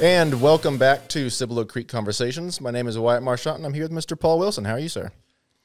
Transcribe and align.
And 0.00 0.40
welcome 0.40 0.78
back 0.78 1.08
to 1.08 1.28
Cibolo 1.28 1.64
Creek 1.64 1.88
Conversations. 1.88 2.60
My 2.60 2.70
name 2.70 2.86
is 2.86 2.96
Wyatt 2.98 3.22
Marchant, 3.22 3.56
and 3.56 3.66
I'm 3.66 3.74
here 3.74 3.82
with 3.82 3.90
Mr. 3.92 4.18
Paul 4.18 4.38
Wilson. 4.38 4.64
How 4.64 4.74
are 4.74 4.78
you, 4.78 4.88
sir? 4.88 5.10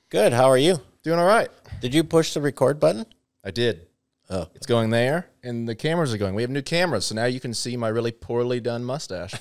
Good. 0.09 0.33
How 0.33 0.45
are 0.49 0.57
you? 0.57 0.79
Doing 1.03 1.19
all 1.19 1.25
right. 1.27 1.49
Did 1.81 1.93
you 1.93 2.03
push 2.03 2.33
the 2.33 2.41
record 2.41 2.79
button? 2.79 3.05
I 3.43 3.51
did. 3.51 3.85
Oh. 4.31 4.47
It's 4.55 4.65
going 4.65 4.89
there, 4.89 5.27
and 5.43 5.67
the 5.69 5.75
cameras 5.75 6.13
are 6.13 6.17
going. 6.17 6.33
We 6.33 6.41
have 6.41 6.49
new 6.49 6.61
cameras, 6.63 7.05
so 7.05 7.13
now 7.15 7.25
you 7.25 7.39
can 7.39 7.53
see 7.53 7.77
my 7.77 7.89
really 7.89 8.11
poorly 8.11 8.59
done 8.59 8.83
mustache. 8.83 9.33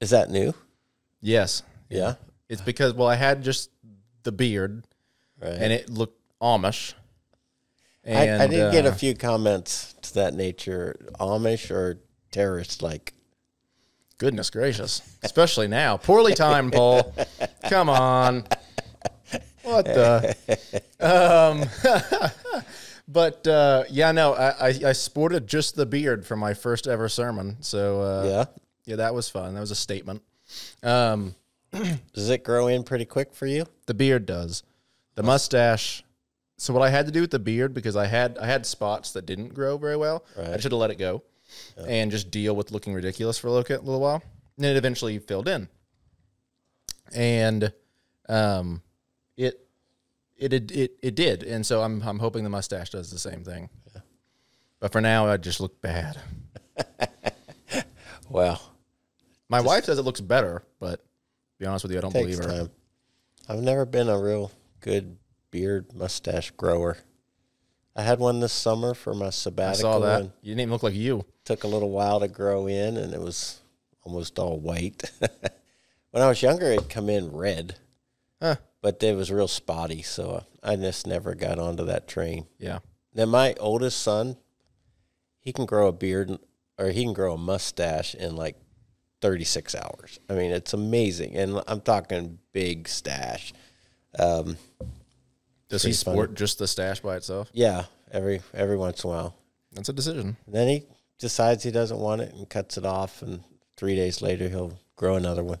Is 0.00 0.10
that 0.10 0.30
new? 0.30 0.54
yes. 1.20 1.62
Yeah. 1.90 2.14
It's 2.48 2.62
because, 2.62 2.94
well, 2.94 3.08
I 3.08 3.16
had 3.16 3.42
just 3.42 3.70
the 4.22 4.32
beard, 4.32 4.84
Right. 5.42 5.50
and 5.52 5.72
it 5.72 5.90
looked 5.90 6.18
Amish. 6.40 6.94
I, 8.06 8.44
I 8.44 8.46
did 8.46 8.72
get 8.72 8.86
a 8.86 8.90
uh, 8.90 8.94
few 8.94 9.14
comments 9.14 9.94
to 10.02 10.14
that 10.14 10.34
nature, 10.34 10.96
Amish 11.20 11.70
or 11.70 11.98
terrorist 12.30 12.82
like. 12.82 13.12
Goodness 14.18 14.48
gracious. 14.48 15.02
Especially 15.22 15.68
now. 15.68 15.98
Poorly 15.98 16.34
timed, 16.34 16.72
Paul. 16.72 17.14
Come 17.68 17.90
on. 17.90 18.44
What 19.62 19.84
the? 19.84 20.34
Um, 21.00 21.64
but 23.08 23.46
uh, 23.46 23.84
yeah, 23.90 24.12
no, 24.12 24.32
I, 24.32 24.68
I, 24.68 24.74
I 24.86 24.92
sported 24.92 25.46
just 25.46 25.74
the 25.76 25.84
beard 25.84 26.24
for 26.24 26.36
my 26.36 26.54
first 26.54 26.86
ever 26.86 27.08
sermon. 27.10 27.56
So 27.60 28.00
uh, 28.00 28.24
Yeah. 28.26 28.44
yeah, 28.86 28.96
that 28.96 29.14
was 29.14 29.28
fun. 29.28 29.52
That 29.54 29.60
was 29.60 29.70
a 29.70 29.76
statement. 29.76 30.22
Um, 30.82 31.34
Does 32.14 32.30
it 32.30 32.42
grow 32.44 32.68
in 32.68 32.84
pretty 32.84 33.04
quick 33.04 33.34
for 33.34 33.46
you? 33.46 33.66
the 33.86 33.94
beard 33.94 34.24
does. 34.24 34.62
The 35.16 35.22
mustache. 35.22 36.04
So 36.58 36.72
what 36.72 36.82
I 36.82 36.88
had 36.90 37.06
to 37.06 37.12
do 37.12 37.20
with 37.20 37.30
the 37.30 37.38
beard 37.38 37.74
because 37.74 37.96
I 37.96 38.06
had 38.06 38.38
I 38.38 38.46
had 38.46 38.64
spots 38.66 39.12
that 39.12 39.26
didn't 39.26 39.54
grow 39.54 39.76
very 39.76 39.96
well. 39.96 40.24
I 40.38 40.58
should 40.58 40.72
have 40.72 40.80
let 40.80 40.90
it 40.90 40.96
go 40.98 41.22
and 41.86 42.10
just 42.10 42.30
deal 42.30 42.56
with 42.56 42.70
looking 42.72 42.94
ridiculous 42.94 43.38
for 43.38 43.48
a 43.48 43.52
little, 43.52 43.76
little 43.84 44.00
while. 44.00 44.22
And 44.56 44.64
then 44.64 44.74
it 44.74 44.78
eventually 44.78 45.18
filled 45.18 45.48
in. 45.48 45.68
And 47.14 47.72
um, 48.28 48.82
it 49.36 49.66
it 50.36 50.52
it 50.52 50.70
it, 50.72 50.92
it 51.02 51.14
did. 51.14 51.42
And 51.42 51.64
so 51.64 51.82
I'm 51.82 52.00
I'm 52.02 52.18
hoping 52.18 52.42
the 52.42 52.50
mustache 52.50 52.90
does 52.90 53.10
the 53.10 53.18
same 53.18 53.44
thing. 53.44 53.68
But 54.80 54.92
for 54.92 55.00
now, 55.00 55.26
I 55.26 55.36
just 55.38 55.60
look 55.60 55.80
bad. 55.80 56.18
Well, 58.28 58.60
My 59.48 59.60
wife 59.60 59.84
says 59.84 59.98
it 59.98 60.02
looks 60.02 60.20
better, 60.20 60.64
but 60.80 60.96
to 60.98 61.58
be 61.60 61.66
honest 61.66 61.84
with 61.84 61.92
you, 61.92 61.98
I 61.98 62.00
don't 62.00 62.12
believe 62.12 62.38
her. 62.38 62.42
time. 62.42 62.70
I've 63.48 63.62
never 63.62 63.84
been 63.84 64.08
a 64.08 64.18
real 64.18 64.50
good 64.80 65.16
beard 65.50 65.94
mustache 65.94 66.50
grower. 66.52 66.98
I 67.94 68.02
had 68.02 68.18
one 68.18 68.40
this 68.40 68.52
summer 68.52 68.92
for 68.94 69.14
my 69.14 69.26
I 69.26 69.30
sabbatical. 69.30 69.92
saw 69.92 69.98
that. 70.00 70.22
You 70.42 70.50
didn't 70.50 70.60
even 70.60 70.72
look 70.72 70.82
like 70.82 70.94
you. 70.94 71.24
took 71.44 71.64
a 71.64 71.68
little 71.68 71.90
while 71.90 72.20
to 72.20 72.28
grow 72.28 72.66
in, 72.66 72.96
and 72.96 73.14
it 73.14 73.20
was 73.20 73.60
almost 74.02 74.38
all 74.38 74.58
white. 74.58 75.10
when 76.10 76.22
I 76.22 76.28
was 76.28 76.42
younger, 76.42 76.66
it'd 76.66 76.90
come 76.90 77.08
in 77.08 77.32
red, 77.32 77.76
Huh. 78.42 78.56
but 78.82 79.02
it 79.02 79.16
was 79.16 79.30
real 79.32 79.48
spotty, 79.48 80.02
so 80.02 80.44
I 80.62 80.76
just 80.76 81.06
never 81.06 81.34
got 81.34 81.58
onto 81.58 81.84
that 81.86 82.06
train. 82.06 82.46
Yeah. 82.58 82.80
Then 83.14 83.30
my 83.30 83.54
oldest 83.58 84.02
son, 84.02 84.36
he 85.40 85.52
can 85.52 85.64
grow 85.64 85.88
a 85.88 85.92
beard 85.92 86.38
or 86.78 86.90
he 86.90 87.02
can 87.04 87.14
grow 87.14 87.32
a 87.34 87.38
mustache 87.38 88.14
in 88.14 88.36
like 88.36 88.56
36 89.22 89.74
hours. 89.74 90.20
I 90.28 90.34
mean, 90.34 90.50
it's 90.50 90.74
amazing. 90.74 91.34
And 91.36 91.62
I'm 91.66 91.80
talking 91.80 92.38
big 92.52 92.86
stash. 92.88 93.54
Um, 94.18 94.58
Does 95.68 95.82
he 95.82 95.88
Pretty 95.88 96.04
funny. 96.04 96.14
sport 96.16 96.34
just 96.34 96.58
the 96.58 96.66
stash 96.68 97.00
by 97.00 97.16
itself? 97.16 97.50
yeah, 97.52 97.84
every 98.12 98.40
every 98.54 98.76
once 98.76 99.02
in 99.04 99.10
a 99.10 99.12
while. 99.12 99.34
That's 99.72 99.88
a 99.88 99.92
decision. 99.92 100.36
then 100.46 100.68
he 100.68 100.84
decides 101.18 101.62
he 101.64 101.70
doesn't 101.70 101.98
want 101.98 102.20
it 102.22 102.32
and 102.34 102.48
cuts 102.48 102.78
it 102.78 102.84
off 102.86 103.20
and 103.22 103.42
3 103.76 103.94
days 103.96 104.22
later 104.22 104.48
he'll 104.48 104.78
grow 104.96 105.16
another 105.16 105.42
one. 105.44 105.58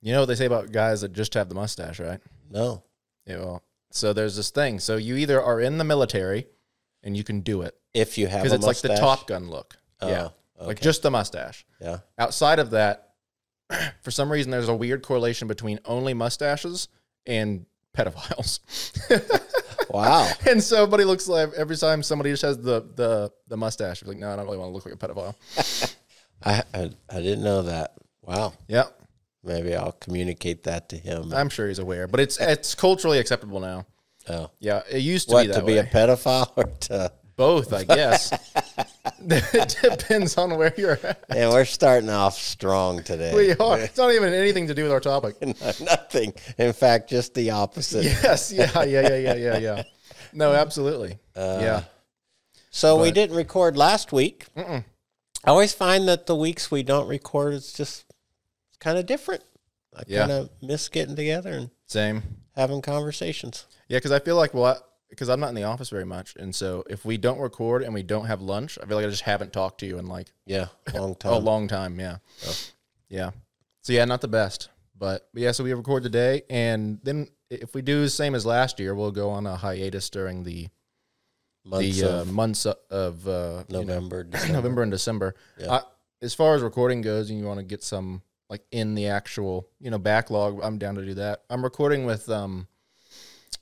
You 0.00 0.12
know 0.12 0.20
what 0.20 0.26
they 0.26 0.34
say 0.36 0.46
about 0.46 0.70
guys 0.70 1.00
that 1.00 1.12
just 1.12 1.34
have 1.34 1.48
the 1.48 1.54
mustache, 1.54 1.98
right? 1.98 2.20
No. 2.50 2.84
Yeah. 3.26 3.38
Well, 3.38 3.62
so 3.90 4.12
there's 4.12 4.36
this 4.36 4.50
thing. 4.50 4.78
So 4.78 4.96
you 4.96 5.16
either 5.16 5.42
are 5.42 5.60
in 5.60 5.78
the 5.78 5.84
military 5.84 6.46
and 7.02 7.16
you 7.16 7.24
can 7.24 7.40
do 7.40 7.62
it 7.62 7.74
If 7.94 8.16
you 8.18 8.28
have 8.28 8.42
because 8.44 8.52
it's 8.52 8.66
like 8.66 8.78
the. 8.78 8.96
Top 8.96 9.26
Gun 9.26 9.48
look. 9.50 9.76
Oh, 10.00 10.08
yeah. 10.08 10.28
Like 10.60 10.80
just 10.80 11.02
the 11.02 11.10
mustache. 11.10 11.64
Yeah. 11.80 11.98
Outside 12.18 12.58
of 12.60 12.70
that, 12.70 13.14
for 14.02 14.10
some 14.10 14.30
reason, 14.30 14.50
there's 14.50 14.68
a 14.68 14.74
weird 14.74 15.02
correlation 15.02 15.48
between 15.48 15.78
only 15.84 16.14
mustaches 16.14 16.88
and 17.26 17.66
pedophiles. 17.98 18.60
Wow. 19.90 20.30
and 20.46 20.62
so, 20.62 20.82
everybody 20.82 21.04
looks 21.04 21.28
like 21.28 21.50
every 21.56 21.76
time 21.76 22.02
somebody 22.02 22.30
just 22.30 22.42
has 22.42 22.58
the 22.58 22.86
the 22.94 23.32
the 23.48 23.56
mustache, 23.56 24.02
you're 24.02 24.08
like, 24.10 24.18
no, 24.18 24.30
I 24.30 24.36
don't 24.36 24.44
really 24.44 24.58
want 24.58 24.68
to 24.70 24.74
look 24.74 24.84
like 24.84 24.94
a 24.94 24.98
pedophile. 24.98 25.96
I, 26.44 26.62
I 26.74 26.90
I 27.08 27.22
didn't 27.22 27.42
know 27.42 27.62
that. 27.62 27.94
Wow. 28.22 28.52
yeah, 28.66 28.84
Maybe 29.42 29.74
I'll 29.74 29.92
communicate 29.92 30.64
that 30.64 30.90
to 30.90 30.96
him. 30.98 31.32
I'm 31.32 31.48
sure 31.48 31.68
he's 31.68 31.78
aware, 31.78 32.06
but 32.06 32.20
it's 32.20 32.38
it's 32.38 32.74
culturally 32.74 33.18
acceptable 33.18 33.60
now. 33.60 33.86
oh. 34.28 34.50
Yeah, 34.60 34.82
it 34.90 34.98
used 34.98 35.30
to 35.30 35.34
What 35.36 35.42
be 35.46 35.52
that 35.52 35.60
to 35.60 35.64
be 35.64 35.78
a 35.78 35.84
pedophile 35.84 36.52
or 36.56 36.64
to 36.64 37.10
Both, 37.38 37.72
I 37.72 37.84
guess. 37.84 38.32
it 39.20 39.76
depends 39.98 40.36
on 40.36 40.58
where 40.58 40.74
you're 40.76 40.98
at. 41.04 41.24
Yeah, 41.32 41.50
we're 41.50 41.64
starting 41.64 42.10
off 42.10 42.34
strong 42.36 43.04
today. 43.04 43.32
We 43.32 43.54
are. 43.54 43.78
It's 43.78 43.96
not 43.96 44.10
even 44.12 44.34
anything 44.34 44.66
to 44.66 44.74
do 44.74 44.82
with 44.82 44.90
our 44.90 44.98
topic. 44.98 45.40
Nothing. 45.80 46.34
In 46.58 46.72
fact, 46.72 47.08
just 47.08 47.34
the 47.34 47.50
opposite. 47.50 48.02
Yes. 48.04 48.52
Yeah. 48.52 48.82
Yeah. 48.82 49.02
Yeah. 49.08 49.16
Yeah. 49.16 49.34
Yeah. 49.36 49.58
Yeah. 49.58 49.82
No, 50.32 50.50
uh, 50.50 50.56
absolutely. 50.56 51.20
yeah. 51.36 51.84
So 52.70 53.00
we 53.00 53.12
didn't 53.12 53.36
record 53.36 53.76
last 53.76 54.12
week. 54.12 54.46
I 54.56 54.82
always 55.46 55.72
find 55.72 56.08
that 56.08 56.26
the 56.26 56.34
weeks 56.34 56.72
we 56.72 56.82
don't 56.82 57.06
record, 57.06 57.54
it's 57.54 57.72
just 57.72 58.04
kind 58.80 58.98
of 58.98 59.06
different. 59.06 59.44
I 59.96 60.02
Yeah. 60.08 60.20
kind 60.26 60.32
of 60.32 60.50
miss 60.60 60.88
getting 60.88 61.14
together 61.14 61.52
and 61.52 61.70
Same. 61.86 62.22
having 62.56 62.82
conversations. 62.82 63.66
Yeah, 63.88 63.98
because 63.98 64.10
I 64.12 64.18
feel 64.18 64.34
like 64.34 64.52
well, 64.54 64.82
because 65.10 65.28
I'm 65.28 65.40
not 65.40 65.48
in 65.48 65.54
the 65.54 65.64
office 65.64 65.90
very 65.90 66.04
much, 66.04 66.34
and 66.36 66.54
so 66.54 66.84
if 66.88 67.04
we 67.04 67.16
don't 67.16 67.38
record 67.38 67.82
and 67.82 67.92
we 67.94 68.02
don't 68.02 68.26
have 68.26 68.40
lunch, 68.40 68.78
I 68.82 68.86
feel 68.86 68.96
like 68.96 69.06
I 69.06 69.10
just 69.10 69.22
haven't 69.22 69.52
talked 69.52 69.80
to 69.80 69.86
you 69.86 69.98
in 69.98 70.06
like 70.06 70.32
Yeah, 70.46 70.66
long 70.94 71.14
time. 71.14 71.32
a 71.32 71.38
long 71.38 71.68
time. 71.68 71.98
Yeah. 71.98 72.16
Yeah. 73.08 73.30
So 73.82 73.92
yeah, 73.92 74.04
not 74.04 74.20
the 74.20 74.28
best, 74.28 74.68
but, 74.98 75.28
but 75.32 75.42
yeah. 75.42 75.52
So 75.52 75.64
we 75.64 75.72
record 75.72 76.02
today, 76.02 76.42
and 76.50 76.98
then 77.02 77.28
if 77.50 77.74
we 77.74 77.82
do 77.82 78.02
the 78.02 78.10
same 78.10 78.34
as 78.34 78.44
last 78.44 78.78
year, 78.78 78.94
we'll 78.94 79.10
go 79.12 79.30
on 79.30 79.46
a 79.46 79.56
hiatus 79.56 80.10
during 80.10 80.44
the 80.44 80.68
Months 81.64 82.00
the 82.00 82.08
uh, 82.10 82.20
of 82.20 82.32
months 82.32 82.66
of 82.66 83.28
uh, 83.28 83.64
you 83.68 83.74
know, 83.74 83.82
November, 83.82 84.24
December. 84.24 84.52
November 84.54 84.82
and 84.82 84.90
December. 84.90 85.34
Yeah. 85.58 85.72
I, 85.72 85.80
as 86.22 86.32
far 86.32 86.54
as 86.54 86.62
recording 86.62 87.02
goes, 87.02 87.28
and 87.28 87.38
you 87.38 87.44
want 87.44 87.58
to 87.58 87.64
get 87.64 87.82
some 87.82 88.22
like 88.48 88.62
in 88.70 88.94
the 88.94 89.08
actual 89.08 89.68
you 89.78 89.90
know 89.90 89.98
backlog, 89.98 90.60
I'm 90.62 90.78
down 90.78 90.94
to 90.94 91.04
do 91.04 91.14
that. 91.14 91.42
I'm 91.50 91.62
recording 91.62 92.06
with 92.06 92.30
um, 92.30 92.68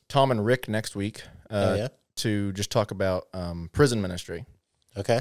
Tom 0.08 0.30
and 0.30 0.44
Rick 0.44 0.68
next 0.68 0.94
week 0.96 1.22
uh, 1.50 1.54
Oh, 1.70 1.74
yeah? 1.74 1.88
to 2.16 2.52
just 2.52 2.70
talk 2.70 2.90
about 2.90 3.26
um, 3.34 3.68
prison 3.72 4.00
ministry. 4.00 4.44
Okay. 4.96 5.20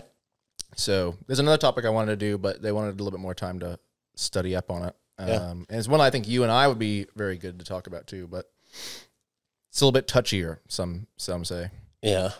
So 0.75 1.15
there's 1.27 1.39
another 1.39 1.57
topic 1.57 1.85
I 1.85 1.89
wanted 1.89 2.11
to 2.19 2.25
do, 2.25 2.37
but 2.37 2.61
they 2.61 2.71
wanted 2.71 2.89
a 2.99 3.03
little 3.03 3.11
bit 3.11 3.19
more 3.21 3.33
time 3.35 3.59
to 3.59 3.79
study 4.15 4.55
up 4.55 4.69
on 4.71 4.83
it. 4.83 4.95
Um, 5.17 5.27
Yeah. 5.27 5.49
And 5.51 5.65
it's 5.69 5.87
one 5.87 6.01
I 6.01 6.09
think 6.09 6.27
you 6.27 6.43
and 6.43 6.51
I 6.51 6.67
would 6.67 6.79
be 6.79 7.05
very 7.15 7.37
good 7.37 7.59
to 7.59 7.65
talk 7.65 7.87
about 7.87 8.07
too, 8.07 8.27
but 8.27 8.49
it's 9.69 9.81
a 9.81 9.85
little 9.85 9.91
bit 9.91 10.07
touchier. 10.07 10.59
Some 10.67 11.07
some 11.17 11.45
say. 11.45 11.69
Yeah. 12.01 12.31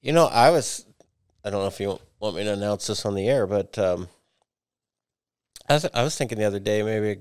You 0.00 0.12
know, 0.12 0.26
I 0.26 0.50
was, 0.50 0.86
I 1.44 1.50
don't 1.50 1.60
know 1.62 1.66
if 1.68 1.80
you 1.80 1.88
want- 1.88 2.02
want 2.18 2.36
me 2.36 2.44
to 2.44 2.52
announce 2.52 2.86
this 2.86 3.04
on 3.04 3.14
the 3.14 3.28
air, 3.28 3.46
but 3.46 3.78
um, 3.78 4.08
I, 5.68 5.74
was, 5.74 5.86
I 5.92 6.02
was 6.02 6.16
thinking 6.16 6.38
the 6.38 6.44
other 6.44 6.58
day 6.60 6.82
maybe 6.82 7.20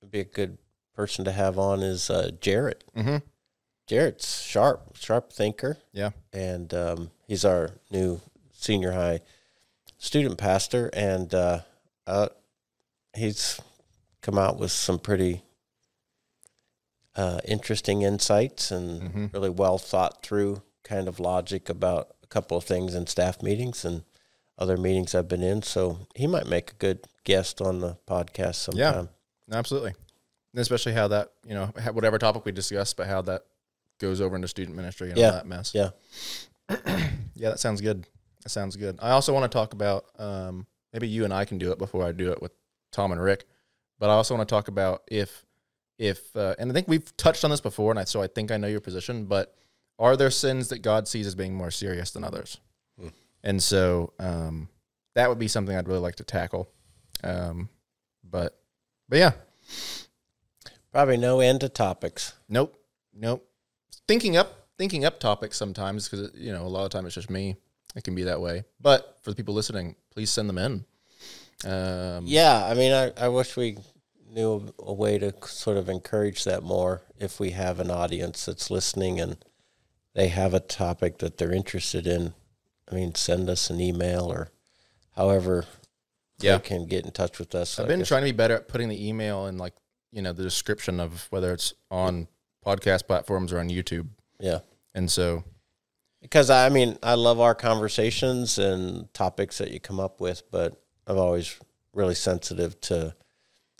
it'd 0.00 0.10
be 0.10 0.20
a 0.20 0.24
good 0.24 0.58
person 0.94 1.24
to 1.24 1.32
have 1.32 1.58
on 1.58 1.82
is 1.82 2.08
uh, 2.08 2.30
Jarrett. 2.40 2.84
Mm-hmm. 2.96 3.16
Jarrett's 3.88 4.42
sharp, 4.42 4.96
sharp 4.96 5.32
thinker, 5.32 5.78
Yeah. 5.92 6.10
and 6.32 6.72
um, 6.74 7.10
he's 7.26 7.44
our 7.44 7.70
new 7.90 8.20
senior 8.52 8.92
high 8.92 9.20
student 9.98 10.36
pastor, 10.38 10.90
and 10.92 11.32
uh, 11.34 11.60
uh, 12.06 12.28
he's 13.14 13.60
come 14.20 14.38
out 14.38 14.58
with 14.58 14.70
some 14.72 14.98
pretty 14.98 15.42
uh, 17.16 17.40
interesting 17.44 18.02
insights 18.02 18.70
and 18.70 19.02
Mhm. 19.02 19.32
really 19.32 19.50
well 19.50 19.76
thought 19.78 20.22
through 20.22 20.62
kind 20.84 21.08
of 21.08 21.18
logic 21.18 21.68
about 21.68 22.14
a 22.22 22.26
couple 22.28 22.56
of 22.56 22.64
things 22.64 22.94
in 22.94 23.06
staff 23.08 23.42
meetings 23.42 23.84
and 23.84 24.04
other 24.56 24.76
meetings 24.76 25.14
I've 25.14 25.26
been 25.28 25.42
in. 25.42 25.62
So 25.62 26.06
he 26.14 26.26
might 26.28 26.46
make 26.46 26.70
a 26.72 26.74
good 26.74 27.06
guest 27.24 27.60
on 27.60 27.80
the 27.80 27.96
podcast 28.06 28.56
sometime. 28.56 29.08
Yeah, 29.48 29.56
absolutely. 29.58 29.94
And 30.52 30.60
especially 30.60 30.92
how 30.92 31.08
that, 31.08 31.32
you 31.44 31.54
know, 31.54 31.66
whatever 31.92 32.18
topic 32.18 32.44
we 32.44 32.52
discuss, 32.52 32.92
but 32.94 33.06
how 33.08 33.22
that 33.22 33.44
goes 33.98 34.20
over 34.20 34.36
into 34.36 34.48
student 34.48 34.76
ministry 34.76 35.10
and 35.10 35.18
Yeah. 35.18 35.26
all 35.26 35.32
that 35.32 35.46
mess. 35.46 35.74
Yeah. 35.74 35.90
Yeah, 37.34 37.50
that 37.50 37.60
sounds 37.60 37.80
good. 37.80 38.04
That 38.42 38.48
sounds 38.48 38.74
good. 38.74 38.98
I 39.00 39.10
also 39.10 39.32
want 39.32 39.44
to 39.50 39.56
talk 39.56 39.72
about 39.72 40.06
um, 40.18 40.66
maybe 40.92 41.06
you 41.06 41.22
and 41.24 41.32
I 41.32 41.44
can 41.44 41.56
do 41.58 41.70
it 41.70 41.78
before 41.78 42.04
I 42.04 42.10
do 42.10 42.32
it 42.32 42.42
with 42.42 42.50
Tom 42.90 43.12
and 43.12 43.20
Rick. 43.22 43.44
But 44.00 44.10
I 44.10 44.14
also 44.14 44.34
want 44.36 44.48
to 44.48 44.52
talk 44.52 44.66
about 44.66 45.02
if 45.08 45.44
if 45.98 46.34
uh, 46.36 46.56
and 46.58 46.68
I 46.68 46.74
think 46.74 46.88
we've 46.88 47.16
touched 47.16 47.44
on 47.44 47.50
this 47.50 47.60
before, 47.60 47.92
and 47.92 47.98
I, 48.00 48.04
so 48.04 48.20
I 48.20 48.26
think 48.26 48.50
I 48.50 48.56
know 48.56 48.66
your 48.66 48.80
position. 48.80 49.26
But 49.26 49.54
are 50.00 50.16
there 50.16 50.30
sins 50.30 50.66
that 50.68 50.80
God 50.82 51.06
sees 51.06 51.28
as 51.28 51.36
being 51.36 51.54
more 51.54 51.70
serious 51.70 52.10
than 52.10 52.24
others? 52.24 52.58
and 53.44 53.62
so 53.62 54.12
um, 54.18 54.68
that 55.14 55.28
would 55.28 55.38
be 55.38 55.46
something 55.48 55.76
I'd 55.76 55.86
really 55.86 56.00
like 56.00 56.16
to 56.16 56.24
tackle. 56.24 56.68
Um, 57.22 57.68
but 58.28 58.58
but 59.08 59.18
yeah, 59.20 59.32
Probably 60.92 61.16
no 61.18 61.38
end 61.40 61.60
to 61.60 61.68
topics. 61.68 62.32
nope, 62.48 62.76
nope. 63.14 63.47
Thinking 64.08 64.36
up 64.36 64.54
thinking 64.78 65.04
up 65.04 65.20
topics 65.20 65.56
sometimes 65.56 66.08
because 66.08 66.30
you 66.34 66.52
know 66.52 66.62
a 66.64 66.68
lot 66.68 66.84
of 66.84 66.90
time 66.90 67.06
it's 67.06 67.14
just 67.14 67.30
me. 67.30 67.56
It 67.94 68.04
can 68.04 68.14
be 68.14 68.24
that 68.24 68.40
way. 68.40 68.64
But 68.80 69.18
for 69.22 69.30
the 69.30 69.36
people 69.36 69.54
listening, 69.54 69.94
please 70.10 70.30
send 70.30 70.48
them 70.48 70.58
in. 70.58 70.84
Um, 71.70 72.24
Yeah, 72.26 72.64
I 72.66 72.74
mean, 72.74 72.92
I, 72.92 73.12
I 73.16 73.28
wish 73.28 73.56
we 73.56 73.78
knew 74.30 74.72
a, 74.78 74.90
a 74.90 74.92
way 74.92 75.18
to 75.18 75.32
sort 75.46 75.76
of 75.78 75.88
encourage 75.88 76.44
that 76.44 76.62
more. 76.62 77.02
If 77.18 77.40
we 77.40 77.50
have 77.50 77.80
an 77.80 77.90
audience 77.90 78.44
that's 78.44 78.70
listening 78.70 79.20
and 79.20 79.36
they 80.14 80.28
have 80.28 80.54
a 80.54 80.60
topic 80.60 81.18
that 81.18 81.38
they're 81.38 81.52
interested 81.52 82.06
in, 82.06 82.34
I 82.90 82.94
mean, 82.94 83.14
send 83.14 83.48
us 83.50 83.70
an 83.70 83.80
email 83.80 84.24
or 84.30 84.50
however 85.16 85.64
Yeah. 86.40 86.58
they 86.58 86.62
can 86.68 86.86
get 86.86 87.04
in 87.04 87.10
touch 87.10 87.38
with 87.38 87.54
us. 87.54 87.78
I've 87.78 87.86
I 87.86 87.88
been 87.88 88.00
guess- 88.00 88.08
trying 88.08 88.22
to 88.22 88.32
be 88.32 88.36
better 88.36 88.54
at 88.54 88.68
putting 88.68 88.88
the 88.88 89.08
email 89.08 89.46
in 89.46 89.58
like 89.58 89.74
you 90.12 90.22
know 90.22 90.32
the 90.32 90.42
description 90.44 91.00
of 91.00 91.26
whether 91.30 91.52
it's 91.52 91.72
on 91.90 92.28
podcast 92.64 93.06
platforms 93.06 93.52
or 93.52 93.58
on 93.58 93.68
YouTube. 93.68 94.08
yeah. 94.40 94.60
And 94.94 95.10
so 95.10 95.44
Because 96.20 96.50
I 96.50 96.68
mean, 96.68 96.98
I 97.02 97.14
love 97.14 97.38
our 97.40 97.54
conversations 97.54 98.58
and 98.58 99.12
topics 99.14 99.58
that 99.58 99.70
you 99.70 99.80
come 99.80 100.00
up 100.00 100.20
with, 100.20 100.42
but 100.50 100.82
I'm 101.06 101.18
always 101.18 101.58
really 101.94 102.14
sensitive 102.14 102.80
to 102.82 103.14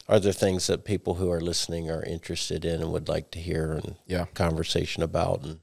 are 0.08 0.18
there 0.20 0.32
things 0.32 0.66
that 0.68 0.84
people 0.84 1.14
who 1.14 1.30
are 1.30 1.40
listening 1.40 1.90
are 1.90 2.02
interested 2.02 2.64
in 2.64 2.80
and 2.80 2.92
would 2.92 3.08
like 3.08 3.30
to 3.32 3.38
hear 3.38 3.72
and 3.72 3.96
yeah, 4.06 4.24
conversation 4.34 5.02
about 5.02 5.42
and 5.42 5.58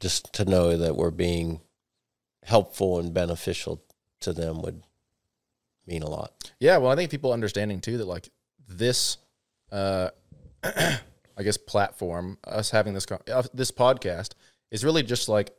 just 0.00 0.32
to 0.34 0.44
know 0.44 0.76
that 0.76 0.96
we're 0.96 1.10
being 1.10 1.60
helpful 2.44 2.98
and 3.00 3.12
beneficial 3.14 3.82
to 4.20 4.32
them 4.32 4.60
would 4.62 4.82
mean 5.86 6.02
a 6.02 6.08
lot. 6.08 6.52
yeah. 6.60 6.76
Well, 6.76 6.92
I 6.92 6.96
think 6.96 7.10
people 7.10 7.32
understanding 7.32 7.80
too 7.80 7.98
that 7.98 8.04
like 8.06 8.28
this, 8.68 9.16
uh, 9.72 10.10
I 11.36 11.42
guess 11.42 11.56
platform, 11.56 12.38
us 12.46 12.70
having 12.70 12.94
this 12.94 13.06
uh, 13.10 13.42
this 13.52 13.70
podcast 13.70 14.30
is 14.70 14.84
really 14.84 15.02
just 15.02 15.28
like 15.28 15.54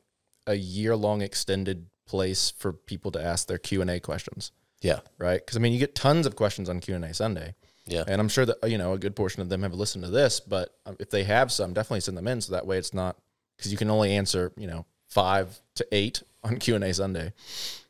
a 0.48 0.56
year 0.56 0.96
long 0.96 1.22
extended 1.22 1.88
place 2.08 2.52
for 2.52 2.72
people 2.74 3.12
to 3.12 3.22
ask 3.24 3.48
their 3.48 3.58
Q 3.58 3.82
and 3.82 3.90
A 3.90 4.00
questions, 4.00 4.52
Yeah. 4.82 5.00
right? 5.18 5.40
Because 5.44 5.58
I 5.58 5.60
mean, 5.60 5.74
you 5.74 5.80
get 5.80 5.96
tons 5.96 6.26
of 6.26 6.36
questions 6.36 6.70
on 6.70 6.80
Q 6.80 6.96
and 6.96 7.04
A 7.06 7.14
Sunday. 7.14 7.56
Yeah. 7.88 8.04
And 8.08 8.20
I'm 8.20 8.30
sure 8.30 8.46
that 8.46 8.58
you 8.70 8.78
know 8.78 8.94
a 8.94 8.98
good 8.98 9.16
portion 9.16 9.42
of 9.42 9.50
them 9.50 9.64
have 9.64 9.74
listened 9.74 10.04
to 10.06 10.10
this, 10.12 10.40
but 10.40 10.76
um, 10.86 10.96
if 11.00 11.10
they 11.10 11.24
have 11.24 11.52
some, 11.52 11.74
definitely 11.74 12.02
send 12.02 12.18
them 12.18 12.28
in 12.28 12.42
so 12.42 12.52
that 12.54 12.66
way 12.68 12.78
it's 12.78 12.94
not 12.94 13.18
because 13.58 13.72
you 13.72 13.78
can 13.78 13.90
only 13.90 14.12
answer 14.16 14.52
you 14.58 14.68
know 14.68 14.86
five 15.08 15.60
to 15.76 15.86
eight 15.92 16.24
on 16.44 16.58
Q 16.58 16.76
and 16.76 16.84
A 16.84 16.94
Sunday. 16.94 17.34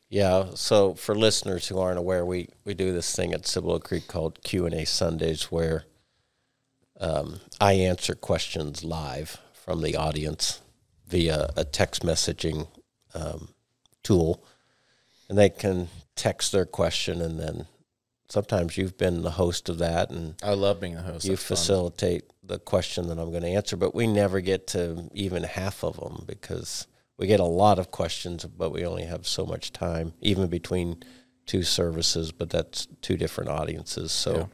Yeah. 0.08 0.50
So 0.54 0.94
for 0.94 1.14
listeners 1.16 1.66
who 1.66 1.78
aren't 1.78 1.98
aware, 1.98 2.24
we, 2.24 2.48
we 2.64 2.74
do 2.74 2.92
this 2.92 3.14
thing 3.14 3.34
at 3.34 3.44
Cibolo 3.46 3.78
Creek 3.80 4.06
called 4.06 4.40
Q 4.44 4.64
and 4.66 4.74
A 4.74 4.86
Sundays, 4.86 5.44
where 5.50 5.84
um, 7.00 7.40
I 7.60 7.74
answer 7.74 8.14
questions 8.14 8.84
live 8.84 9.38
from 9.52 9.82
the 9.82 9.96
audience 9.96 10.60
via 11.06 11.50
a 11.56 11.64
text 11.64 12.02
messaging 12.02 12.68
um, 13.14 13.48
tool, 14.02 14.42
and 15.28 15.36
they 15.36 15.48
can 15.48 15.88
text 16.14 16.52
their 16.52 16.66
question, 16.66 17.20
and 17.20 17.38
then 17.38 17.66
sometimes 18.28 18.76
you've 18.76 18.96
been 18.96 19.22
the 19.22 19.32
host 19.32 19.68
of 19.68 19.78
that, 19.78 20.10
and 20.10 20.34
I 20.42 20.54
love 20.54 20.80
being 20.80 20.94
the 20.94 21.02
host. 21.02 21.24
you 21.24 21.32
That's 21.32 21.42
fun. 21.42 21.56
facilitate 21.56 22.24
the 22.42 22.58
question 22.58 23.08
that 23.08 23.18
I'm 23.18 23.30
going 23.30 23.42
to 23.42 23.48
answer, 23.48 23.76
but 23.76 23.94
we 23.94 24.06
never 24.06 24.40
get 24.40 24.66
to 24.68 25.08
even 25.12 25.42
half 25.42 25.84
of 25.84 25.96
them 25.96 26.24
because 26.26 26.86
we 27.18 27.26
get 27.26 27.40
a 27.40 27.44
lot 27.44 27.78
of 27.78 27.90
questions, 27.90 28.44
but 28.44 28.70
we 28.70 28.84
only 28.84 29.04
have 29.04 29.26
so 29.26 29.46
much 29.46 29.72
time, 29.72 30.12
even 30.20 30.48
between 30.48 31.02
two 31.46 31.62
services. 31.62 32.32
But 32.32 32.50
that's 32.50 32.86
two 33.00 33.16
different 33.16 33.50
audiences, 33.50 34.12
so 34.12 34.36
Yeah. 34.36 34.46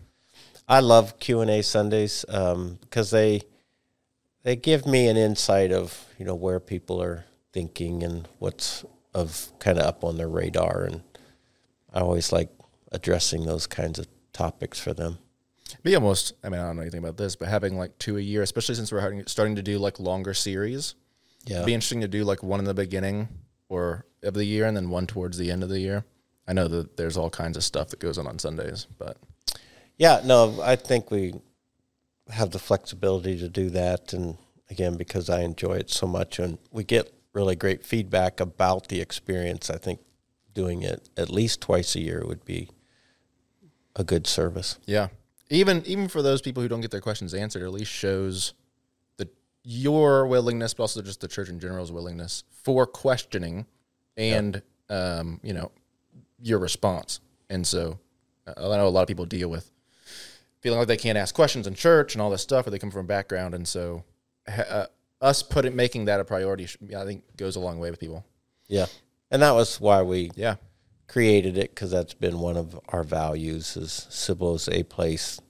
I 0.69 0.81
love 0.81 1.19
Q 1.19 1.41
and 1.41 1.51
A 1.51 1.63
Sundays 1.63 2.25
um, 2.29 2.79
because 2.81 3.11
they 3.11 3.43
they 4.45 4.57
give 4.57 4.87
me 4.87 5.09
an 5.09 5.17
insight 5.17 5.73
of 5.73 6.07
you 6.19 6.25
know 6.25 6.35
where 6.35 6.61
people 6.61 7.03
are 7.03 7.25
thinking 7.53 8.03
and 8.03 8.29
what's 8.39 8.85
of 9.15 9.53
kind 9.59 9.79
of 9.79 9.85
up 9.85 10.05
on 10.05 10.17
their 10.17 10.29
radar, 10.29 10.85
and 10.85 11.03
I 11.93 12.01
always 12.01 12.33
like 12.33 12.49
addressing 12.93 13.45
those 13.47 13.67
kinds 13.67 13.99
of 13.99 14.07
topics 14.33 14.79
for 14.81 14.95
them. 14.95 15.19
be 15.83 15.95
almost 15.95 16.33
i 16.45 16.49
mean 16.49 16.61
i 16.61 16.67
don't 16.67 16.77
know 16.77 16.83
anything 16.83 16.99
about 17.03 17.17
this 17.17 17.37
but 17.37 17.49
having 17.49 17.77
like 17.77 17.97
two 17.99 18.17
a 18.19 18.21
year 18.21 18.43
especially 18.43 18.75
since 18.75 18.91
we're 18.93 19.23
starting 19.27 19.57
to 19.57 19.63
do 19.63 19.79
like 19.79 19.99
longer 20.01 20.33
series 20.35 20.95
Yeah. 21.45 21.57
it'd 21.57 21.67
be 21.67 21.75
interesting 21.75 22.01
to 22.03 22.09
do 22.09 22.25
like 22.25 22.43
one 22.43 22.61
in 22.61 22.65
the 22.67 22.75
beginning 22.75 23.29
or 23.69 24.05
of 24.23 24.35
the 24.35 24.45
year 24.45 24.67
and 24.67 24.77
then 24.77 24.89
one 24.91 25.07
towards 25.07 25.37
the 25.39 25.51
end 25.51 25.63
of 25.63 25.69
the 25.71 25.81
year 25.81 26.05
i 26.47 26.53
know 26.53 26.69
that 26.69 26.97
there's 26.99 27.17
all 27.17 27.31
kinds 27.31 27.57
of 27.57 27.65
stuff 27.65 27.89
that 27.89 27.99
goes 28.01 28.17
on 28.19 28.27
on 28.27 28.39
sundays 28.39 28.87
but 28.99 29.17
Yeah, 30.03 30.21
no, 30.25 30.61
I 30.61 30.75
think 30.75 31.13
we 31.13 31.33
have 32.29 32.51
the 32.51 32.59
flexibility 32.59 33.39
to 33.39 33.49
do 33.49 33.71
that. 33.71 34.13
And 34.13 34.37
again, 34.69 34.97
because 34.97 35.31
I 35.31 35.43
enjoy 35.43 35.75
it 35.75 35.91
so 35.91 36.09
much 36.09 36.41
and 36.41 36.59
we 36.73 36.83
get 36.83 37.15
really 37.33 37.55
great 37.55 37.85
feedback 37.87 38.41
about 38.41 38.89
the 38.89 39.01
experience, 39.01 39.71
I 39.71 39.77
think 39.77 40.01
doing 40.55 40.83
it 40.83 41.09
at 41.17 41.31
least 41.31 41.61
twice 41.61 41.95
a 41.95 42.01
year 42.01 42.25
would 42.27 42.45
be 42.45 42.69
a 43.95 44.03
good 44.03 44.27
service. 44.27 44.79
yeah 44.87 45.09
even 45.51 45.83
even 45.87 46.09
for 46.09 46.23
those 46.23 46.41
people 46.41 46.63
who 46.63 46.69
don't 46.69 46.81
get 46.81 46.91
their 46.91 47.01
questions 47.01 47.33
answered 47.35 47.63
it 47.63 47.67
at 47.67 47.73
least 47.73 47.91
shows 47.91 48.55
the 49.19 49.29
your 49.63 50.27
willingness 50.27 50.75
but 50.75 50.85
also 50.85 51.03
just 51.03 51.21
the 51.21 51.29
church 51.29 51.49
in 51.49 51.61
general's 51.61 51.93
willingness 51.93 52.45
for 52.51 52.87
questioning 52.87 53.67
and 54.17 54.63
um 54.89 55.41
you 55.43 55.53
know 55.53 55.71
your 56.41 56.59
response 56.59 57.21
and 57.51 57.67
so 57.67 57.99
uh, 58.47 58.73
i 58.73 58.77
know 58.77 58.87
a 58.87 58.89
lot 58.89 59.03
of 59.03 59.09
people 59.09 59.27
deal 59.27 59.49
with 59.49 59.72
feeling 60.63 60.79
like 60.79 60.89
they 60.89 60.97
can't 60.97 61.19
ask 61.19 61.35
questions 61.35 61.67
in 61.67 61.75
church 61.75 62.15
and 62.15 62.23
all 62.23 62.31
this 62.31 62.41
stuff 62.43 62.67
or 62.67 62.71
they 62.71 62.79
come 62.79 62.91
from 62.91 63.05
a 63.05 63.09
background 63.09 63.55
and 63.55 63.69
so 63.69 64.03
uh, 64.49 64.87
us 65.21 65.43
putting 65.43 65.77
making 65.77 66.07
that 66.07 66.19
a 66.19 66.25
priority 66.25 66.67
i 66.97 67.05
think 67.05 67.23
goes 67.37 67.55
a 67.57 67.61
long 67.61 67.79
way 67.79 67.91
with 67.91 68.01
people 68.01 68.25
Yeah. 68.69 68.87
And 69.31 69.43
that 69.43 69.53
was 69.53 69.81
why 69.81 70.03
we 70.03 70.31
yeah 70.35 70.57
created 71.09 71.57
it 71.59 71.71
because 71.75 71.91
that's 71.91 72.15
been 72.15 72.39
one 72.39 72.57
of 72.57 72.79
our 72.89 73.03
values 73.03 73.77
is 73.77 74.07
Cibolo's 74.11 74.69
a 74.69 74.83
place 74.83 75.41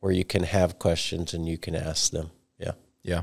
where 0.00 0.12
you 0.12 0.24
can 0.24 0.42
have 0.44 0.78
questions 0.78 1.32
and 1.34 1.46
you 1.48 1.58
can 1.58 1.74
ask 1.76 2.10
them. 2.12 2.30
Yeah. 2.58 2.72
Yeah. 3.02 3.22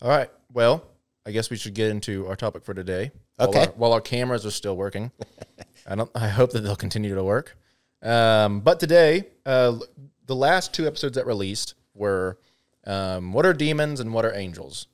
All 0.00 0.08
right. 0.08 0.30
Well, 0.52 0.84
I 1.26 1.30
guess 1.32 1.50
we 1.50 1.56
should 1.56 1.74
get 1.74 1.90
into 1.90 2.26
our 2.28 2.36
topic 2.36 2.64
for 2.64 2.72
today. 2.74 3.10
While 3.36 3.48
Okay. 3.50 3.66
our, 3.66 3.72
while 3.72 3.92
our 3.92 4.00
cameras 4.00 4.46
are 4.46 4.50
still 4.50 4.76
working, 4.76 5.10
I 5.86 5.94
don't. 5.94 6.10
I 6.14 6.28
hope 6.28 6.52
that 6.52 6.60
they'll 6.60 6.76
continue 6.76 7.14
to 7.14 7.22
work. 7.24 7.56
Um, 8.02 8.60
but 8.60 8.80
today, 8.80 9.24
uh, 9.44 9.78
the 10.26 10.36
last 10.36 10.72
two 10.72 10.86
episodes 10.86 11.16
that 11.16 11.26
released 11.26 11.74
were 11.94 12.38
um, 12.86 13.32
what 13.32 13.44
are 13.44 13.52
demons 13.52 14.00
and 14.00 14.12
what 14.12 14.24
are 14.24 14.34
angels. 14.34 14.86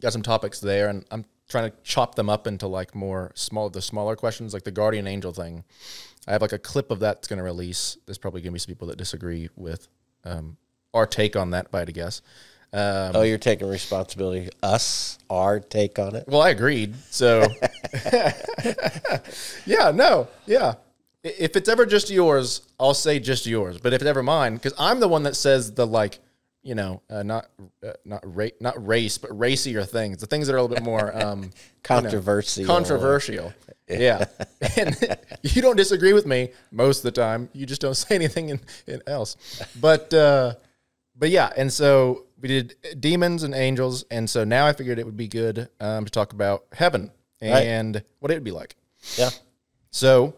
Got 0.00 0.12
some 0.12 0.22
topics 0.22 0.60
there, 0.60 0.88
and 0.88 1.04
I'm 1.10 1.24
trying 1.48 1.70
to 1.70 1.76
chop 1.82 2.14
them 2.14 2.28
up 2.28 2.46
into 2.46 2.66
like 2.66 2.94
more 2.94 3.32
small, 3.34 3.70
the 3.70 3.82
smaller 3.82 4.16
questions, 4.16 4.52
like 4.52 4.64
the 4.64 4.70
guardian 4.70 5.06
angel 5.06 5.32
thing. 5.32 5.64
I 6.26 6.32
have 6.32 6.42
like 6.42 6.52
a 6.52 6.58
clip 6.58 6.90
of 6.90 7.00
that 7.00 7.16
that's 7.16 7.28
going 7.28 7.38
to 7.38 7.42
release. 7.42 7.96
There's 8.06 8.18
probably 8.18 8.42
going 8.42 8.50
to 8.50 8.54
be 8.54 8.58
some 8.58 8.68
people 8.68 8.88
that 8.88 8.98
disagree 8.98 9.48
with 9.56 9.88
um, 10.24 10.56
our 10.92 11.06
take 11.06 11.36
on 11.36 11.50
that, 11.50 11.70
by 11.70 11.82
I 11.82 11.84
guess. 11.86 12.22
Um, 12.70 13.12
Oh, 13.16 13.22
you're 13.22 13.38
taking 13.38 13.66
responsibility. 13.66 14.50
Us, 14.62 15.18
our 15.30 15.58
take 15.58 15.98
on 15.98 16.14
it. 16.14 16.24
Well, 16.28 16.42
I 16.42 16.50
agreed. 16.50 16.94
So, 17.10 17.46
yeah, 19.64 19.90
no, 19.90 20.28
yeah. 20.46 20.74
If 21.38 21.56
it's 21.56 21.68
ever 21.68 21.86
just 21.86 22.10
yours, 22.10 22.62
I'll 22.78 22.94
say 22.94 23.18
just 23.18 23.46
yours. 23.46 23.78
But 23.78 23.92
if 23.92 24.00
it's 24.02 24.08
ever 24.08 24.22
mine, 24.22 24.54
because 24.54 24.74
I'm 24.78 25.00
the 25.00 25.08
one 25.08 25.24
that 25.24 25.36
says 25.36 25.72
the 25.74 25.86
like, 25.86 26.18
you 26.62 26.74
know, 26.74 27.02
uh, 27.08 27.22
not 27.22 27.46
uh, 27.86 27.92
not 28.04 28.20
ra- 28.24 28.48
not 28.60 28.86
race, 28.86 29.16
but 29.18 29.36
racier 29.38 29.84
things, 29.84 30.18
the 30.18 30.26
things 30.26 30.46
that 30.46 30.54
are 30.54 30.58
a 30.58 30.62
little 30.62 30.74
bit 30.76 30.84
more 30.84 31.16
um, 31.22 31.50
Controversy. 31.82 32.64
controversial. 32.64 33.52
Yeah, 33.88 34.26
and 34.76 34.96
you 35.42 35.62
don't 35.62 35.76
disagree 35.76 36.12
with 36.12 36.26
me 36.26 36.50
most 36.70 36.98
of 36.98 37.02
the 37.04 37.12
time. 37.12 37.48
You 37.52 37.64
just 37.64 37.80
don't 37.80 37.94
say 37.94 38.14
anything 38.14 38.50
in, 38.50 38.60
in 38.86 39.00
else. 39.06 39.36
But 39.80 40.12
uh, 40.12 40.54
but 41.16 41.30
yeah, 41.30 41.50
and 41.56 41.72
so 41.72 42.26
we 42.40 42.48
did 42.48 42.74
demons 43.00 43.42
and 43.44 43.54
angels, 43.54 44.04
and 44.10 44.28
so 44.28 44.44
now 44.44 44.66
I 44.66 44.72
figured 44.72 44.98
it 44.98 45.06
would 45.06 45.16
be 45.16 45.28
good 45.28 45.68
um, 45.80 46.04
to 46.04 46.10
talk 46.10 46.32
about 46.32 46.64
heaven 46.72 47.10
Right. 47.40 47.66
and 47.66 48.02
what 48.18 48.30
it 48.32 48.34
would 48.34 48.44
be 48.44 48.50
like. 48.50 48.74
Yeah. 49.16 49.30
So 49.90 50.34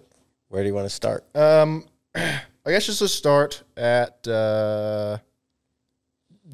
Where 0.51 0.65
do 0.65 0.69
you 0.69 0.75
want 0.75 0.87
to 0.87 0.95
start? 0.95 1.25
um, 1.37 1.87
I 2.15 2.43
guess 2.67 2.87
just 2.87 2.99
to 2.99 3.09
start 3.09 3.63
at, 3.77 4.27
uh, 4.27 5.19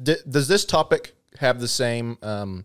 d- 0.03 0.15
does 0.29 0.47
this 0.47 0.65
topic 0.65 1.15
have 1.39 1.59
the 1.59 1.67
same, 1.67 2.17
um, 2.21 2.63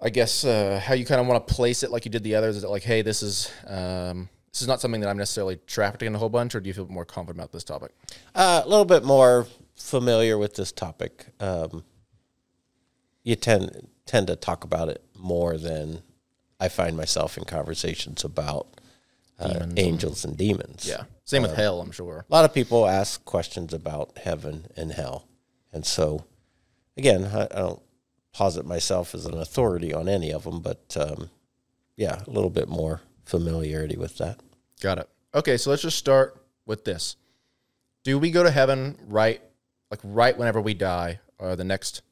I 0.00 0.10
guess, 0.10 0.44
uh, 0.44 0.80
how 0.82 0.94
you 0.94 1.04
kind 1.04 1.20
of 1.20 1.26
want 1.26 1.46
to 1.46 1.52
place 1.52 1.82
it 1.82 1.90
like 1.90 2.04
you 2.04 2.12
did 2.12 2.22
the 2.22 2.36
others? 2.36 2.56
Is 2.56 2.64
it 2.64 2.70
like, 2.70 2.84
hey, 2.84 3.02
this 3.02 3.24
is, 3.24 3.50
um, 3.66 4.28
this 4.52 4.62
is 4.62 4.68
not 4.68 4.80
something 4.80 5.00
that 5.00 5.10
I'm 5.10 5.18
necessarily 5.18 5.58
trafficking 5.66 6.06
in 6.06 6.14
a 6.14 6.18
whole 6.18 6.28
bunch, 6.28 6.54
or 6.54 6.60
do 6.60 6.68
you 6.68 6.74
feel 6.74 6.86
more 6.86 7.04
confident 7.04 7.40
about 7.40 7.50
this 7.50 7.64
topic? 7.64 7.90
Uh, 8.36 8.62
a 8.64 8.68
little 8.68 8.84
bit 8.84 9.04
more 9.04 9.48
familiar 9.74 10.38
with 10.38 10.54
this 10.54 10.70
topic. 10.70 11.26
Um, 11.40 11.82
you 13.24 13.34
tend 13.34 13.88
tend 14.06 14.28
to 14.28 14.36
talk 14.36 14.62
about 14.62 14.88
it 14.88 15.02
more 15.18 15.58
than 15.58 16.02
I 16.60 16.68
find 16.68 16.96
myself 16.96 17.36
in 17.36 17.44
conversations 17.44 18.22
about 18.22 18.73
uh, 19.38 19.66
angels 19.76 20.24
and 20.24 20.36
demons. 20.36 20.86
Yeah. 20.88 21.04
Same 21.24 21.42
with 21.42 21.54
hell, 21.54 21.80
I'm 21.80 21.90
sure. 21.90 22.24
A 22.28 22.32
lot 22.32 22.44
of 22.44 22.52
people 22.52 22.86
ask 22.86 23.24
questions 23.24 23.72
about 23.72 24.18
heaven 24.18 24.66
and 24.76 24.92
hell. 24.92 25.26
And 25.72 25.84
so, 25.84 26.24
again, 26.96 27.24
I, 27.24 27.44
I 27.44 27.60
don't 27.60 27.82
posit 28.32 28.66
myself 28.66 29.14
as 29.14 29.26
an 29.26 29.34
authority 29.34 29.94
on 29.94 30.08
any 30.08 30.32
of 30.32 30.44
them, 30.44 30.60
but 30.60 30.96
um, 31.00 31.30
yeah, 31.96 32.20
a 32.26 32.30
little 32.30 32.50
bit 32.50 32.68
more 32.68 33.00
familiarity 33.24 33.96
with 33.96 34.18
that. 34.18 34.40
Got 34.80 34.98
it. 34.98 35.08
Okay, 35.34 35.56
so 35.56 35.70
let's 35.70 35.82
just 35.82 35.98
start 35.98 36.36
with 36.66 36.84
this. 36.84 37.16
Do 38.02 38.18
we 38.18 38.30
go 38.30 38.42
to 38.42 38.50
heaven 38.50 38.98
right 39.06 39.40
like 39.90 40.00
right 40.02 40.36
whenever 40.36 40.60
we 40.60 40.74
die 40.74 41.20
or 41.38 41.56
the 41.56 41.64
next 41.64 42.02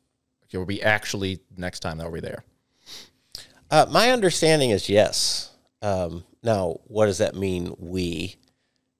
okay, 0.45 0.59
will 0.59 0.65
be 0.65 0.83
actually 0.83 1.41
next 1.57 1.81
time 1.81 1.99
that 1.99 2.11
we're 2.11 2.21
there? 2.21 2.45
Uh, 3.71 3.87
my 3.91 4.11
understanding 4.11 4.71
is 4.71 4.89
yes. 4.89 5.51
Um, 5.81 6.25
now, 6.43 6.81
what 6.85 7.07
does 7.07 7.19
that 7.19 7.35
mean, 7.37 7.75
we? 7.79 8.37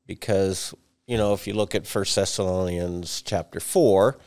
Because, 0.07 0.75
you 1.07 1.17
know, 1.17 1.33
if 1.33 1.47
you 1.47 1.55
look 1.55 1.75
at 1.75 1.87
First 1.87 2.15
Thessalonians 2.15 3.23
chapter 3.23 3.59
4, 3.59 4.19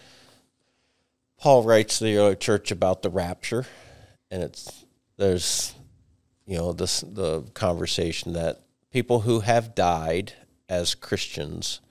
Paul 1.37 1.63
writes 1.63 1.99
to 1.99 2.05
the 2.05 2.17
early 2.17 2.35
church 2.35 2.71
about 2.71 3.01
the 3.01 3.09
rapture, 3.09 3.65
and 4.31 4.43
it's 4.43 4.85
there's, 5.17 5.75
you 6.45 6.57
know, 6.57 6.73
this 6.73 7.01
the 7.01 7.43
conversation 7.53 8.33
that 8.33 8.61
people 8.91 9.21
who 9.21 9.41
have 9.41 9.75
died 9.75 10.33
as 10.67 10.95
Christians, 10.95 11.81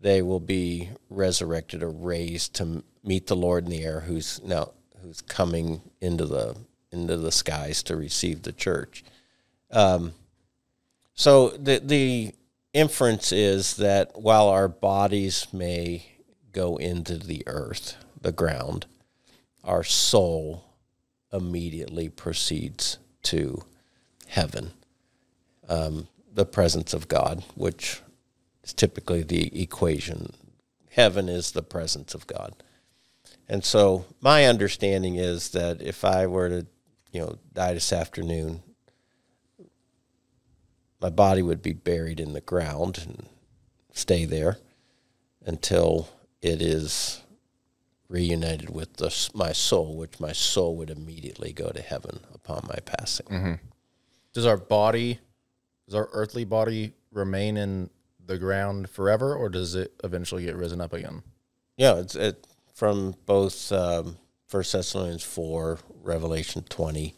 they 0.00 0.22
will 0.22 0.40
be 0.40 0.90
resurrected 1.10 1.82
or 1.82 1.90
raised 1.90 2.54
to 2.54 2.82
meet 3.04 3.26
the 3.26 3.36
Lord 3.36 3.64
in 3.64 3.70
the 3.70 3.84
air, 3.84 4.00
who's 4.00 4.40
now 4.42 4.72
who's 5.02 5.20
coming 5.20 5.82
into 6.00 6.26
the 6.26 6.56
into 6.90 7.16
the 7.16 7.32
skies 7.32 7.82
to 7.84 7.96
receive 7.96 8.42
the 8.42 8.52
church. 8.52 9.04
Um, 9.70 10.14
so 11.18 11.48
the 11.48 11.80
the 11.84 12.32
inference 12.72 13.32
is 13.32 13.74
that 13.76 14.12
while 14.14 14.46
our 14.48 14.68
bodies 14.68 15.48
may 15.52 16.06
go 16.52 16.76
into 16.76 17.18
the 17.18 17.42
earth, 17.48 17.96
the 18.20 18.30
ground, 18.30 18.86
our 19.64 19.82
soul 19.82 20.64
immediately 21.32 22.08
proceeds 22.08 22.98
to 23.24 23.64
heaven, 24.28 24.70
um, 25.68 26.06
the 26.32 26.46
presence 26.46 26.94
of 26.94 27.08
God, 27.08 27.42
which 27.56 28.00
is 28.62 28.72
typically 28.72 29.24
the 29.24 29.60
equation. 29.60 30.32
Heaven 30.90 31.28
is 31.28 31.50
the 31.50 31.64
presence 31.64 32.14
of 32.14 32.28
God. 32.28 32.54
And 33.48 33.64
so 33.64 34.04
my 34.20 34.44
understanding 34.44 35.16
is 35.16 35.50
that 35.50 35.82
if 35.82 36.04
I 36.04 36.28
were 36.28 36.48
to, 36.48 36.66
you 37.10 37.20
know, 37.22 37.38
die 37.54 37.74
this 37.74 37.92
afternoon, 37.92 38.62
my 41.00 41.10
body 41.10 41.42
would 41.42 41.62
be 41.62 41.72
buried 41.72 42.20
in 42.20 42.32
the 42.32 42.40
ground 42.40 42.98
and 43.06 43.28
stay 43.92 44.24
there 44.24 44.58
until 45.44 46.08
it 46.42 46.60
is 46.60 47.22
reunited 48.08 48.70
with 48.70 48.94
the, 48.94 49.30
my 49.34 49.52
soul, 49.52 49.96
which 49.96 50.18
my 50.18 50.32
soul 50.32 50.76
would 50.76 50.90
immediately 50.90 51.52
go 51.52 51.68
to 51.70 51.82
heaven 51.82 52.20
upon 52.34 52.66
my 52.68 52.78
passing. 52.84 53.26
Does 54.32 54.46
our 54.46 54.56
body 54.56 55.18
does 55.86 55.94
our 55.94 56.08
earthly 56.12 56.44
body 56.44 56.92
remain 57.12 57.56
in 57.56 57.88
the 58.26 58.36
ground 58.36 58.90
forever 58.90 59.34
or 59.34 59.48
does 59.48 59.74
it 59.74 59.94
eventually 60.04 60.44
get 60.44 60.54
risen 60.54 60.80
up 60.82 60.92
again? 60.92 61.22
Yeah, 61.78 61.96
it's 61.96 62.14
it 62.14 62.46
from 62.74 63.14
both 63.24 63.72
um, 63.72 64.18
First 64.46 64.72
Thessalonians 64.72 65.22
four, 65.24 65.78
Revelation 66.02 66.62
twenty. 66.68 67.14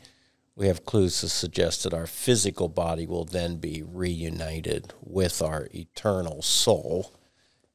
We 0.61 0.67
have 0.67 0.85
clues 0.85 1.21
to 1.21 1.31
suggest 1.31 1.85
that 1.85 1.95
our 1.95 2.07
physical 2.07 2.69
body 2.69 3.07
will 3.07 3.25
then 3.25 3.57
be 3.57 3.83
reunited 3.83 4.93
with 5.01 5.41
our 5.41 5.69
eternal 5.75 6.43
soul 6.43 7.15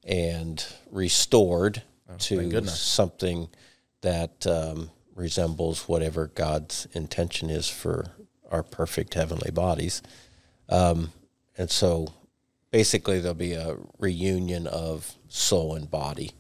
and 0.04 0.64
restored 0.92 1.82
to 2.20 2.68
something 2.68 3.50
that 4.02 4.46
um, 4.46 4.92
resembles 5.16 5.88
whatever 5.88 6.28
God's 6.28 6.88
intention 6.94 7.50
is 7.50 7.68
for 7.68 8.06
our 8.52 8.62
perfect 8.62 9.16
heavenly 9.16 9.50
bodies. 9.50 10.04
Um, 10.70 11.12
and 11.58 11.72
so 11.72 12.14
basically, 12.70 13.20
there'll 13.20 13.34
be 13.34 13.54
a 13.54 13.78
reunion 13.98 14.68
of 14.68 15.12
soul 15.28 15.74
and 15.74 15.90
body 15.90 16.34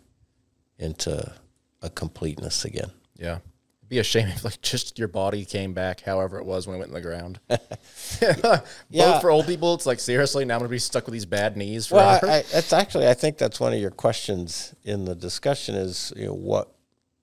into 0.78 1.34
a 1.82 1.90
completeness 1.90 2.66
again. 2.66 2.92
Yeah. 3.18 3.40
It'd 3.86 3.89
be 3.89 4.00
a 4.00 4.04
shame 4.04 4.27
if 4.30 4.44
like 4.44 4.62
just 4.62 4.98
your 4.98 5.08
body 5.08 5.46
came 5.46 5.74
back 5.74 6.01
however 6.01 6.39
it 6.39 6.46
was 6.46 6.65
when 6.65 6.75
it 6.75 6.80
went 6.80 6.89
in 6.89 6.96
the 6.96 7.01
ground. 7.01 7.39
Both 7.48 8.63
Yeah. 8.89 9.20
for 9.20 9.30
old 9.30 9.46
people, 9.46 9.75
it's 9.75 9.86
like 9.86 10.00
seriously, 10.00 10.44
now 10.44 10.56
I'm 10.56 10.60
gonna 10.62 10.70
be 10.70 10.80
stuck 10.80 11.06
with 11.06 11.13
these 11.13 11.25
bad 11.25 11.56
knees 11.56 11.92
Well, 11.92 12.20
forever. 12.20 12.32
I, 12.34 12.38
I, 12.38 12.44
it's 12.54 12.74
actually 12.74 13.08
I 13.08 13.13
think 13.13 13.38
that's 13.38 13.60
one 13.60 13.74
of 13.74 13.80
your 13.80 13.92
questions 13.92 14.74
in 14.84 15.06
the 15.06 15.13
discussion 15.15 15.75
is 15.75 16.12
you 16.15 16.25
know 16.25 16.34
what 16.34 16.72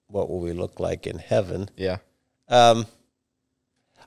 what 0.07 0.29
will 0.29 0.41
we 0.41 0.53
look 0.53 0.79
like 0.79 1.07
in 1.07 1.19
heaven? 1.19 1.69
yeah. 1.77 1.97
Um, 2.49 2.87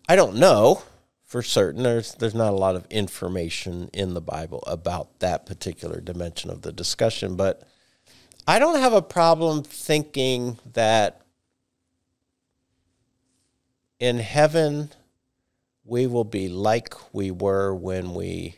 I 0.07 0.15
don't 0.15 0.35
know 0.35 0.83
for 1.23 1.41
certain. 1.41 1.83
There's 1.83 2.13
there's 2.15 2.35
not 2.35 2.53
a 2.53 2.55
lot 2.55 2.75
of 2.75 2.85
information 2.89 3.89
in 3.91 4.13
the 4.13 4.21
Bible 4.21 4.63
about 4.67 5.19
that 5.19 5.45
particular 5.45 5.99
dimension 5.99 6.51
of 6.51 6.61
the 6.61 6.71
discussion, 6.71 7.35
but 7.35 7.67
I 8.47 8.59
don't 8.59 8.79
have 8.79 8.93
a 8.93 9.01
problem 9.01 9.63
thinking 9.63 10.59
that 10.73 11.21
in 13.99 14.19
heaven 14.19 14.89
we 15.85 16.07
will 16.07 16.23
be 16.23 16.49
like 16.49 16.95
we 17.13 17.29
were 17.31 17.73
when 17.73 18.13
we 18.13 18.55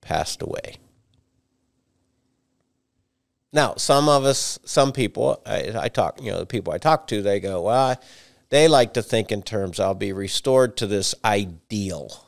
passed 0.00 0.42
away. 0.42 0.76
Now, 3.52 3.74
some 3.76 4.08
of 4.08 4.24
us, 4.24 4.58
some 4.64 4.92
people, 4.92 5.42
I, 5.44 5.72
I 5.74 5.88
talk, 5.88 6.20
you 6.22 6.30
know, 6.30 6.38
the 6.38 6.46
people 6.46 6.72
I 6.72 6.78
talk 6.78 7.08
to, 7.08 7.20
they 7.20 7.40
go, 7.40 7.62
well, 7.62 7.90
I, 7.90 7.96
they 8.48 8.68
like 8.68 8.94
to 8.94 9.02
think 9.02 9.32
in 9.32 9.42
terms, 9.42 9.80
I'll 9.80 9.94
be 9.94 10.12
restored 10.12 10.76
to 10.78 10.86
this 10.86 11.14
ideal 11.24 12.26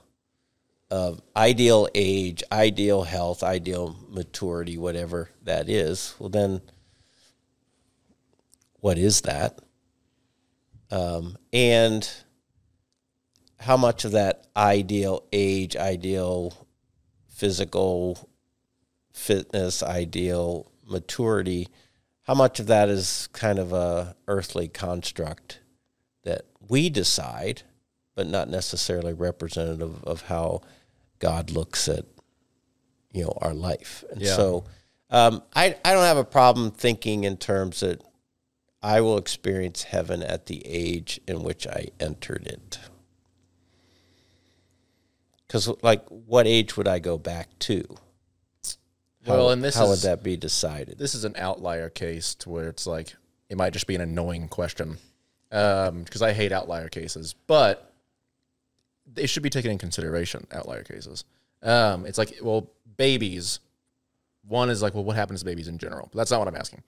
of 0.90 1.22
ideal 1.34 1.88
age, 1.94 2.42
ideal 2.52 3.04
health, 3.04 3.42
ideal 3.42 3.96
maturity, 4.10 4.76
whatever 4.76 5.30
that 5.42 5.70
is. 5.70 6.14
Well, 6.18 6.28
then, 6.28 6.60
what 8.80 8.98
is 8.98 9.22
that? 9.22 9.60
Um, 10.92 11.36
and 11.52 12.08
how 13.58 13.76
much 13.76 14.04
of 14.04 14.12
that 14.12 14.46
ideal 14.56 15.24
age, 15.32 15.74
ideal 15.74 16.66
physical 17.28 18.28
fitness, 19.12 19.82
ideal 19.82 20.70
maturity, 20.86 21.68
how 22.22 22.34
much 22.34 22.60
of 22.60 22.66
that 22.66 22.88
is 22.88 23.28
kind 23.32 23.58
of 23.58 23.72
a 23.72 24.14
earthly 24.28 24.68
construct 24.68 25.60
that 26.24 26.42
we 26.68 26.90
decide, 26.90 27.62
but 28.14 28.26
not 28.26 28.48
necessarily 28.50 29.14
representative 29.14 30.04
of 30.04 30.22
how 30.22 30.60
God 31.18 31.50
looks 31.50 31.88
at 31.88 32.04
you 33.12 33.24
know 33.24 33.38
our 33.40 33.54
life. 33.54 34.04
And 34.10 34.20
Yeah. 34.20 34.36
so 34.36 34.64
um, 35.10 35.42
I 35.54 35.76
I 35.84 35.94
don't 35.94 36.04
have 36.04 36.16
a 36.18 36.24
problem 36.24 36.70
thinking 36.70 37.24
in 37.24 37.36
terms 37.38 37.80
that 37.80 38.02
I 38.82 39.00
will 39.00 39.16
experience 39.16 39.84
heaven 39.84 40.22
at 40.22 40.46
the 40.46 40.66
age 40.66 41.20
in 41.28 41.42
which 41.42 41.66
I 41.66 41.88
entered 42.00 42.46
it. 42.46 42.78
Because, 45.46 45.68
like, 45.82 46.06
what 46.08 46.46
age 46.46 46.76
would 46.76 46.88
I 46.88 46.98
go 46.98 47.18
back 47.18 47.50
to? 47.60 47.84
How, 49.26 49.34
Well, 49.34 49.50
and 49.50 49.62
this 49.62 49.76
how 49.76 49.88
would 49.88 50.00
that 50.00 50.22
be 50.22 50.36
decided? 50.36 50.98
This 50.98 51.14
is 51.14 51.24
an 51.24 51.34
outlier 51.36 51.88
case 51.88 52.34
to 52.36 52.50
where 52.50 52.68
it's 52.68 52.86
like 52.86 53.14
it 53.48 53.56
might 53.56 53.72
just 53.72 53.86
be 53.86 53.94
an 53.94 54.00
annoying 54.00 54.48
question. 54.48 54.98
Um, 55.52 56.02
because 56.02 56.22
I 56.22 56.32
hate 56.32 56.50
outlier 56.50 56.88
cases, 56.88 57.34
but 57.46 57.92
they 59.06 59.26
should 59.26 59.42
be 59.42 59.50
taken 59.50 59.70
in 59.70 59.76
consideration, 59.76 60.46
outlier 60.50 60.82
cases. 60.82 61.24
Um, 61.62 62.06
it's 62.06 62.16
like, 62.16 62.38
well, 62.42 62.70
babies. 62.96 63.60
One 64.48 64.70
is 64.70 64.80
like, 64.80 64.94
well, 64.94 65.04
what 65.04 65.14
happens 65.16 65.40
to 65.40 65.46
babies 65.46 65.68
in 65.68 65.76
general? 65.76 66.08
But 66.10 66.16
that's 66.16 66.30
not 66.30 66.38
what 66.40 66.48
I'm 66.48 66.56
asking. 66.56 66.82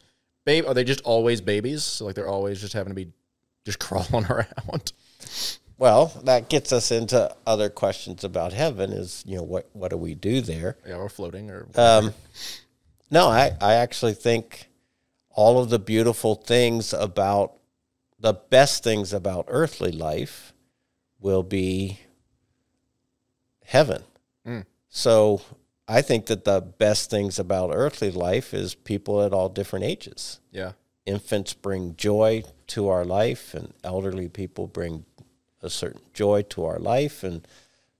Babe, 0.44 0.66
are 0.66 0.74
they 0.74 0.84
just 0.84 1.00
always 1.02 1.40
babies? 1.40 1.82
So 1.82 2.04
like 2.04 2.14
they're 2.14 2.28
always 2.28 2.60
just 2.60 2.72
having 2.72 2.90
to 2.90 2.94
be 2.94 3.12
just 3.64 3.78
crawling 3.80 4.26
around. 4.26 4.92
Well, 5.76 6.12
that 6.24 6.48
gets 6.48 6.72
us 6.72 6.90
into 6.90 7.34
other 7.46 7.68
questions 7.68 8.22
about 8.24 8.52
heaven. 8.52 8.92
Is 8.92 9.24
you 9.26 9.36
know 9.36 9.42
what 9.42 9.68
what 9.72 9.90
do 9.90 9.96
we 9.96 10.14
do 10.14 10.40
there? 10.40 10.76
Yeah, 10.86 10.96
or 10.96 11.08
floating 11.08 11.50
or 11.50 11.66
Um, 11.74 12.14
no, 13.10 13.28
I 13.28 13.56
I 13.60 13.74
actually 13.74 14.14
think 14.14 14.68
all 15.30 15.58
of 15.60 15.70
the 15.70 15.78
beautiful 15.78 16.36
things 16.36 16.92
about 16.92 17.54
the 18.20 18.34
best 18.34 18.84
things 18.84 19.12
about 19.12 19.46
earthly 19.48 19.90
life 19.90 20.52
will 21.20 21.42
be 21.42 21.98
heaven. 23.64 24.02
Mm. 24.46 24.64
So 24.88 25.42
I 25.86 26.00
think 26.02 26.26
that 26.26 26.44
the 26.44 26.60
best 26.60 27.10
things 27.10 27.38
about 27.38 27.70
earthly 27.72 28.10
life 28.10 28.54
is 28.54 28.74
people 28.74 29.22
at 29.22 29.32
all 29.32 29.48
different 29.48 29.84
ages. 29.84 30.40
yeah. 30.50 30.72
infants 31.06 31.52
bring 31.52 31.94
joy 31.96 32.42
to 32.68 32.88
our 32.88 33.04
life 33.04 33.52
and 33.52 33.74
elderly 33.84 34.28
people 34.28 34.66
bring 34.66 35.04
a 35.60 35.68
certain 35.68 36.00
joy 36.14 36.42
to 36.42 36.64
our 36.64 36.78
life, 36.78 37.22
and 37.24 37.46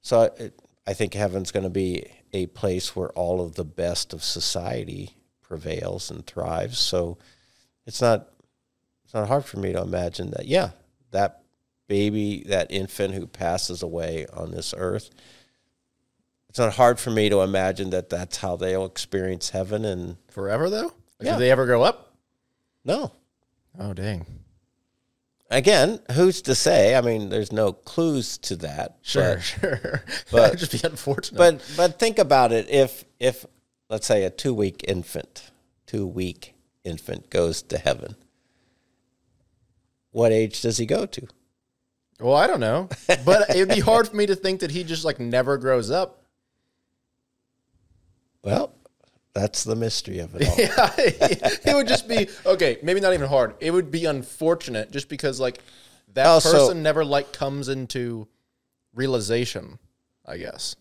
so 0.00 0.22
it, 0.38 0.58
I 0.86 0.92
think 0.94 1.14
heaven's 1.14 1.50
going 1.50 1.64
to 1.64 1.70
be 1.70 2.06
a 2.32 2.46
place 2.46 2.94
where 2.94 3.10
all 3.10 3.40
of 3.40 3.54
the 3.54 3.64
best 3.64 4.12
of 4.12 4.22
society 4.22 5.16
prevails 5.40 6.10
and 6.10 6.26
thrives. 6.26 6.78
So 6.78 7.18
it's 7.86 8.00
not 8.00 8.28
it's 9.04 9.14
not 9.14 9.28
hard 9.28 9.44
for 9.44 9.58
me 9.58 9.72
to 9.72 9.80
imagine 9.80 10.30
that. 10.32 10.46
Yeah, 10.46 10.70
that 11.10 11.42
baby, 11.86 12.42
that 12.46 12.70
infant 12.70 13.14
who 13.14 13.26
passes 13.26 13.82
away 13.82 14.26
on 14.32 14.50
this 14.50 14.74
earth. 14.76 15.10
It's 16.54 16.61
not 16.61 16.75
hard 16.75 17.00
for 17.00 17.11
me 17.11 17.28
to 17.30 17.40
imagine 17.40 17.90
that 17.90 18.08
that's 18.11 18.37
how 18.37 18.54
they'll 18.54 18.84
experience 18.84 19.50
heaven. 19.50 19.84
And 19.84 20.18
Forever 20.30 20.70
though? 20.70 20.84
Like, 20.84 20.92
Yeah. 21.23 21.32
Do 21.32 21.40
they 21.40 21.50
ever 21.50 21.66
grow 21.66 21.82
up? 21.82 22.14
no, 22.84 23.11
Oh 23.76 23.92
dang. 23.92 24.25
again, 25.50 25.99
who's 26.12 26.42
to 26.42 26.54
say? 26.54 26.94
I 26.94 27.00
mean, 27.00 27.28
there's 27.28 27.50
no 27.50 27.73
clues 27.73 28.38
to 28.38 28.54
that. 28.56 28.99
Sure, 29.02 29.34
but- 29.34 29.42
sure. 29.42 30.04
but- 30.30 30.56
just 30.56 30.70
be 30.70 30.80
unfortunate. 30.87 31.38
But 31.38 31.61
but 31.76 31.99
think 31.99 32.20
about 32.20 32.52
it. 32.52 32.70
If 32.70 33.04
if 33.18 33.44
let's 33.90 34.06
say 34.06 34.23
a 34.23 34.30
two 34.30 34.54
week 34.54 34.84
infant, 34.87 35.50
two 35.87 36.06
week 36.06 36.54
infant 36.84 37.30
goes 37.30 37.62
to 37.62 37.78
heaven, 37.78 38.14
what 40.12 40.30
age 40.30 40.61
does 40.61 40.76
he 40.76 40.87
go 40.87 41.04
to? 41.04 41.26
well, 42.20 42.37
I 42.37 42.46
don't 42.46 42.61
know. 42.61 42.88
But 43.25 43.50
it'd 43.50 43.70
be 43.70 43.80
hard 43.80 44.06
for 44.06 44.14
me 44.14 44.26
to 44.26 44.37
think 44.37 44.61
that 44.61 44.70
he 44.70 44.84
just 44.84 45.04
like 45.04 45.18
never 45.18 45.58
grows 45.58 45.90
up. 45.90 46.20
Well, 48.44 48.74
that's 49.32 49.64
the 49.64 49.74
mystery 49.74 50.20
of 50.20 50.34
it 50.36 50.46
all. 50.48 50.54
Yeah, 50.58 50.90
it 50.98 51.74
would 51.74 51.88
just 51.88 52.06
be 52.06 52.28
okay. 52.46 52.78
Maybe 52.82 53.00
not 53.00 53.14
even 53.14 53.28
hard. 53.28 53.54
It 53.60 53.70
would 53.72 53.90
be 53.90 54.04
unfortunate 54.04 54.90
just 54.92 55.08
because 55.08 55.40
like 55.40 55.58
that 56.12 56.26
Oh, 56.26 56.38
so- 56.38 56.52
person 56.52 56.82
never 56.82 57.04
like 57.04 57.32
comes 57.32 57.68
into 57.68 58.28
realization. 58.94 59.78
I 60.26 60.36
guess 60.38 60.76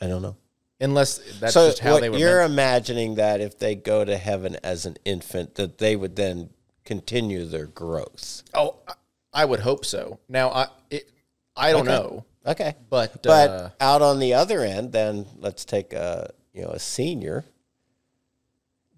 I 0.00 0.06
don't 0.06 0.22
know. 0.22 0.36
unless 0.80 1.18
that's 1.40 1.54
so 1.54 1.68
just 1.68 1.78
how 1.78 1.98
they 2.00 2.10
were. 2.10 2.18
you're 2.18 2.40
meant- 2.40 2.52
imagining 2.52 3.14
that 3.16 3.40
if 3.40 3.58
they 3.58 3.74
go 3.74 4.04
to 4.04 4.16
heaven 4.16 4.56
as 4.62 4.86
an 4.86 4.96
infant, 5.04 5.54
that 5.54 5.78
they 5.78 5.96
would 5.96 6.16
then 6.16 6.50
continue 6.84 7.46
their 7.46 7.66
growth. 7.66 8.42
Oh, 8.52 8.76
I- 8.88 8.94
I 9.32 9.44
would 9.44 9.60
hope 9.60 9.84
so. 9.84 10.20
Now 10.28 10.50
I 10.50 10.68
it, 10.90 11.10
I 11.56 11.72
don't 11.72 11.88
Okay. 11.88 11.90
know, 11.96 12.24
Okay. 12.46 12.74
but 12.90 13.22
But 13.22 13.50
uh, 13.50 13.70
out 13.80 14.02
on 14.02 14.18
the 14.18 14.34
other 14.34 14.60
end, 14.60 14.92
then 14.92 15.26
let's 15.38 15.64
take 15.64 15.92
a 15.92 16.32
you 16.52 16.62
know 16.62 16.70
a 16.70 16.78
senior. 16.78 17.44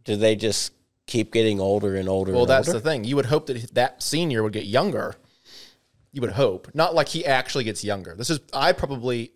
Do 0.04 0.16
they 0.16 0.36
just 0.36 0.72
keep 1.06 1.32
getting 1.32 1.60
older 1.60 1.96
and 1.96 2.08
older? 2.08 2.32
well, 2.32 2.42
and 2.42 2.50
that's 2.50 2.68
older? 2.68 2.80
the 2.80 2.88
thing. 2.88 3.04
You 3.04 3.16
would 3.16 3.26
hope 3.26 3.46
that 3.46 3.74
that 3.74 4.02
senior 4.02 4.42
would 4.42 4.52
get 4.52 4.66
younger. 4.66 5.14
You 6.12 6.20
would 6.22 6.32
hope, 6.32 6.68
not 6.74 6.94
like 6.94 7.08
he 7.08 7.26
actually 7.26 7.64
gets 7.64 7.84
younger. 7.84 8.14
This 8.14 8.30
is 8.30 8.40
I 8.52 8.72
probably 8.72 9.32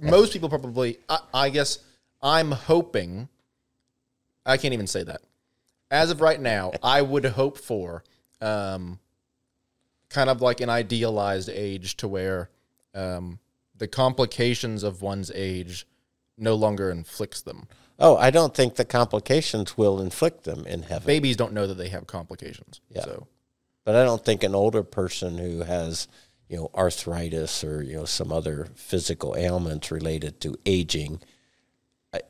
most 0.00 0.32
people 0.32 0.48
probably 0.48 0.98
I, 1.08 1.18
I 1.32 1.50
guess 1.50 1.78
I'm 2.22 2.50
hoping. 2.50 3.28
I 4.44 4.56
can't 4.56 4.74
even 4.74 4.86
say 4.86 5.04
that. 5.04 5.22
As 5.90 6.10
of 6.10 6.20
right 6.20 6.40
now, 6.40 6.72
I 6.82 7.02
would 7.02 7.24
hope 7.24 7.58
for 7.58 8.02
um, 8.40 8.98
kind 10.10 10.30
of 10.30 10.40
like 10.40 10.60
an 10.60 10.70
idealized 10.70 11.48
age 11.48 11.96
to 11.98 12.08
where 12.08 12.50
um, 12.94 13.38
the 13.76 13.88
complications 13.88 14.82
of 14.82 15.02
one's 15.02 15.30
age 15.34 15.86
no 16.36 16.54
longer 16.54 16.90
inflicts 16.90 17.40
them. 17.40 17.68
Oh, 17.98 18.16
I 18.16 18.30
don't 18.30 18.54
think 18.54 18.76
the 18.76 18.84
complications 18.84 19.76
will 19.76 20.00
inflict 20.00 20.44
them 20.44 20.64
in 20.66 20.82
heaven. 20.82 21.06
Babies 21.06 21.36
don't 21.36 21.52
know 21.52 21.66
that 21.66 21.74
they 21.74 21.88
have 21.88 22.06
complications. 22.06 22.80
Yeah. 22.90 23.02
So 23.02 23.26
But 23.84 23.96
I 23.96 24.04
don't 24.04 24.24
think 24.24 24.44
an 24.44 24.54
older 24.54 24.82
person 24.84 25.38
who 25.38 25.62
has, 25.62 26.06
you 26.48 26.56
know, 26.58 26.70
arthritis 26.74 27.64
or, 27.64 27.82
you 27.82 27.96
know, 27.96 28.04
some 28.04 28.32
other 28.32 28.68
physical 28.76 29.34
ailments 29.36 29.90
related 29.90 30.40
to 30.42 30.56
aging, 30.64 31.20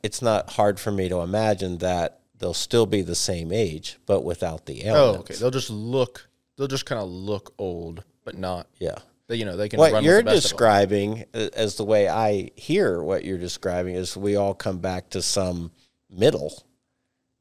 it's 0.02 0.22
not 0.22 0.52
hard 0.52 0.80
for 0.80 0.90
me 0.90 1.08
to 1.10 1.20
imagine 1.20 1.78
that 1.78 2.20
they'll 2.38 2.54
still 2.54 2.86
be 2.86 3.02
the 3.02 3.14
same 3.14 3.52
age, 3.52 3.98
but 4.06 4.24
without 4.24 4.66
the 4.66 4.86
ailments. 4.86 5.18
Oh, 5.18 5.20
okay. 5.20 5.34
They'll 5.34 5.50
just 5.50 5.70
look. 5.70 6.28
They'll 6.56 6.66
just 6.66 6.86
kind 6.86 7.00
of 7.00 7.08
look 7.08 7.54
old, 7.58 8.04
but 8.24 8.36
not. 8.36 8.68
Yeah. 8.78 8.98
You 9.28 9.44
know, 9.44 9.56
they 9.56 9.68
can. 9.68 9.78
What 9.78 10.02
you're 10.02 10.22
describing, 10.22 11.24
uh, 11.34 11.48
as 11.52 11.76
the 11.76 11.84
way 11.84 12.08
I 12.08 12.50
hear 12.56 13.02
what 13.02 13.24
you're 13.24 13.38
describing, 13.38 13.94
is 13.94 14.16
we 14.16 14.36
all 14.36 14.54
come 14.54 14.78
back 14.78 15.10
to 15.10 15.20
some 15.20 15.70
middle. 16.08 16.64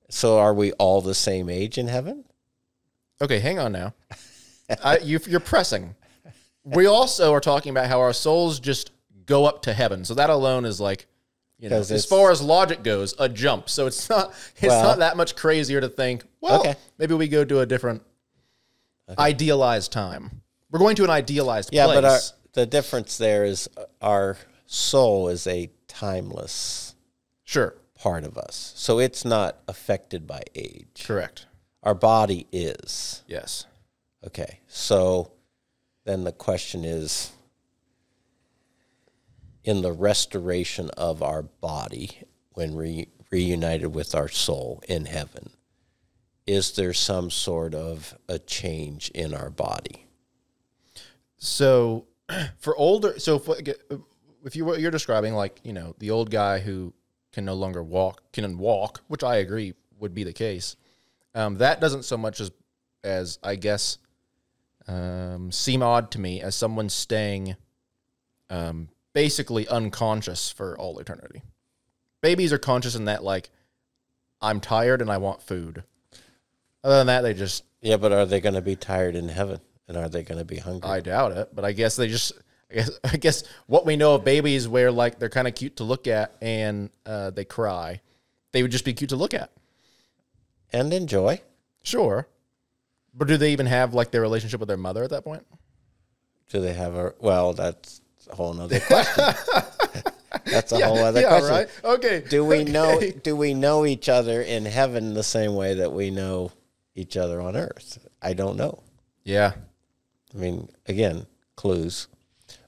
So 0.09 0.37
are 0.39 0.53
we 0.53 0.73
all 0.73 1.01
the 1.01 1.15
same 1.15 1.49
age 1.49 1.77
in 1.77 1.87
heaven? 1.87 2.25
Okay, 3.21 3.39
hang 3.39 3.57
on 3.57 3.71
now. 3.71 3.93
I, 4.83 4.97
you, 4.99 5.19
you're 5.27 5.39
pressing. 5.39 5.95
We 6.65 6.85
also 6.87 7.31
are 7.33 7.39
talking 7.39 7.69
about 7.69 7.87
how 7.87 8.01
our 8.01 8.11
souls 8.13 8.59
just 8.59 8.91
go 9.25 9.45
up 9.45 9.61
to 9.63 9.73
heaven. 9.73 10.03
So 10.03 10.13
that 10.15 10.29
alone 10.29 10.65
is 10.65 10.81
like, 10.81 11.07
you 11.57 11.69
know, 11.69 11.77
as 11.77 12.05
far 12.05 12.31
as 12.31 12.41
logic 12.41 12.83
goes, 12.83 13.15
a 13.17 13.29
jump. 13.29 13.69
So 13.69 13.87
it's 13.87 14.09
not. 14.09 14.33
It's 14.57 14.63
Well- 14.67 14.83
not 14.83 14.99
that 14.99 15.15
much 15.15 15.35
crazier 15.37 15.79
to 15.79 15.87
think. 15.87 16.25
Well, 16.41 16.59
Okay. 16.59 16.75
maybe 16.97 17.13
we 17.13 17.29
go 17.29 17.45
to 17.45 17.61
a 17.61 17.65
different 17.65 18.03
idealized 19.17 19.91
time. 19.93 20.41
We're 20.71 20.79
going 20.79 20.95
to 20.97 21.03
an 21.03 21.09
idealized 21.09 21.69
Yeah, 21.71 21.85
place. 21.85 21.95
but 21.97 22.05
our, 22.05 22.19
the 22.53 22.65
difference 22.65 23.17
there 23.17 23.45
is 23.45 23.69
uh, 23.77 23.83
our 24.01 24.37
soul 24.65 25.29
is 25.29 25.47
a 25.47 25.69
timeless 25.87 26.95
sure, 27.43 27.75
part 27.95 28.23
of 28.25 28.37
us. 28.37 28.73
So 28.75 28.99
it's 28.99 29.23
not 29.23 29.57
affected 29.67 30.27
by 30.27 30.41
age. 30.55 31.03
correct. 31.05 31.45
Our 31.83 31.93
body 31.95 32.47
is. 32.51 33.23
Yes. 33.27 33.65
Okay. 34.25 34.59
So 34.67 35.31
then 36.05 36.25
the 36.25 36.33
question 36.33 36.83
is 36.83 37.31
in 39.63 39.81
the 39.81 39.91
restoration 39.93 40.89
of 40.97 41.21
our 41.23 41.43
body 41.43 42.23
when 42.53 42.75
re- 42.75 43.07
reunited 43.31 43.93
with 43.93 44.15
our 44.15 44.27
soul 44.27 44.81
in 44.89 45.05
heaven, 45.05 45.51
is 46.45 46.71
there 46.73 46.93
some 46.93 47.29
sort 47.29 47.73
of 47.75 48.17
a 48.27 48.39
change 48.39 49.09
in 49.11 49.33
our 49.33 49.49
body? 49.49 50.06
So 51.37 52.05
for 52.57 52.75
older, 52.75 53.19
so 53.19 53.35
if, 53.35 53.69
if 54.43 54.55
you 54.55 54.65
what 54.65 54.79
you're 54.79 54.91
describing, 54.91 55.33
like 55.33 55.59
you 55.63 55.73
know, 55.73 55.95
the 55.99 56.11
old 56.11 56.29
guy 56.29 56.59
who 56.59 56.93
can 57.31 57.45
no 57.45 57.53
longer 57.53 57.83
walk, 57.83 58.31
can 58.31 58.57
walk, 58.57 59.01
which 59.07 59.23
I 59.23 59.37
agree 59.37 59.73
would 59.99 60.13
be 60.13 60.23
the 60.23 60.33
case. 60.33 60.75
Um, 61.35 61.57
that 61.57 61.79
doesn't 61.79 62.03
so 62.03 62.17
much 62.17 62.39
as 62.39 62.51
as 63.03 63.39
I 63.43 63.55
guess 63.55 63.97
um, 64.87 65.51
seem 65.51 65.83
odd 65.83 66.11
to 66.11 66.19
me 66.19 66.41
as 66.41 66.55
someone 66.55 66.89
staying 66.89 67.55
um, 68.49 68.89
basically 69.13 69.67
unconscious 69.67 70.49
for 70.51 70.77
all 70.77 70.99
eternity. 70.99 71.41
Babies 72.21 72.51
are 72.51 72.57
conscious 72.57 72.95
in 72.95 73.05
that 73.05 73.23
like 73.23 73.49
I'm 74.41 74.59
tired 74.59 75.01
and 75.01 75.11
I 75.11 75.17
want 75.17 75.41
food. 75.41 75.83
Other 76.83 76.97
than 76.97 77.07
that, 77.07 77.21
they 77.21 77.33
just 77.33 77.63
Yeah, 77.81 77.97
but 77.97 78.11
are 78.11 78.25
they 78.25 78.39
going 78.39 78.55
to 78.55 78.61
be 78.61 78.75
tired 78.75 79.15
in 79.15 79.29
heaven? 79.29 79.59
And 79.87 79.95
are 79.97 80.09
they 80.09 80.23
going 80.23 80.39
to 80.39 80.45
be 80.45 80.57
hungry? 80.57 80.89
I 80.89 80.99
doubt 80.99 81.31
it, 81.31 81.49
but 81.53 81.63
I 81.65 81.71
guess 81.71 81.95
they 81.95 82.07
just. 82.07 82.33
I 82.69 82.75
guess, 82.75 82.89
I 83.05 83.17
guess 83.17 83.43
what 83.67 83.85
we 83.85 83.95
know 83.95 84.15
of 84.15 84.25
babies, 84.25 84.67
where 84.67 84.91
like 84.91 85.19
they're 85.19 85.29
kind 85.29 85.47
of 85.47 85.55
cute 85.55 85.77
to 85.77 85.83
look 85.85 86.07
at 86.07 86.35
and 86.41 86.89
uh, 87.05 87.29
they 87.29 87.45
cry, 87.45 88.01
they 88.51 88.61
would 88.61 88.71
just 88.71 88.83
be 88.83 88.93
cute 88.93 89.11
to 89.11 89.15
look 89.15 89.33
at. 89.33 89.51
and 90.73 90.93
enjoy. 90.93 91.41
Sure, 91.83 92.27
but 93.13 93.29
do 93.29 93.37
they 93.37 93.53
even 93.53 93.65
have 93.65 93.93
like 93.93 94.11
their 94.11 94.21
relationship 94.21 94.59
with 94.59 94.67
their 94.67 94.75
mother 94.77 95.03
at 95.03 95.11
that 95.11 95.23
point? 95.23 95.45
Do 96.49 96.59
they 96.59 96.73
have 96.73 96.95
a 96.95 97.13
well? 97.19 97.53
That's 97.53 98.01
a 98.29 98.35
whole 98.35 98.53
nother 98.53 98.79
question. 98.81 99.23
that's 100.45 100.71
a 100.71 100.85
whole 100.85 100.99
other 100.99 101.21
yeah, 101.21 101.29
question. 101.29 101.49
right. 101.49 101.69
Okay. 101.83 102.23
Do 102.29 102.43
we 102.43 102.63
know? 102.65 102.97
Okay. 102.97 103.11
Do 103.11 103.35
we 103.35 103.53
know 103.53 103.85
each 103.85 104.09
other 104.09 104.41
in 104.41 104.65
heaven 104.65 105.13
the 105.13 105.23
same 105.23 105.55
way 105.55 105.75
that 105.75 105.91
we 105.93 106.11
know 106.11 106.51
each 106.95 107.15
other 107.17 107.39
on 107.41 107.55
earth? 107.55 108.05
I 108.21 108.33
don't 108.33 108.57
know. 108.57 108.83
Yeah. 109.23 109.53
I 110.33 110.37
mean, 110.37 110.69
again, 110.85 111.25
clues. 111.55 112.07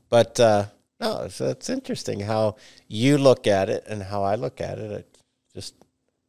But 0.10 0.39
uh, 0.39 0.65
no, 1.00 1.24
it's, 1.24 1.39
it's 1.41 1.69
interesting 1.69 2.22
how 2.22 2.56
you 2.88 3.17
look 3.17 3.48
at 3.48 3.69
it 3.69 3.84
and 3.88 4.02
how 4.04 4.24
I 4.24 4.36
look 4.36 4.60
at 4.62 4.80
it. 4.80 4.91
It's 4.91 5.54
just 5.54 5.76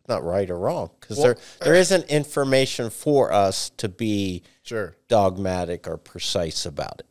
not 0.09 0.25
right 0.25 0.51
or 0.51 0.59
wrong 0.59 0.91
because 1.01 1.17
Well, 1.17 1.27
there 1.27 1.37
there 1.61 1.75
isn't 1.75 2.05
information 2.07 2.91
for 2.91 3.33
us 3.33 3.71
to 3.79 3.89
be 3.89 4.43
Sure. 4.63 4.95
dogmatic 5.09 5.89
or 5.89 5.97
precise 5.97 6.67
about 6.67 7.01
it. 7.01 7.07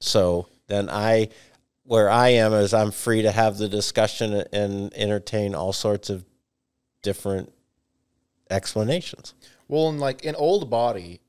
So 0.00 0.48
then 0.66 0.88
I, 0.88 1.28
where 1.84 2.08
I 2.10 2.30
am 2.30 2.52
is 2.52 2.72
I'm 2.72 2.90
free 2.90 3.22
to 3.22 3.30
have 3.30 3.58
the 3.58 3.68
discussion 3.68 4.44
and 4.52 4.92
entertain 4.94 5.54
all 5.54 5.72
sorts 5.72 6.10
of 6.10 6.24
different 7.02 7.52
explanations. 8.50 9.34
Well, 9.68 9.88
in 9.88 9.98
like 9.98 10.24
an 10.24 10.34
old 10.34 10.70
body 10.70 11.20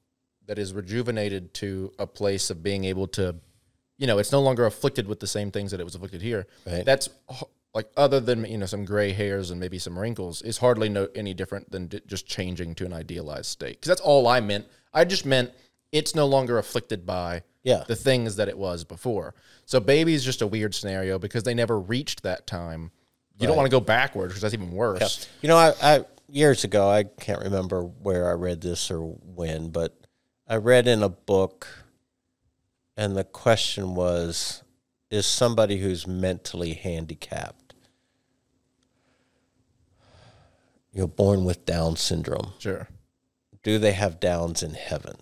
that 0.47 0.59
is 0.59 0.73
rejuvenated 0.73 1.53
to 1.55 1.91
a 1.99 2.07
place 2.07 2.49
of 2.49 2.61
being 2.63 2.85
able 2.85 3.07
to, 3.07 3.35
you 3.97 4.07
know, 4.07 4.17
it's 4.19 4.31
no 4.31 4.41
longer 4.41 4.65
afflicted 4.65 5.07
with 5.07 5.19
the 5.19 5.27
same 5.27 5.51
things 5.51 5.71
that 5.71 5.79
it 5.79 5.83
was 5.83 5.95
afflicted 5.95 6.21
here. 6.21 6.47
Right. 6.65 6.85
That's 6.85 7.09
like 7.73 7.89
other 7.97 8.19
than 8.19 8.45
you 8.45 8.57
know 8.57 8.65
some 8.65 8.85
gray 8.85 9.11
hairs 9.11 9.51
and 9.51 9.59
maybe 9.59 9.77
some 9.79 9.97
wrinkles 9.99 10.41
is 10.41 10.57
hardly 10.59 10.87
no 10.87 11.09
any 11.13 11.33
different 11.33 11.69
than 11.71 11.87
d- 11.87 12.01
just 12.07 12.25
changing 12.25 12.73
to 12.75 12.85
an 12.85 12.93
idealized 12.93 13.47
state. 13.47 13.77
Because 13.81 13.89
that's 13.89 14.01
all 14.01 14.27
I 14.27 14.39
meant. 14.39 14.65
I 14.93 15.03
just 15.03 15.25
meant 15.25 15.51
it's 15.91 16.15
no 16.15 16.25
longer 16.25 16.57
afflicted 16.57 17.05
by 17.05 17.43
Yeah. 17.63 17.83
the 17.87 17.95
things 17.95 18.35
that 18.37 18.47
it 18.47 18.57
was 18.57 18.83
before. 18.83 19.33
So 19.65 19.79
baby 19.79 20.13
is 20.13 20.23
just 20.23 20.41
a 20.41 20.47
weird 20.47 20.73
scenario 20.73 21.19
because 21.19 21.43
they 21.43 21.53
never 21.53 21.79
reached 21.79 22.23
that 22.23 22.47
time. 22.47 22.91
You 23.37 23.47
don't 23.47 23.57
want 23.57 23.65
to 23.65 23.71
go 23.71 23.81
backwards 23.81 24.31
because 24.31 24.41
that's 24.43 24.53
even 24.53 24.71
worse. 24.71 25.27
You 25.41 25.49
know, 25.49 25.57
I, 25.57 25.73
I 25.81 26.05
years 26.29 26.63
ago, 26.63 26.89
I 26.89 27.03
can't 27.03 27.41
remember 27.41 27.81
where 27.83 28.29
I 28.29 28.33
read 28.33 28.61
this 28.61 28.89
or 28.89 29.01
when, 29.01 29.69
but 29.69 29.93
I 30.47 30.57
read 30.57 30.87
in 30.87 31.01
a 31.01 31.09
book, 31.09 31.67
and 32.95 33.15
the 33.15 33.23
question 33.23 33.95
was, 33.95 34.63
is 35.09 35.25
somebody 35.25 35.77
who's 35.77 36.05
mentally 36.05 36.73
handicapped, 36.73 37.73
you 40.93 41.01
know, 41.01 41.07
born 41.07 41.45
with 41.45 41.65
Down 41.65 41.95
syndrome, 41.95 42.53
Sure. 42.59 42.87
do 43.63 43.79
they 43.79 43.93
have 43.93 44.19
Downs 44.19 44.61
in 44.61 44.73
heaven? 44.75 45.15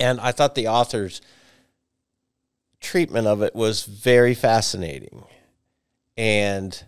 And 0.00 0.20
I 0.20 0.32
thought 0.32 0.54
the 0.54 0.68
author's 0.68 1.20
treatment 2.80 3.26
of 3.26 3.42
it 3.42 3.54
was 3.54 3.84
very 3.84 4.34
fascinating. 4.34 5.24
And 6.16 6.82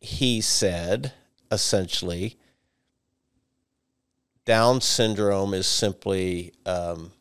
he 0.00 0.40
said 0.40 1.12
essentially, 1.50 2.38
Down 4.44 4.80
syndrome 4.80 5.54
is 5.54 5.68
simply 5.68 6.52
um, 6.66 7.12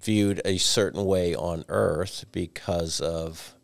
viewed 0.00 0.40
a 0.44 0.56
certain 0.58 1.04
way 1.04 1.34
on 1.34 1.64
earth 1.68 2.26
because 2.30 3.00
of 3.00 3.56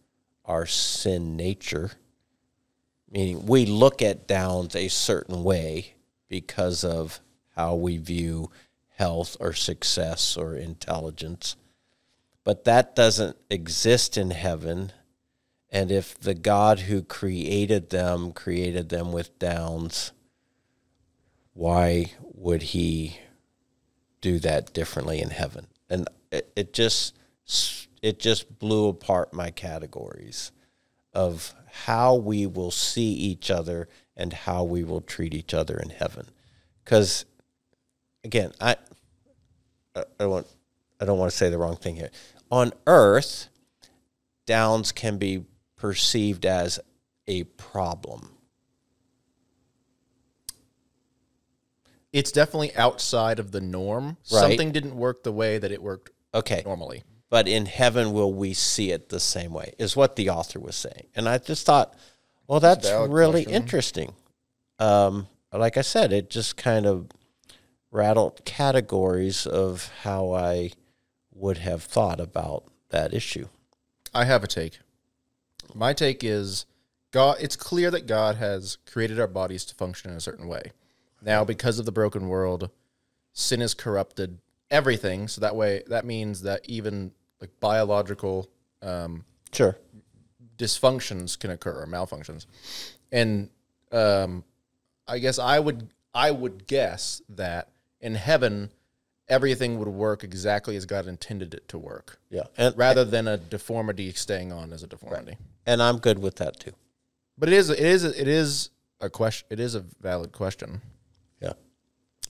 our 0.44 0.66
sin 0.66 1.36
nature. 1.36 1.92
Meaning 3.10 3.46
we 3.46 3.64
look 3.64 4.02
at 4.02 4.26
downs 4.26 4.74
a 4.74 4.88
certain 4.88 5.44
way 5.44 5.94
because 6.28 6.82
of 6.82 7.20
how 7.54 7.76
we 7.76 7.96
view 7.96 8.50
health 8.96 9.36
or 9.38 9.52
success 9.52 10.36
or 10.36 10.56
intelligence. 10.56 11.54
But 12.42 12.64
that 12.64 12.96
doesn't 12.96 13.36
exist 13.50 14.16
in 14.18 14.30
heaven. 14.30 14.92
And 15.70 15.92
if 15.92 16.18
the 16.18 16.34
god 16.34 16.80
who 16.80 17.02
created 17.02 17.90
them 17.90 18.32
created 18.32 18.88
them 18.88 19.12
with 19.12 19.38
downs 19.38 20.12
why 21.58 22.12
would 22.20 22.62
he 22.62 23.18
do 24.20 24.38
that 24.38 24.72
differently 24.72 25.20
in 25.20 25.30
heaven 25.30 25.66
and 25.90 26.08
it, 26.30 26.52
it 26.54 26.72
just 26.72 27.16
it 28.00 28.20
just 28.20 28.60
blew 28.60 28.88
apart 28.88 29.32
my 29.32 29.50
categories 29.50 30.52
of 31.12 31.52
how 31.86 32.14
we 32.14 32.46
will 32.46 32.70
see 32.70 33.12
each 33.12 33.50
other 33.50 33.88
and 34.16 34.32
how 34.32 34.62
we 34.62 34.84
will 34.84 35.00
treat 35.00 35.34
each 35.34 35.52
other 35.52 35.76
in 35.76 35.90
heaven. 35.90 36.26
Because 36.84 37.24
again, 38.22 38.52
I 38.60 38.76
I 40.20 40.26
want 40.26 40.46
I 41.00 41.04
don't 41.04 41.18
want 41.18 41.32
to 41.32 41.36
say 41.36 41.50
the 41.50 41.58
wrong 41.58 41.76
thing 41.76 41.96
here. 41.96 42.10
On 42.52 42.72
earth, 42.86 43.48
downs 44.46 44.92
can 44.92 45.18
be 45.18 45.44
perceived 45.76 46.46
as 46.46 46.78
a 47.26 47.44
problem. 47.44 48.37
It's 52.12 52.32
definitely 52.32 52.74
outside 52.74 53.38
of 53.38 53.50
the 53.52 53.60
norm. 53.60 54.06
Right. 54.06 54.40
Something 54.40 54.72
didn't 54.72 54.96
work 54.96 55.22
the 55.22 55.32
way 55.32 55.58
that 55.58 55.70
it 55.72 55.82
worked 55.82 56.10
Okay. 56.34 56.62
normally. 56.64 57.02
but 57.30 57.46
in 57.48 57.66
heaven 57.66 58.12
will 58.12 58.32
we 58.32 58.52
see 58.54 58.90
it 58.90 59.08
the 59.08 59.20
same 59.20 59.52
way 59.52 59.72
is 59.78 59.96
what 59.96 60.16
the 60.16 60.28
author 60.30 60.58
was 60.60 60.76
saying 60.76 61.06
and 61.16 61.26
i 61.28 61.36
just 61.38 61.64
thought 61.66 61.94
well 62.46 62.60
that's 62.60 62.90
really 62.90 63.44
question. 63.44 63.62
interesting 63.62 64.12
um, 64.78 65.26
like 65.52 65.76
i 65.78 65.80
said 65.82 66.12
it 66.12 66.28
just 66.30 66.56
kind 66.58 66.84
of 66.86 67.06
rattled 67.90 68.44
categories 68.44 69.46
of 69.46 69.90
how 70.02 70.32
i 70.32 70.70
would 71.32 71.58
have 71.58 71.82
thought 71.82 72.20
about 72.20 72.64
that 72.90 73.12
issue 73.14 73.48
I 74.14 74.24
have 74.24 74.42
a 74.42 74.46
take. 74.46 74.78
My 75.74 75.92
take 75.92 76.24
is 76.24 76.64
God 77.12 77.36
it's 77.40 77.56
clear 77.56 77.90
that 77.90 78.06
God 78.06 78.36
has 78.36 78.76
created 78.90 79.20
our 79.20 79.26
bodies 79.26 79.64
to 79.66 79.74
function 79.74 80.10
in 80.10 80.16
a 80.16 80.20
certain 80.20 80.48
way. 80.48 80.72
Now 81.22 81.44
because 81.44 81.78
of 81.78 81.84
the 81.86 81.92
broken 81.92 82.28
world, 82.28 82.70
sin 83.32 83.60
has 83.60 83.74
corrupted 83.74 84.38
everything, 84.70 85.28
so 85.28 85.40
that 85.40 85.56
way 85.56 85.82
that 85.88 86.04
means 86.04 86.42
that 86.42 86.68
even 86.68 87.12
like 87.40 87.50
biological 87.60 88.48
um, 88.82 89.24
sure 89.52 89.76
dysfunctions 90.56 91.38
can 91.38 91.50
occur 91.50 91.82
or 91.82 91.86
malfunctions. 91.86 92.46
And 93.12 93.48
um, 93.92 94.44
I 95.06 95.18
guess 95.18 95.38
I 95.38 95.58
would 95.58 95.88
I 96.14 96.30
would 96.30 96.66
guess 96.66 97.22
that 97.28 97.68
in 98.00 98.14
heaven 98.14 98.70
everything 99.28 99.78
would 99.78 99.88
work 99.88 100.24
exactly 100.24 100.74
as 100.76 100.86
God 100.86 101.06
intended 101.06 101.52
it 101.54 101.68
to 101.68 101.78
work 101.78 102.18
yeah 102.30 102.44
and 102.56 102.76
rather 102.78 103.04
than 103.04 103.28
a 103.28 103.36
deformity 103.36 104.12
staying 104.12 104.52
on 104.52 104.72
as 104.72 104.82
a 104.82 104.86
deformity. 104.86 105.36
and 105.66 105.82
i'm 105.82 105.98
good 105.98 106.18
with 106.18 106.36
that 106.36 106.58
too 106.58 106.72
But 107.36 107.50
it 107.50 107.52
is 107.54 107.68
it 107.68 107.78
is 107.78 108.04
it 108.04 108.26
is 108.28 108.70
a 109.00 109.10
question. 109.10 109.46
It 109.50 109.60
is 109.60 109.74
a 109.74 109.84
valid 110.00 110.32
question. 110.32 110.80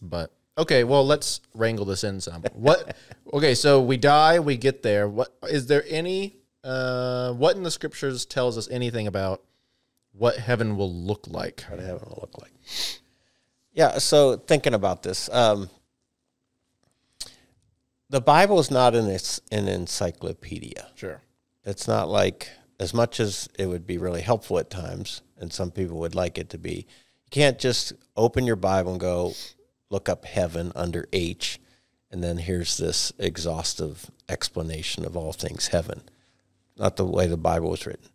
But 0.01 0.33
okay, 0.57 0.85
well 0.85 1.07
let's 1.07 1.41
wrangle 1.55 1.85
this 1.85 2.05
in 2.05 2.21
some. 2.21 2.43
What? 2.53 2.97
okay, 3.33 3.55
so 3.55 3.81
we 3.81 3.97
die, 3.97 4.39
we 4.41 4.57
get 4.57 4.83
there. 4.83 5.09
What 5.09 5.35
is 5.49 5.67
there 5.67 5.85
any? 5.89 6.37
Uh, 6.65 7.33
what 7.33 7.57
in 7.57 7.63
the 7.63 7.71
scriptures 7.71 8.27
tells 8.27 8.59
us 8.59 8.69
anything 8.71 9.07
about 9.07 9.43
what 10.13 10.37
heaven 10.37 10.77
will 10.77 10.93
look 10.93 11.27
like? 11.29 11.65
what 11.69 11.79
heaven 11.79 12.03
will 12.09 12.19
look 12.21 12.37
like 12.41 12.53
yeah 13.73 13.97
so 13.99 14.37
thinking 14.37 14.75
about 14.75 15.05
this 15.05 15.31
um, 15.33 15.71
the 18.11 18.21
bible 18.21 18.59
is 18.59 18.73
not 18.73 18.97
an, 18.97 19.07
an 19.53 19.69
encyclopedia 19.69 20.89
Sure. 20.97 21.23
It's 21.69 21.87
not 21.87 22.09
like 22.09 22.49
as 22.81 22.95
much 22.95 23.21
as 23.21 23.47
it 23.59 23.67
would 23.67 23.87
be 23.87 23.99
really 23.99 24.23
helpful 24.23 24.59
at 24.59 24.71
times, 24.71 25.21
and 25.37 25.53
some 25.53 25.71
people 25.71 25.99
would 25.99 26.15
like 26.15 26.39
it 26.39 26.49
to 26.51 26.59
be. 26.59 26.87
You 27.25 27.31
can't 27.31 27.59
just 27.59 27.93
open 28.17 28.47
your 28.47 28.57
Bible 28.57 28.93
and 28.93 29.01
go 29.01 29.35
look 29.91 30.09
up 30.09 30.25
heaven 30.25 30.73
under 30.75 31.07
H, 31.13 31.61
and 32.11 32.23
then 32.23 32.39
here's 32.39 32.77
this 32.77 33.13
exhaustive 33.19 34.11
explanation 34.29 35.05
of 35.05 35.17
all 35.17 35.33
things 35.33 35.69
heaven. 35.69 36.03
Not 36.77 36.97
the 36.97 37.07
way 37.07 37.27
the 37.27 37.37
Bible 37.37 37.71
was 37.71 37.87
written. 37.87 38.09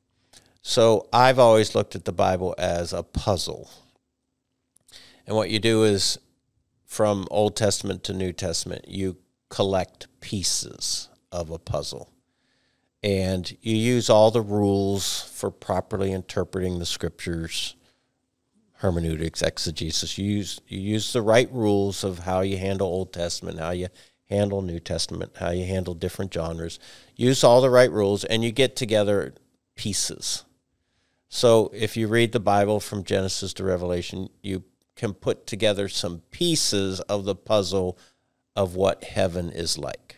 So 0.62 1.08
I've 1.12 1.40
always 1.40 1.76
looked 1.76 1.96
at 1.96 2.06
the 2.06 2.14
Bible 2.14 2.56
as 2.58 2.94
a 2.94 3.04
puzzle. 3.04 3.70
And 5.28 5.36
what 5.36 5.50
you 5.50 5.60
do 5.60 5.84
is 5.84 6.18
from 6.86 7.28
Old 7.30 7.56
Testament 7.56 8.04
to 8.06 8.14
New 8.14 8.32
Testament, 8.32 8.86
you 8.88 9.18
collect 9.50 10.08
pieces 10.22 11.10
of 11.32 11.50
a 11.50 11.60
puzzle 11.60 12.14
and 13.04 13.58
you 13.62 13.76
use 13.76 14.10
all 14.10 14.32
the 14.32 14.42
rules 14.42 15.22
for 15.34 15.52
properly 15.52 16.12
interpreting 16.14 16.80
the 16.80 16.86
scriptures 16.86 17.76
hermeneutics 18.84 19.42
exegesis. 19.42 20.18
You 20.18 20.26
use 20.26 20.60
you 20.68 20.78
use 20.78 21.14
the 21.14 21.22
right 21.22 21.50
rules 21.54 22.04
of 22.04 22.20
how 22.20 22.42
you 22.42 22.58
handle 22.58 22.88
old 22.88 23.14
testament 23.14 23.58
how 23.58 23.72
you 23.72 23.88
handle 24.30 24.62
new 24.62 24.78
testament 24.78 25.32
how 25.40 25.52
you 25.52 25.66
handle 25.66 25.94
different 25.94 26.34
genres. 26.34 26.80
Use 27.16 27.46
all 27.46 27.62
the 27.62 27.70
right 27.70 27.90
rules 27.90 28.26
and 28.26 28.44
you 28.44 28.52
get 28.52 28.76
together 28.76 29.34
pieces. 29.76 30.44
So 31.30 31.72
if 31.74 31.96
you 31.96 32.10
read 32.10 32.34
the 32.34 32.42
bible 32.42 32.82
from 32.82 33.06
genesis 33.06 33.54
to 33.54 33.64
revelation 33.64 34.30
you 34.42 34.66
can 34.98 35.14
put 35.14 35.48
together 35.48 35.88
some 35.88 36.20
pieces 36.32 37.00
of 37.02 37.24
the 37.24 37.36
puzzle 37.36 37.98
of 38.54 38.76
what 38.76 39.06
heaven 39.06 39.50
is 39.50 39.78
like. 39.78 40.18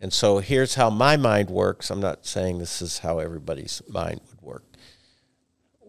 And 0.00 0.12
so 0.12 0.38
here's 0.38 0.76
how 0.76 0.90
my 0.90 1.16
mind 1.16 1.50
works. 1.50 1.90
I'm 1.90 1.98
not 1.98 2.24
saying 2.24 2.58
this 2.58 2.80
is 2.80 2.98
how 2.98 3.18
everybody's 3.18 3.82
mind 3.88 4.20
would 4.30 4.42
work 4.42 4.67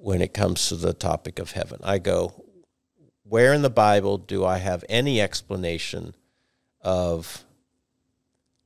when 0.01 0.21
it 0.21 0.33
comes 0.33 0.69
to 0.69 0.75
the 0.75 0.93
topic 0.93 1.39
of 1.39 1.51
heaven. 1.51 1.79
I 1.83 1.99
go, 1.99 2.45
where 3.23 3.53
in 3.53 3.62
the 3.62 3.69
Bible 3.69 4.17
do 4.17 4.45
I 4.45 4.57
have 4.57 4.83
any 4.89 5.21
explanation 5.21 6.15
of 6.81 7.43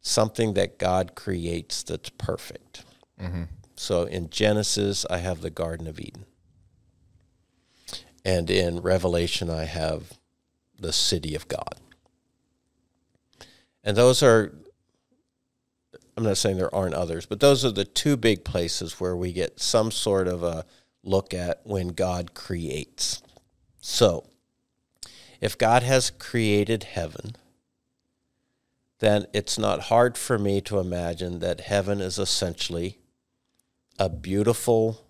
something 0.01 0.53
that 0.53 0.77
God 0.77 1.15
creates 1.15 1.83
that's 1.83 2.09
perfect? 2.09 2.83
Mm-hmm. 3.19 3.43
So 3.75 4.03
in 4.03 4.29
Genesis, 4.29 5.05
I 5.09 5.17
have 5.17 5.41
the 5.41 5.49
Garden 5.49 5.87
of 5.87 5.99
Eden. 5.99 6.25
And 8.23 8.49
in 8.49 8.79
Revelation, 8.79 9.49
I 9.49 9.65
have 9.65 10.13
the 10.79 10.93
city 10.93 11.35
of 11.35 11.47
God. 11.47 11.75
And 13.83 13.97
those 13.97 14.23
are 14.23 14.53
I'm 16.15 16.23
not 16.23 16.37
saying 16.37 16.57
there 16.57 16.73
aren't 16.73 16.93
others, 16.93 17.25
but 17.25 17.39
those 17.39 17.65
are 17.65 17.71
the 17.71 17.85
two 17.85 18.15
big 18.17 18.43
places 18.43 18.99
where 18.99 19.15
we 19.15 19.33
get 19.33 19.59
some 19.59 19.89
sort 19.89 20.27
of 20.27 20.43
a 20.43 20.65
look 21.03 21.33
at 21.33 21.61
when 21.63 21.89
God 21.89 22.33
creates. 22.33 23.21
So, 23.81 24.25
if 25.41 25.57
God 25.57 25.83
has 25.83 26.09
created 26.09 26.83
heaven, 26.83 27.35
then 28.99 29.25
it's 29.33 29.57
not 29.57 29.81
hard 29.81 30.17
for 30.17 30.39
me 30.39 30.61
to 30.61 30.79
imagine 30.79 31.39
that 31.39 31.61
heaven 31.61 31.99
is 31.99 32.17
essentially 32.17 32.99
a 33.99 34.07
beautiful 34.09 35.05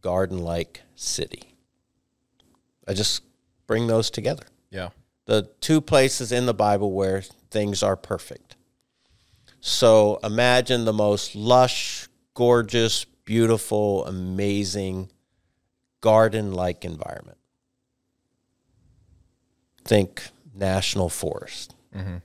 garden 0.00 0.38
like 0.38 0.82
city. 0.96 1.54
I 2.88 2.94
just 2.94 3.22
bring 3.66 3.86
those 3.86 4.10
together. 4.10 4.44
Yeah. 4.70 4.88
the 5.26 5.48
two 5.60 5.80
places 5.80 6.32
in 6.32 6.46
the 6.46 6.54
Bible 6.54 6.92
where 6.92 7.22
things 7.50 7.82
are 7.82 7.96
perfect. 7.96 8.56
So 9.60 10.18
imagine 10.24 10.84
the 10.84 10.92
most 10.92 11.36
lush, 11.36 12.08
gorgeous, 12.34 13.06
beautiful, 13.24 14.06
amazing 14.06 15.10
garden 16.00 16.52
like 16.52 16.84
environment. 16.84 17.38
Think 19.84 20.22
national 20.54 21.08
forest. 21.08 21.74
Mm-hmm. 21.94 22.16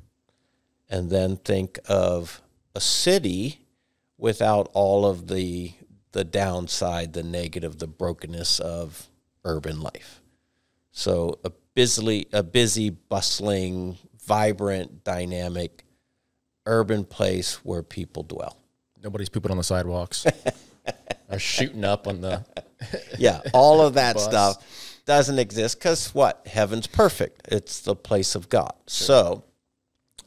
And 0.90 1.10
then 1.10 1.38
think 1.38 1.80
of 1.88 2.42
a 2.76 2.80
city 2.80 3.62
without 4.18 4.70
all 4.74 5.06
of 5.06 5.28
the 5.28 5.74
the 6.14 6.24
downside, 6.24 7.14
the 7.14 7.22
negative, 7.22 7.78
the 7.78 7.86
brokenness 7.86 8.60
of 8.60 9.08
urban 9.44 9.82
life. 9.82 10.22
So 10.92 11.38
a 11.44 11.52
busy, 11.76 12.28
a 12.34 12.42
busy, 12.42 12.90
bustling, 12.90 13.98
vibrant, 14.26 15.04
dynamic 15.04 15.84
urban 16.66 17.06
place 17.06 17.64
where 17.64 17.84
people 17.84 18.24
dwell. 18.24 18.58
Nobody's 19.04 19.30
pooping 19.30 19.52
on 19.52 19.58
the 19.58 19.64
sidewalks. 19.64 20.26
or 21.30 21.40
shooting 21.40 21.84
up 21.84 22.08
on 22.08 22.22
the 22.22 22.46
Yeah, 23.18 23.42
all 23.54 23.82
of 23.82 23.96
that 23.96 24.16
Bus. 24.16 24.24
stuff 24.26 25.02
doesn't 25.06 25.40
exist 25.40 25.80
because 25.80 26.14
what? 26.14 26.46
Heaven's 26.48 26.88
perfect. 26.88 27.48
It's 27.50 27.82
the 27.82 27.96
place 27.96 28.36
of 28.36 28.50
God. 28.50 28.74
So 28.88 29.44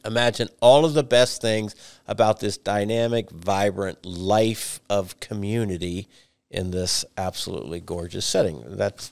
imagine 0.03 0.49
all 0.59 0.85
of 0.85 0.93
the 0.93 1.03
best 1.03 1.41
things 1.41 1.75
about 2.07 2.39
this 2.39 2.57
dynamic, 2.57 3.29
vibrant 3.29 4.05
life 4.05 4.79
of 4.89 5.19
community 5.19 6.07
in 6.49 6.71
this 6.71 7.05
absolutely 7.17 7.79
gorgeous 7.79 8.25
setting. 8.25 8.63
That's, 8.75 9.11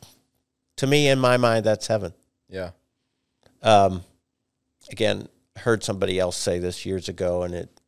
to 0.77 0.87
me, 0.87 1.07
in 1.07 1.19
my 1.19 1.37
mind, 1.37 1.65
that's 1.65 1.87
heaven. 1.87 2.13
yeah. 2.49 2.71
Um, 3.61 4.03
again, 4.91 5.27
heard 5.57 5.83
somebody 5.83 6.17
else 6.19 6.37
say 6.37 6.59
this 6.59 6.85
years 6.85 7.09
ago, 7.09 7.43
and 7.43 7.53
it 7.53 7.78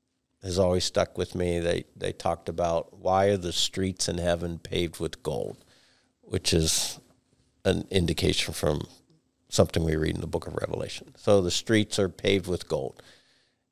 has 0.43 0.57
always 0.57 0.83
stuck 0.83 1.17
with 1.17 1.35
me. 1.35 1.59
They 1.59 1.85
they 1.95 2.11
talked 2.11 2.49
about 2.49 2.97
why 2.99 3.25
are 3.27 3.37
the 3.37 3.53
streets 3.53 4.09
in 4.09 4.17
heaven 4.17 4.59
paved 4.59 4.99
with 4.99 5.23
gold, 5.23 5.63
which 6.21 6.53
is 6.53 6.99
an 7.63 7.87
indication 7.91 8.53
from 8.53 8.87
something 9.49 9.83
we 9.83 9.95
read 9.95 10.15
in 10.15 10.21
the 10.21 10.27
book 10.27 10.47
of 10.47 10.55
Revelation. 10.55 11.13
So 11.17 11.41
the 11.41 11.51
streets 11.51 11.99
are 11.99 12.09
paved 12.09 12.47
with 12.47 12.67
gold, 12.67 13.01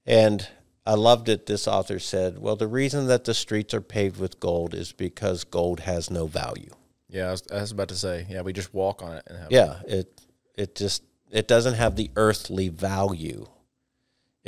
and 0.05 0.47
I 0.85 0.93
loved 0.93 1.29
it. 1.29 1.45
This 1.45 1.67
author 1.67 1.99
said, 1.99 2.39
"Well, 2.39 2.55
the 2.55 2.67
reason 2.67 3.07
that 3.07 3.25
the 3.25 3.33
streets 3.33 3.73
are 3.73 3.81
paved 3.81 4.19
with 4.19 4.39
gold 4.39 4.73
is 4.73 4.91
because 4.91 5.43
gold 5.43 5.81
has 5.81 6.09
no 6.09 6.27
value." 6.27 6.71
Yeah, 7.09 7.29
I 7.29 7.31
was, 7.31 7.43
I 7.51 7.61
was 7.61 7.71
about 7.71 7.89
to 7.89 7.95
say. 7.95 8.27
Yeah, 8.29 8.41
we 8.41 8.53
just 8.53 8.73
walk 8.73 9.01
on 9.01 9.17
it 9.17 9.23
and 9.27 9.39
have 9.39 9.51
Yeah, 9.51 9.79
it 9.87 10.21
it 10.55 10.75
just 10.75 11.03
it 11.31 11.47
doesn't 11.47 11.75
have 11.75 11.95
the 11.95 12.11
earthly 12.15 12.69
value. 12.69 13.47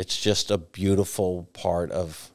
It's 0.01 0.19
just 0.19 0.49
a 0.51 0.57
beautiful 0.57 1.47
part 1.53 1.91
of 1.91 2.31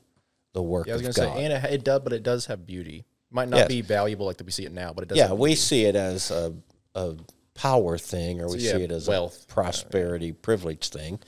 the 0.52 0.62
work 0.62 0.87
Yeah, 0.87 0.94
I 0.94 0.96
was 0.98 1.07
of 1.09 1.14
gonna 1.16 1.29
God. 1.29 1.37
say, 1.37 1.44
and 1.44 1.52
it, 1.64 1.72
it 1.72 1.85
does, 1.85 2.00
but 2.05 2.12
it 2.12 2.22
does 2.22 2.46
have 2.46 2.66
beauty. 2.66 3.05
Might 3.31 3.48
not 3.48 3.57
Yes. 3.59 3.68
be 3.68 3.81
valuable 3.83 4.24
like 4.26 4.37
that 4.38 4.44
we 4.44 4.52
see 4.52 4.64
it 4.64 4.72
now, 4.72 4.92
but 4.92 5.02
it 5.02 5.09
does. 5.09 5.18
yeah, 5.18 5.33
we 5.33 5.55
see 5.57 5.85
it 5.85 5.96
as 5.96 6.31
a 6.31 6.55
a 6.94 7.16
power 7.55 7.98
thing, 7.98 8.40
or 8.40 8.48
we 8.48 8.59
yeah, 8.59 8.76
see 8.76 8.83
it 8.85 8.90
as 8.92 9.09
wealth. 9.09 9.44
a 9.44 9.52
prosperity, 9.52 10.33
privilege 10.33 10.88
thing. 10.88 11.18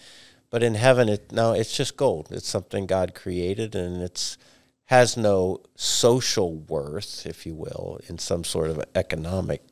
But 0.51 0.63
in 0.63 0.75
heaven, 0.77 1.09
it 1.09 1.33
no, 1.33 1.53
it's 1.53 1.77
just 1.77 1.97
gold. 1.97 2.29
It's 2.31 2.49
something 2.49 2.87
God 2.87 3.15
created, 3.15 3.75
and 3.75 4.01
it's 4.01 4.39
has 4.87 5.17
no 5.17 5.61
social 5.75 6.55
worth, 6.55 7.27
if 7.27 7.45
you 7.45 7.55
will, 7.55 8.01
in 8.09 8.17
some 8.19 8.45
sort 8.45 8.71
of 8.71 8.83
economic 8.95 9.63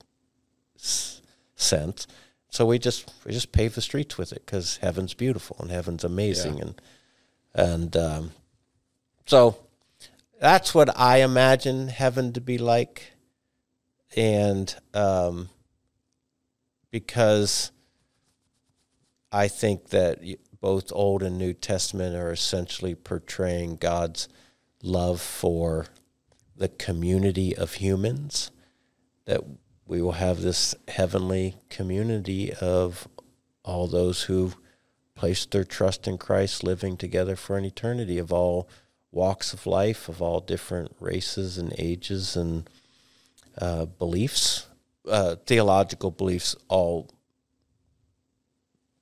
s- 0.78 1.22
sense. 1.54 2.06
So 2.50 2.64
we 2.64 2.78
just 2.78 3.12
we 3.24 3.32
just 3.32 3.52
pave 3.52 3.74
the 3.74 3.80
streets 3.82 4.16
with 4.16 4.32
it 4.32 4.44
because 4.46 4.78
heaven's 4.78 5.14
beautiful 5.14 5.56
and 5.60 5.70
heaven's 5.70 6.04
amazing, 6.04 6.58
Yeah. 6.58 6.64
and 6.64 6.80
and 7.54 7.96
um, 7.96 8.30
so 9.26 9.56
that's 10.40 10.74
what 10.74 10.98
I 10.98 11.18
imagine 11.22 11.88
heaven 11.88 12.32
to 12.34 12.40
be 12.40 12.58
like, 12.58 13.12
and 14.16 14.74
um, 14.94 15.48
because 16.90 17.72
I 19.32 19.48
think 19.48 19.88
that 19.90 20.20
both 20.60 20.92
Old 20.92 21.22
and 21.22 21.36
New 21.36 21.52
Testament 21.52 22.16
are 22.16 22.32
essentially 22.32 22.94
portraying 22.94 23.76
God's 23.76 24.28
love 24.82 25.20
for 25.20 25.86
the 26.56 26.68
community 26.68 27.54
of 27.54 27.74
humans, 27.74 28.50
that 29.26 29.42
we 29.86 30.02
will 30.02 30.12
have 30.12 30.42
this 30.42 30.74
heavenly 30.88 31.56
community 31.70 32.52
of 32.52 33.06
all 33.64 33.86
those 33.86 34.22
who 34.22 34.52
placed 35.14 35.50
their 35.50 35.64
trust 35.64 36.06
in 36.06 36.18
Christ 36.18 36.64
living 36.64 36.96
together 36.96 37.36
for 37.36 37.56
an 37.56 37.64
eternity 37.64 38.18
of 38.18 38.32
all 38.32 38.68
walks 39.12 39.52
of 39.52 39.66
life, 39.66 40.08
of 40.08 40.20
all 40.20 40.40
different 40.40 40.94
races 41.00 41.56
and 41.56 41.72
ages 41.78 42.36
and 42.36 42.68
uh, 43.58 43.86
beliefs, 43.86 44.66
uh, 45.08 45.36
theological 45.46 46.10
beliefs, 46.10 46.54
all 46.68 47.08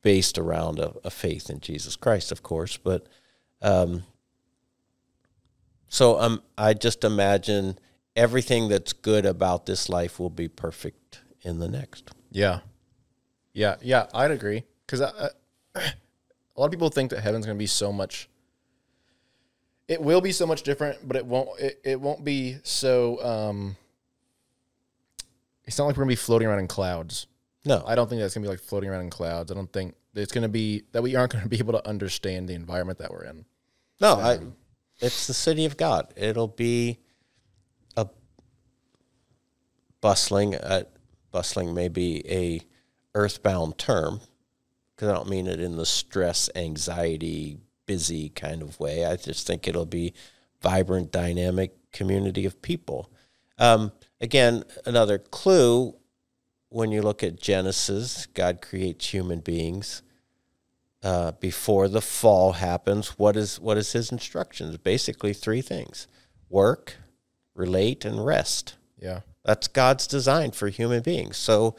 based 0.02 0.38
around 0.38 0.78
a, 0.78 0.92
a 1.02 1.10
faith 1.10 1.50
in 1.50 1.60
Jesus 1.60 1.96
Christ, 1.96 2.30
of 2.30 2.42
course. 2.42 2.76
But 2.76 3.06
um, 3.62 4.04
so 5.88 6.20
um, 6.20 6.42
I 6.56 6.74
just 6.74 7.02
imagine 7.04 7.78
everything 8.16 8.68
that's 8.68 8.92
good 8.92 9.26
about 9.26 9.66
this 9.66 9.88
life 9.88 10.18
will 10.18 10.30
be 10.30 10.48
perfect 10.48 11.20
in 11.42 11.58
the 11.58 11.68
next. 11.68 12.10
Yeah, 12.30 12.60
yeah, 13.52 13.76
yeah. 13.82 14.06
I'd 14.14 14.30
agree 14.30 14.64
because 14.86 15.00
a 15.00 15.30
lot 16.56 16.66
of 16.66 16.70
people 16.70 16.88
think 16.90 17.10
that 17.10 17.20
heaven's 17.20 17.46
going 17.46 17.56
to 17.56 17.62
be 17.62 17.66
so 17.66 17.92
much. 17.92 18.28
It 19.86 20.00
will 20.00 20.20
be 20.20 20.32
so 20.32 20.46
much 20.46 20.62
different, 20.62 21.06
but 21.06 21.16
it 21.16 21.26
won't. 21.26 21.60
It, 21.60 21.80
it 21.84 22.00
won't 22.00 22.24
be 22.24 22.56
so. 22.62 23.22
Um, 23.22 23.76
it's 25.66 25.78
not 25.78 25.86
like 25.86 25.96
we're 25.96 26.02
gonna 26.02 26.12
be 26.12 26.16
floating 26.16 26.48
around 26.48 26.60
in 26.60 26.68
clouds. 26.68 27.26
No, 27.64 27.82
I 27.86 27.94
don't 27.94 28.08
think 28.08 28.20
that's 28.20 28.34
gonna 28.34 28.44
be 28.44 28.50
like 28.50 28.60
floating 28.60 28.90
around 28.90 29.02
in 29.02 29.10
clouds. 29.10 29.50
I 29.50 29.54
don't 29.54 29.72
think 29.72 29.94
it's 30.14 30.32
gonna 30.32 30.48
be 30.48 30.84
that 30.92 31.02
we 31.02 31.16
aren't 31.16 31.32
gonna 31.32 31.48
be 31.48 31.58
able 31.58 31.72
to 31.72 31.86
understand 31.88 32.48
the 32.48 32.54
environment 32.54 32.98
that 32.98 33.10
we're 33.10 33.24
in. 33.24 33.44
No, 34.00 34.14
I, 34.14 34.38
it's 35.00 35.26
the 35.26 35.34
city 35.34 35.64
of 35.64 35.76
God. 35.76 36.12
It'll 36.16 36.48
be 36.48 36.98
a 37.96 38.06
bustling. 40.04 40.54
Uh, 40.54 40.84
bustling 41.32 41.72
may 41.72 41.88
be 41.88 42.22
a 42.28 42.60
earthbound 43.14 43.78
term 43.78 44.20
because 44.94 45.08
I 45.08 45.14
don't 45.14 45.30
mean 45.30 45.46
it 45.46 45.60
in 45.60 45.76
the 45.78 45.86
stress, 45.86 46.50
anxiety, 46.54 47.56
busy 47.86 48.28
kind 48.28 48.60
of 48.60 48.78
way. 48.78 49.06
I 49.06 49.16
just 49.16 49.46
think 49.46 49.66
it'll 49.66 49.86
be 49.86 50.12
vibrant, 50.60 51.10
dynamic 51.10 51.72
community 51.90 52.44
of 52.44 52.60
people. 52.60 53.10
Um, 53.56 53.92
again, 54.20 54.64
another 54.84 55.16
clue 55.16 55.96
when 56.68 56.92
you 56.92 57.00
look 57.00 57.22
at 57.22 57.40
Genesis, 57.40 58.26
God 58.26 58.60
creates 58.60 59.08
human 59.08 59.40
beings 59.40 60.02
uh, 61.02 61.32
before 61.32 61.88
the 61.88 62.02
fall 62.02 62.52
happens, 62.52 63.18
what 63.18 63.36
is 63.36 63.58
what 63.58 63.78
is 63.78 63.92
his 63.92 64.12
instructions? 64.12 64.76
Basically, 64.76 65.32
three 65.32 65.62
things: 65.62 66.08
work, 66.50 66.96
relate, 67.54 68.04
and 68.04 68.24
rest. 68.24 68.76
Yeah, 68.98 69.20
That's 69.44 69.68
God's 69.68 70.06
design 70.06 70.52
for 70.52 70.68
human 70.68 71.02
beings. 71.02 71.36
So, 71.36 71.76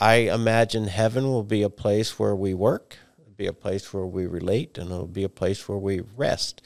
I 0.00 0.14
imagine 0.14 0.88
heaven 0.88 1.24
will 1.24 1.44
be 1.44 1.62
a 1.62 1.70
place 1.70 2.18
where 2.18 2.34
we 2.34 2.54
work, 2.54 2.96
be 3.36 3.46
a 3.46 3.52
place 3.52 3.92
where 3.92 4.06
we 4.06 4.26
relate, 4.26 4.78
and 4.78 4.90
it'll 4.90 5.06
be 5.06 5.24
a 5.24 5.28
place 5.28 5.68
where 5.68 5.78
we 5.78 6.00
rest. 6.16 6.62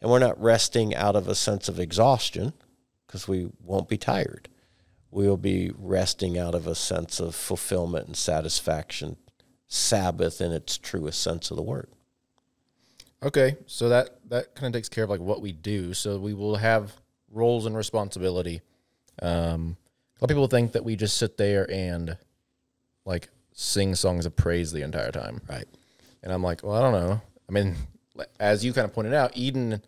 And 0.00 0.10
we're 0.10 0.18
not 0.18 0.40
resting 0.40 0.94
out 0.94 1.16
of 1.16 1.28
a 1.28 1.34
sense 1.34 1.68
of 1.68 1.78
exhaustion, 1.78 2.52
because 3.06 3.26
we 3.26 3.50
won't 3.62 3.88
be 3.88 3.98
tired. 3.98 4.48
We 5.10 5.28
will 5.28 5.36
be 5.36 5.72
resting 5.76 6.38
out 6.38 6.54
of 6.54 6.66
a 6.66 6.74
sense 6.74 7.20
of 7.20 7.34
fulfillment 7.34 8.06
and 8.06 8.16
satisfaction, 8.16 9.16
Sabbath 9.66 10.40
in 10.40 10.52
its 10.52 10.78
truest 10.78 11.20
sense 11.20 11.50
of 11.50 11.56
the 11.56 11.62
word. 11.62 11.88
Okay, 13.22 13.56
so 13.66 13.88
that 13.88 14.10
that 14.30 14.54
kind 14.54 14.74
of 14.74 14.78
takes 14.78 14.88
care 14.88 15.04
of 15.04 15.10
like 15.10 15.20
what 15.20 15.42
we 15.42 15.52
do. 15.52 15.92
So 15.94 16.18
we 16.18 16.32
will 16.32 16.56
have 16.56 16.92
roles 17.30 17.66
and 17.66 17.76
responsibility. 17.76 18.62
Um, 19.20 19.76
lot 20.20 20.30
of 20.30 20.34
people 20.36 20.46
think 20.48 20.72
that 20.72 20.84
we 20.84 20.96
just 20.96 21.16
sit 21.16 21.36
there 21.36 21.70
and 21.70 22.16
like 23.04 23.28
sing 23.52 23.94
songs 23.94 24.26
of 24.26 24.36
praise 24.36 24.72
the 24.72 24.82
entire 24.82 25.10
time, 25.10 25.40
Right. 25.48 25.66
and 26.22 26.32
I'm 26.32 26.42
like, 26.42 26.62
well, 26.62 26.74
I 26.76 26.80
don't 26.82 26.92
know. 26.92 27.20
I 27.48 27.52
mean, 27.52 27.76
as 28.40 28.64
you 28.64 28.72
kind 28.72 28.84
of 28.84 28.92
pointed 28.92 29.14
out, 29.14 29.32
Eden 29.36 29.82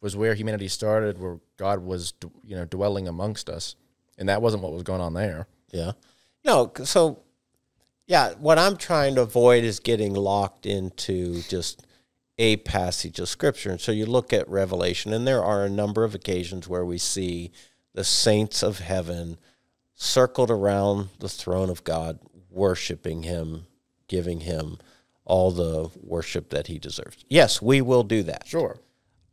was 0.00 0.16
where 0.16 0.34
humanity 0.34 0.68
started, 0.68 1.18
where 1.18 1.38
God 1.56 1.80
was, 1.80 2.12
you 2.44 2.56
know, 2.56 2.64
dwelling 2.64 3.08
amongst 3.08 3.48
us, 3.48 3.76
and 4.18 4.28
that 4.28 4.42
wasn't 4.42 4.62
what 4.62 4.72
was 4.72 4.82
going 4.82 5.00
on 5.00 5.14
there. 5.14 5.46
Yeah. 5.72 5.92
No, 6.44 6.72
so 6.84 7.20
yeah, 8.06 8.34
what 8.34 8.58
I'm 8.58 8.76
trying 8.76 9.14
to 9.16 9.22
avoid 9.22 9.64
is 9.64 9.80
getting 9.80 10.14
locked 10.14 10.64
into 10.64 11.42
just 11.42 11.84
a 12.38 12.56
passage 12.58 13.18
of 13.18 13.28
scripture. 13.28 13.70
And 13.70 13.80
so 13.80 13.90
you 13.92 14.06
look 14.06 14.32
at 14.32 14.48
Revelation, 14.48 15.12
and 15.12 15.26
there 15.26 15.42
are 15.42 15.64
a 15.64 15.70
number 15.70 16.04
of 16.04 16.14
occasions 16.14 16.68
where 16.68 16.84
we 16.84 16.98
see 16.98 17.50
the 17.94 18.04
saints 18.04 18.62
of 18.62 18.78
heaven 18.78 19.38
circled 19.96 20.50
around 20.50 21.08
the 21.18 21.28
throne 21.28 21.70
of 21.70 21.82
God, 21.82 22.20
worshiping 22.50 23.24
Him, 23.24 23.66
giving 24.06 24.40
Him 24.40 24.78
all 25.26 25.50
the 25.50 25.90
worship 26.00 26.48
that 26.50 26.68
he 26.68 26.78
deserves. 26.78 27.24
Yes, 27.28 27.60
we 27.60 27.82
will 27.82 28.04
do 28.04 28.22
that. 28.22 28.46
Sure. 28.46 28.78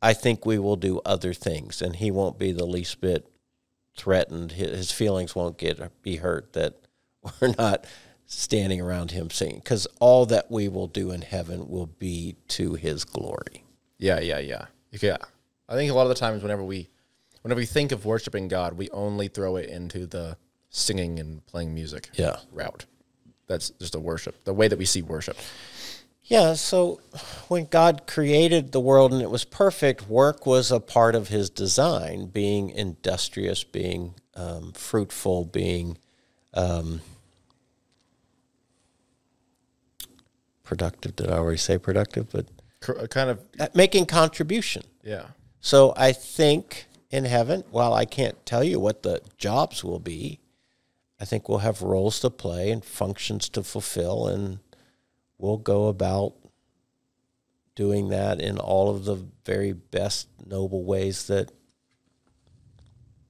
I 0.01 0.13
think 0.13 0.45
we 0.45 0.59
will 0.59 0.75
do 0.75 0.99
other 1.05 1.33
things, 1.33 1.81
and 1.81 1.95
he 1.95 2.11
won't 2.11 2.37
be 2.37 2.51
the 2.51 2.65
least 2.65 2.99
bit 2.99 3.29
threatened. 3.95 4.53
His 4.53 4.91
feelings 4.91 5.35
won't 5.35 5.57
get 5.57 5.79
be 6.01 6.17
hurt 6.17 6.51
that 6.53 6.75
we're 7.39 7.53
not 7.57 7.85
standing 8.25 8.81
around 8.81 9.11
him 9.11 9.29
singing, 9.29 9.59
because 9.59 9.87
all 10.01 10.25
that 10.25 10.51
we 10.51 10.67
will 10.67 10.87
do 10.87 11.11
in 11.11 11.21
heaven 11.21 11.69
will 11.69 11.85
be 11.85 12.35
to 12.49 12.73
his 12.73 13.05
glory. 13.05 13.63
Yeah, 13.99 14.19
yeah, 14.19 14.39
yeah. 14.39 14.65
Yeah. 14.91 15.17
I 15.69 15.75
think 15.75 15.91
a 15.91 15.93
lot 15.93 16.03
of 16.03 16.09
the 16.09 16.15
times 16.15 16.41
whenever 16.41 16.63
we 16.63 16.89
whenever 17.43 17.59
we 17.59 17.65
think 17.65 17.91
of 17.91 18.05
worshiping 18.05 18.47
God, 18.47 18.73
we 18.73 18.89
only 18.89 19.27
throw 19.27 19.55
it 19.57 19.69
into 19.69 20.05
the 20.05 20.37
singing 20.77 21.19
and 21.19 21.45
playing 21.45 21.73
music 21.73 22.09
Yeah. 22.15 22.37
route. 22.51 22.85
That's 23.47 23.69
just 23.79 23.93
a 23.95 23.99
worship, 23.99 24.43
the 24.43 24.53
way 24.53 24.67
that 24.67 24.77
we 24.79 24.85
see 24.85 25.01
worship. 25.03 25.37
Yeah, 26.25 26.53
so 26.55 26.99
when 27.47 27.65
God 27.65 28.07
created 28.07 28.71
the 28.71 28.79
world 28.79 29.13
and 29.13 29.21
it 29.21 29.29
was 29.29 29.43
perfect, 29.45 30.07
work 30.09 30.45
was 30.45 30.71
a 30.71 30.79
part 30.79 31.15
of 31.15 31.27
his 31.27 31.49
design, 31.49 32.25
being 32.27 32.69
industrious, 32.71 33.63
being 33.63 34.15
um, 34.35 34.71
fruitful, 34.71 35.45
being 35.45 35.97
um, 36.53 37.01
productive. 40.63 41.15
Did 41.15 41.29
I 41.29 41.37
already 41.37 41.57
say 41.57 41.77
productive? 41.77 42.31
But 42.31 42.47
Kind 43.09 43.29
of, 43.29 43.39
uh, 43.59 43.67
making 43.73 44.07
contribution. 44.07 44.83
yeah. 45.03 45.27
So 45.61 45.93
I 45.95 46.11
think 46.11 46.87
in 47.11 47.23
heaven, 47.25 47.63
while 47.71 47.93
I 47.93 48.03
can't 48.05 48.43
tell 48.45 48.63
you 48.63 48.79
what 48.79 49.03
the 49.03 49.21
jobs 49.37 49.83
will 49.83 49.99
be, 49.99 50.39
I 51.23 51.25
think 51.25 51.47
we'll 51.47 51.59
have 51.59 51.81
roles 51.81 52.19
to 52.19 52.29
play 52.29 52.69
and 52.69 52.83
functions 52.83 53.47
to 53.47 53.63
fulfill, 53.63 54.27
and 54.27 54.59
we'll 55.37 55.55
go 55.55 55.87
about 55.87 56.33
doing 57.75 58.09
that 58.09 58.41
in 58.41 58.57
all 58.57 58.93
of 58.93 59.05
the 59.05 59.25
very 59.45 59.71
best, 59.71 60.27
noble 60.45 60.83
ways 60.83 61.27
that 61.27 61.53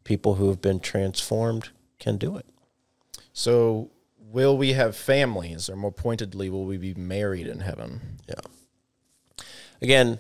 people 0.04 0.34
who 0.34 0.48
have 0.48 0.60
been 0.60 0.80
transformed 0.80 1.70
can 2.00 2.18
do 2.18 2.36
it. 2.36 2.48
So, 3.32 3.92
will 4.18 4.58
we 4.58 4.74
have 4.74 4.96
families, 4.96 5.70
or 5.70 5.76
more 5.76 5.92
pointedly, 5.92 6.50
will 6.50 6.66
we 6.66 6.78
be 6.78 6.96
married 6.96 7.46
in 7.46 7.60
heaven? 7.60 8.18
Yeah. 8.28 9.46
Again, 9.84 10.20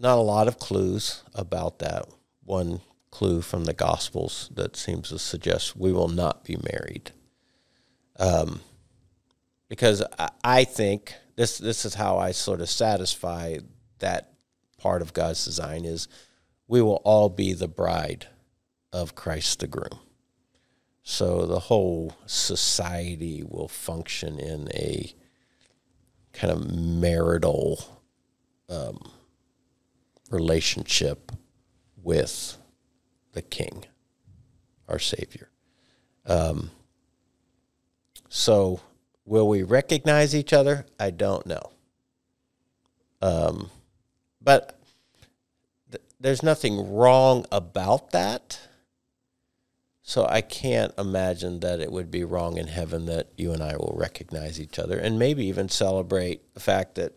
not 0.00 0.18
a 0.18 0.20
lot 0.20 0.48
of 0.48 0.58
clues 0.58 1.22
about 1.32 1.78
that. 1.78 2.08
One 2.42 2.80
clue 3.14 3.40
from 3.40 3.64
the 3.64 3.72
Gospels 3.72 4.50
that 4.54 4.76
seems 4.76 5.10
to 5.10 5.20
suggest 5.20 5.76
we 5.76 5.92
will 5.92 6.08
not 6.08 6.42
be 6.42 6.56
married. 6.72 7.12
Um, 8.18 8.60
because 9.68 10.02
I, 10.18 10.30
I 10.42 10.64
think 10.64 11.14
this 11.36 11.58
this 11.58 11.84
is 11.84 11.94
how 11.94 12.18
I 12.18 12.32
sort 12.32 12.60
of 12.60 12.68
satisfy 12.68 13.58
that 14.00 14.32
part 14.78 15.00
of 15.00 15.12
God's 15.12 15.44
design 15.44 15.84
is 15.84 16.08
we 16.66 16.82
will 16.82 17.00
all 17.04 17.28
be 17.28 17.52
the 17.52 17.68
bride 17.68 18.26
of 18.92 19.14
Christ 19.14 19.60
the 19.60 19.68
groom. 19.68 20.00
So 21.04 21.46
the 21.46 21.60
whole 21.60 22.16
society 22.26 23.44
will 23.46 23.68
function 23.68 24.40
in 24.40 24.68
a 24.74 25.14
kind 26.32 26.52
of 26.52 26.74
marital 26.74 28.02
um, 28.68 28.98
relationship 30.30 31.30
with 32.02 32.58
the 33.34 33.42
King, 33.42 33.84
our 34.88 34.98
Savior. 34.98 35.50
Um, 36.26 36.70
so, 38.28 38.80
will 39.24 39.48
we 39.48 39.62
recognize 39.62 40.34
each 40.34 40.52
other? 40.52 40.86
I 40.98 41.10
don't 41.10 41.46
know. 41.46 41.70
Um, 43.20 43.70
but 44.40 44.78
th- 45.90 46.02
there's 46.20 46.42
nothing 46.42 46.92
wrong 46.92 47.46
about 47.52 48.10
that. 48.10 48.60
So 50.06 50.26
I 50.26 50.42
can't 50.42 50.92
imagine 50.98 51.60
that 51.60 51.80
it 51.80 51.90
would 51.90 52.10
be 52.10 52.24
wrong 52.24 52.58
in 52.58 52.66
heaven 52.66 53.06
that 53.06 53.28
you 53.38 53.52
and 53.52 53.62
I 53.62 53.76
will 53.76 53.94
recognize 53.96 54.60
each 54.60 54.78
other 54.78 54.98
and 54.98 55.18
maybe 55.18 55.46
even 55.46 55.70
celebrate 55.70 56.52
the 56.52 56.60
fact 56.60 56.96
that 56.96 57.14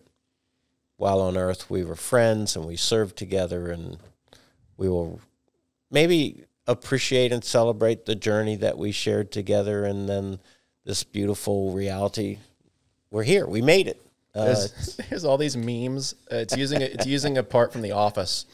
while 0.95 1.19
on 1.19 1.35
earth 1.35 1.69
we 1.69 1.83
were 1.83 1.97
friends 1.97 2.55
and 2.55 2.65
we 2.65 2.77
served 2.77 3.17
together 3.17 3.69
and 3.69 3.97
we 4.77 4.87
will 4.87 5.19
maybe 5.89 6.43
appreciate 6.67 7.31
and 7.31 7.43
celebrate 7.43 8.05
the 8.05 8.15
journey 8.15 8.55
that 8.57 8.77
we 8.77 8.91
shared 8.91 9.31
together 9.31 9.85
and 9.85 10.07
then 10.07 10.39
this 10.85 11.03
beautiful 11.03 11.71
reality. 11.71 12.39
We're 13.11 13.23
here. 13.23 13.47
We 13.47 13.61
made 13.61 13.87
it. 13.87 14.01
Uh, 14.35 14.45
There's, 14.45 14.95
there's 15.09 15.25
all 15.25 15.37
these 15.37 15.57
memes. 15.57 16.13
Uh, 16.31 16.37
it's 16.37 16.55
using 16.55 16.81
a, 16.81 16.85
it's 16.85 17.05
using 17.05 17.37
a 17.37 17.43
part 17.43 17.71
from 17.71 17.81
The 17.81 17.91
Office 17.91 18.45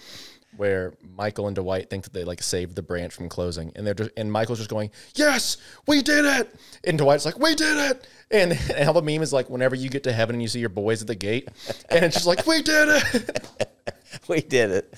where 0.56 0.93
Michael 1.17 1.48
and 1.48 1.56
Dwight 1.56 1.89
think 1.89 2.04
that 2.04 2.13
they 2.13 2.24
like 2.24 2.41
saved 2.43 2.76
the 2.76 2.84
branch 2.84 3.13
from 3.13 3.28
closing, 3.28 3.72
and 3.76 3.86
they're 3.86 3.96
just 3.96 4.12
and 4.15 4.32
Michael's 4.32 4.60
just 4.60 4.69
going, 4.69 4.91
"Yes, 5.15 5.58
we 5.88 6.02
did 6.04 6.26
it," 6.26 6.56
and 6.84 6.98
Dwight's 6.98 7.26
like, 7.26 7.39
"We 7.39 7.56
did 7.56 7.91
it," 7.91 8.08
and, 8.30 8.52
and 8.76 8.86
how 8.86 8.93
the 8.93 9.02
meme 9.02 9.24
is 9.24 9.34
like, 9.34 9.50
whenever 9.50 9.76
you 9.76 9.89
get 9.89 10.04
to 10.04 10.13
heaven 10.13 10.36
and 10.36 10.41
you 10.41 10.48
see 10.48 10.60
your 10.60 10.69
boys 10.69 11.02
at 11.02 11.08
the 11.08 11.15
gate, 11.15 11.50
and 11.89 12.06
it's 12.06 12.15
just 12.15 12.28
like, 12.28 12.46
"We 12.46 12.62
did 12.62 12.88
it." 12.89 13.48
we 14.28 14.41
did 14.41 14.69
it 14.69 14.93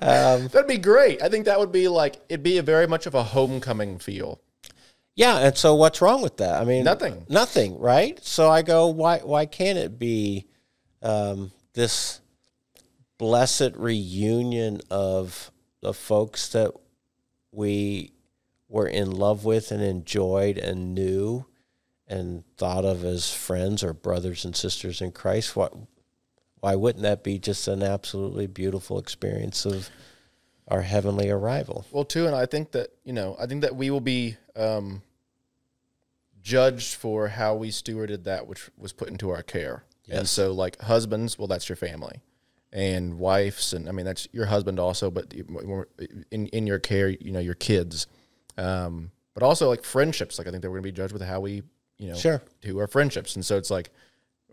um, 0.00 0.48
That'd 0.52 0.66
be 0.66 0.78
great. 0.78 1.22
I 1.22 1.28
think 1.28 1.44
that 1.46 1.58
would 1.58 1.72
be 1.72 1.88
like 1.88 2.16
it'd 2.28 2.42
be 2.42 2.58
a 2.58 2.62
very 2.62 2.86
much 2.86 3.06
of 3.06 3.14
a 3.14 3.22
homecoming 3.22 3.98
feel. 3.98 4.40
yeah 5.16 5.38
and 5.38 5.56
so 5.56 5.74
what's 5.74 6.00
wrong 6.00 6.22
with 6.22 6.38
that 6.38 6.60
i 6.60 6.64
mean 6.64 6.82
Nothing. 6.84 7.24
nothing 7.28 7.78
right 7.78 8.18
so 8.24 8.50
i 8.50 8.62
go 8.62 8.88
why 8.88 9.18
why 9.18 9.46
can't 9.46 9.78
it 9.78 9.96
be 9.98 10.46
um, 11.02 11.52
this 11.74 12.20
blessed 13.18 13.72
reunion 13.76 14.80
of 14.90 15.50
the 15.82 15.92
folks 15.94 16.48
that 16.48 16.72
we 17.52 18.12
were 18.68 18.88
in 18.88 19.10
love 19.12 19.44
with 19.44 19.70
and 19.70 19.82
enjoyed 19.82 20.58
and 20.58 20.94
knew 20.94 21.46
and 22.08 22.42
thought 22.56 22.84
of 22.84 23.04
as 23.04 23.32
friends 23.32 23.84
or 23.84 23.92
brothers 23.92 24.44
and 24.44 24.56
sisters 24.56 25.00
in 25.00 25.12
Christ. 25.12 25.54
Why, 25.54 25.68
why 26.64 26.74
wouldn't 26.76 27.02
that 27.02 27.22
be 27.22 27.38
just 27.38 27.68
an 27.68 27.82
absolutely 27.82 28.46
beautiful 28.46 28.98
experience 28.98 29.66
of 29.66 29.90
our 30.66 30.80
heavenly 30.80 31.28
arrival? 31.28 31.84
Well, 31.92 32.06
too, 32.06 32.24
and 32.26 32.34
I 32.34 32.46
think 32.46 32.72
that 32.72 32.88
you 33.04 33.12
know, 33.12 33.36
I 33.38 33.44
think 33.44 33.60
that 33.60 33.76
we 33.76 33.90
will 33.90 34.00
be 34.00 34.38
um, 34.56 35.02
judged 36.40 36.94
for 36.94 37.28
how 37.28 37.54
we 37.54 37.68
stewarded 37.68 38.24
that 38.24 38.46
which 38.46 38.70
was 38.78 38.94
put 38.94 39.08
into 39.08 39.28
our 39.28 39.42
care. 39.42 39.84
And 40.10 40.26
so, 40.26 40.52
like 40.52 40.80
husbands, 40.80 41.38
well, 41.38 41.48
that's 41.48 41.68
your 41.68 41.76
family, 41.76 42.22
and 42.72 43.18
wives, 43.18 43.74
and 43.74 43.86
I 43.86 43.92
mean 43.92 44.06
that's 44.06 44.26
your 44.32 44.46
husband 44.46 44.80
also, 44.80 45.10
but 45.10 45.34
in 45.34 46.46
in 46.46 46.66
your 46.66 46.78
care, 46.78 47.10
you 47.10 47.32
know, 47.32 47.40
your 47.40 47.54
kids, 47.54 48.06
um, 48.56 49.10
but 49.34 49.42
also 49.42 49.68
like 49.68 49.84
friendships. 49.84 50.38
Like 50.38 50.46
I 50.46 50.50
think 50.50 50.62
that 50.62 50.70
we're 50.70 50.78
gonna 50.78 50.84
be 50.88 50.92
judged 50.92 51.12
with 51.12 51.20
how 51.22 51.40
we, 51.40 51.62
you 51.98 52.08
know, 52.08 52.16
Sure. 52.16 52.40
do 52.62 52.78
our 52.78 52.86
friendships, 52.86 53.34
and 53.34 53.44
so 53.44 53.58
it's 53.58 53.70
like 53.70 53.90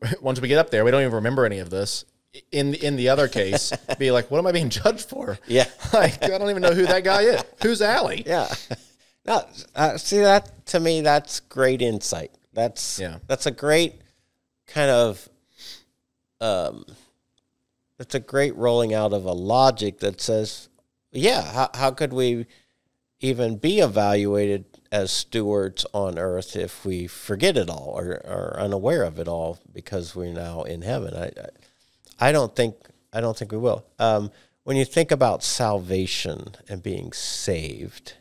once 0.21 0.41
we 0.41 0.47
get 0.47 0.57
up 0.57 0.69
there, 0.69 0.83
we 0.83 0.91
don't 0.91 1.01
even 1.01 1.13
remember 1.13 1.45
any 1.45 1.59
of 1.59 1.69
this. 1.69 2.05
In 2.51 2.73
in 2.75 2.95
the 2.95 3.09
other 3.09 3.27
case, 3.27 3.73
be 3.99 4.11
like, 4.11 4.31
what 4.31 4.37
am 4.39 4.47
I 4.47 4.51
being 4.53 4.69
judged 4.69 5.09
for? 5.09 5.37
Yeah. 5.47 5.65
like 5.93 6.23
I 6.23 6.37
don't 6.37 6.49
even 6.49 6.61
know 6.61 6.73
who 6.73 6.85
that 6.85 7.03
guy 7.03 7.23
is. 7.23 7.43
Who's 7.61 7.81
Allie? 7.81 8.23
Yeah. 8.25 8.53
No, 9.25 9.45
uh, 9.75 9.97
see 9.97 10.19
that 10.19 10.65
to 10.67 10.79
me, 10.79 11.01
that's 11.01 11.41
great 11.41 11.81
insight. 11.81 12.31
That's 12.53 12.99
Yeah. 12.99 13.17
That's 13.27 13.45
a 13.45 13.51
great 13.51 14.01
kind 14.67 14.89
of 14.89 15.27
um. 16.39 16.85
That's 17.97 18.15
a 18.15 18.19
great 18.19 18.55
rolling 18.55 18.95
out 18.95 19.13
of 19.13 19.25
a 19.25 19.31
logic 19.31 19.99
that 19.99 20.21
says, 20.21 20.69
yeah, 21.11 21.43
how 21.43 21.69
how 21.73 21.91
could 21.91 22.13
we 22.13 22.47
even 23.19 23.57
be 23.57 23.79
evaluated 23.79 24.65
as 24.91 25.11
stewards 25.11 25.85
on 25.93 26.19
earth 26.19 26.55
if 26.55 26.83
we 26.83 27.07
forget 27.07 27.55
it 27.55 27.69
all 27.69 27.93
or 27.95 28.21
are 28.25 28.59
unaware 28.59 29.03
of 29.03 29.19
it 29.19 29.27
all 29.27 29.59
because 29.71 30.15
we're 30.15 30.33
now 30.33 30.63
in 30.63 30.81
heaven? 30.81 31.15
I, 31.15 31.27
I, 31.27 32.29
I 32.29 32.31
don't 32.31 32.55
think 32.55 32.75
I 33.13 33.21
don't 33.21 33.37
think 33.37 33.51
we 33.51 33.57
will. 33.57 33.85
Um, 33.99 34.31
when 34.63 34.77
you 34.77 34.85
think 34.85 35.11
about 35.11 35.43
salvation 35.43 36.55
and 36.69 36.83
being 36.83 37.11
saved, 37.13 38.13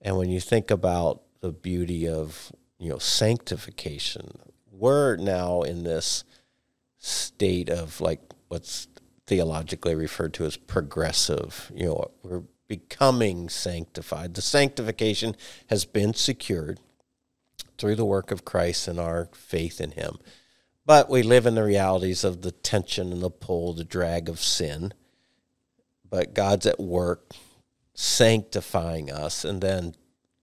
and 0.00 0.16
when 0.16 0.28
you 0.28 0.40
think 0.40 0.70
about 0.70 1.22
the 1.40 1.52
beauty 1.52 2.08
of 2.08 2.52
you 2.78 2.90
know 2.90 2.98
sanctification, 2.98 4.38
we're 4.70 5.16
now 5.16 5.62
in 5.62 5.84
this 5.84 6.24
state 6.98 7.70
of 7.70 8.00
like 8.00 8.20
what's 8.48 8.88
theologically 9.26 9.94
referred 9.94 10.34
to 10.34 10.44
as 10.44 10.56
progressive. 10.56 11.70
You 11.74 11.86
know, 11.86 12.10
we're 12.22 12.42
becoming 12.72 13.50
sanctified. 13.50 14.32
The 14.32 14.40
sanctification 14.40 15.36
has 15.68 15.84
been 15.84 16.14
secured 16.14 16.80
through 17.76 17.96
the 17.96 18.06
work 18.06 18.30
of 18.30 18.46
Christ 18.46 18.88
and 18.88 18.98
our 18.98 19.28
faith 19.34 19.78
in 19.78 19.90
Him. 19.90 20.16
But 20.86 21.10
we 21.10 21.22
live 21.22 21.44
in 21.44 21.54
the 21.54 21.64
realities 21.64 22.24
of 22.24 22.40
the 22.40 22.50
tension 22.50 23.12
and 23.12 23.20
the 23.20 23.28
pull, 23.28 23.74
the 23.74 23.84
drag 23.84 24.30
of 24.30 24.40
sin. 24.40 24.94
But 26.08 26.32
God's 26.32 26.64
at 26.64 26.80
work 26.80 27.34
sanctifying 27.92 29.10
us. 29.10 29.44
And 29.44 29.60
then 29.60 29.94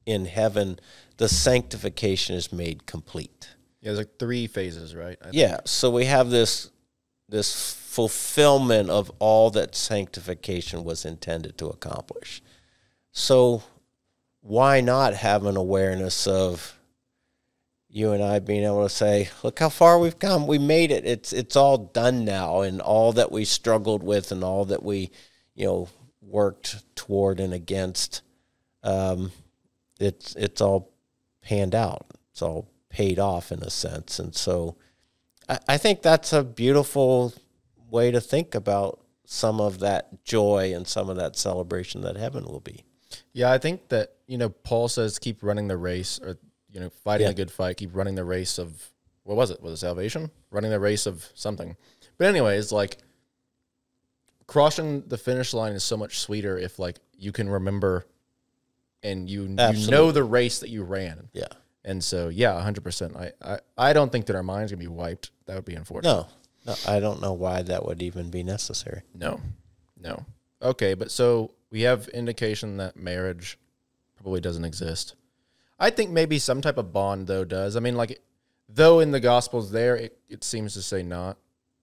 in 0.05 0.25
heaven, 0.25 0.79
the 1.17 1.29
sanctification 1.29 2.35
is 2.35 2.53
made 2.53 2.85
complete. 2.85 3.55
Yeah, 3.81 3.87
there's 3.87 3.97
like 3.97 4.19
three 4.19 4.45
phases, 4.45 4.93
right? 4.93 5.17
Yeah. 5.31 5.61
So 5.65 5.89
we 5.89 6.05
have 6.05 6.29
this 6.29 6.69
this 7.29 7.73
fulfillment 7.73 8.89
of 8.89 9.11
all 9.19 9.49
that 9.51 9.75
sanctification 9.75 10.83
was 10.83 11.05
intended 11.05 11.57
to 11.57 11.67
accomplish. 11.67 12.41
So 13.11 13.63
why 14.41 14.81
not 14.81 15.13
have 15.13 15.45
an 15.45 15.57
awareness 15.57 16.25
of 16.27 16.75
you 17.89 18.11
and 18.11 18.23
I 18.23 18.39
being 18.39 18.63
able 18.63 18.83
to 18.83 18.89
say, 18.89 19.29
look 19.43 19.59
how 19.59 19.69
far 19.69 19.97
we've 19.97 20.19
come. 20.19 20.45
We 20.45 20.59
made 20.59 20.91
it. 20.91 21.05
It's 21.05 21.33
it's 21.33 21.55
all 21.55 21.77
done 21.77 22.23
now 22.23 22.61
and 22.61 22.81
all 22.81 23.13
that 23.13 23.31
we 23.31 23.45
struggled 23.45 24.03
with 24.03 24.31
and 24.31 24.43
all 24.43 24.65
that 24.65 24.83
we, 24.83 25.09
you 25.55 25.65
know, 25.65 25.89
worked 26.21 26.83
toward 26.95 27.39
and 27.39 27.53
against 27.53 28.21
um, 28.83 29.31
it's 29.99 30.35
it's 30.35 30.61
all 30.61 30.91
panned 31.41 31.75
out. 31.75 32.05
It's 32.31 32.41
all 32.41 32.69
paid 32.89 33.19
off 33.19 33.51
in 33.51 33.61
a 33.63 33.69
sense. 33.69 34.19
And 34.19 34.35
so 34.35 34.75
I, 35.49 35.59
I 35.67 35.77
think 35.77 36.01
that's 36.01 36.31
a 36.31 36.43
beautiful 36.43 37.33
way 37.89 38.11
to 38.11 38.21
think 38.21 38.55
about 38.55 39.01
some 39.25 39.59
of 39.59 39.79
that 39.79 40.23
joy 40.23 40.73
and 40.73 40.87
some 40.87 41.09
of 41.09 41.17
that 41.17 41.35
celebration 41.35 42.01
that 42.01 42.15
heaven 42.15 42.45
will 42.45 42.61
be. 42.61 42.85
Yeah, 43.33 43.51
I 43.51 43.57
think 43.57 43.89
that, 43.89 44.13
you 44.27 44.37
know, 44.37 44.49
Paul 44.49 44.87
says 44.87 45.19
keep 45.19 45.43
running 45.43 45.67
the 45.67 45.77
race 45.77 46.19
or, 46.23 46.37
you 46.71 46.79
know, 46.79 46.89
fighting 46.89 47.25
Yeah. 47.25 47.31
a 47.31 47.35
good 47.35 47.51
fight, 47.51 47.77
keep 47.77 47.95
running 47.95 48.15
the 48.15 48.23
race 48.23 48.57
of, 48.57 48.91
what 49.23 49.35
was 49.35 49.51
it? 49.51 49.61
Was 49.61 49.73
it 49.73 49.77
salvation? 49.77 50.31
Running 50.51 50.71
the 50.71 50.79
race 50.79 51.05
of 51.05 51.27
something. 51.33 51.75
But, 52.17 52.27
anyways, 52.27 52.71
like, 52.71 52.97
crossing 54.47 55.07
the 55.07 55.17
finish 55.17 55.53
line 55.53 55.73
is 55.73 55.83
so 55.83 55.97
much 55.97 56.19
sweeter 56.19 56.57
if, 56.57 56.79
like, 56.79 56.97
you 57.17 57.31
can 57.31 57.49
remember 57.49 58.05
and 59.03 59.29
you, 59.29 59.43
you 59.43 59.89
know 59.91 60.11
the 60.11 60.23
race 60.23 60.59
that 60.59 60.69
you 60.69 60.83
ran. 60.83 61.29
Yeah. 61.33 61.47
And 61.89 62.03
so, 62.03 62.29
yeah, 62.29 62.51
100%. 62.53 63.15
I, 63.15 63.31
I, 63.53 63.59
I 63.89 63.93
don't 63.93 64.11
think 64.11 64.27
that 64.27 64.35
our 64.35 64.43
minds 64.43 64.71
going 64.71 64.79
to 64.79 64.89
be 64.89 64.95
wiped. 64.95 65.31
That 65.47 65.55
would 65.55 65.65
be 65.65 65.73
unfortunate. 65.73 66.11
No, 66.11 66.27
no, 66.67 66.75
I 66.87 66.99
don't 66.99 67.19
know 67.19 67.33
why 67.33 67.63
that 67.63 67.83
would 67.83 68.03
even 68.03 68.29
be 68.29 68.43
necessary. 68.43 69.01
No, 69.15 69.41
no. 69.99 70.23
Okay, 70.61 70.93
but 70.93 71.09
so 71.09 71.51
we 71.71 71.81
have 71.81 72.07
indication 72.09 72.77
that 72.77 72.95
marriage 72.95 73.57
probably 74.17 74.39
doesn't 74.39 74.65
exist. 74.65 75.15
I 75.79 75.89
think 75.89 76.11
maybe 76.11 76.37
some 76.37 76.61
type 76.61 76.77
of 76.77 76.93
bond 76.93 77.25
though 77.25 77.43
does. 77.45 77.75
I 77.75 77.79
mean, 77.79 77.95
like, 77.95 78.19
though 78.67 78.99
in 78.99 79.09
the 79.09 79.19
Gospels 79.19 79.71
there 79.71 79.95
it, 79.95 80.19
it 80.29 80.43
seems 80.43 80.73
to 80.75 80.81
say 80.83 81.01
not. 81.01 81.37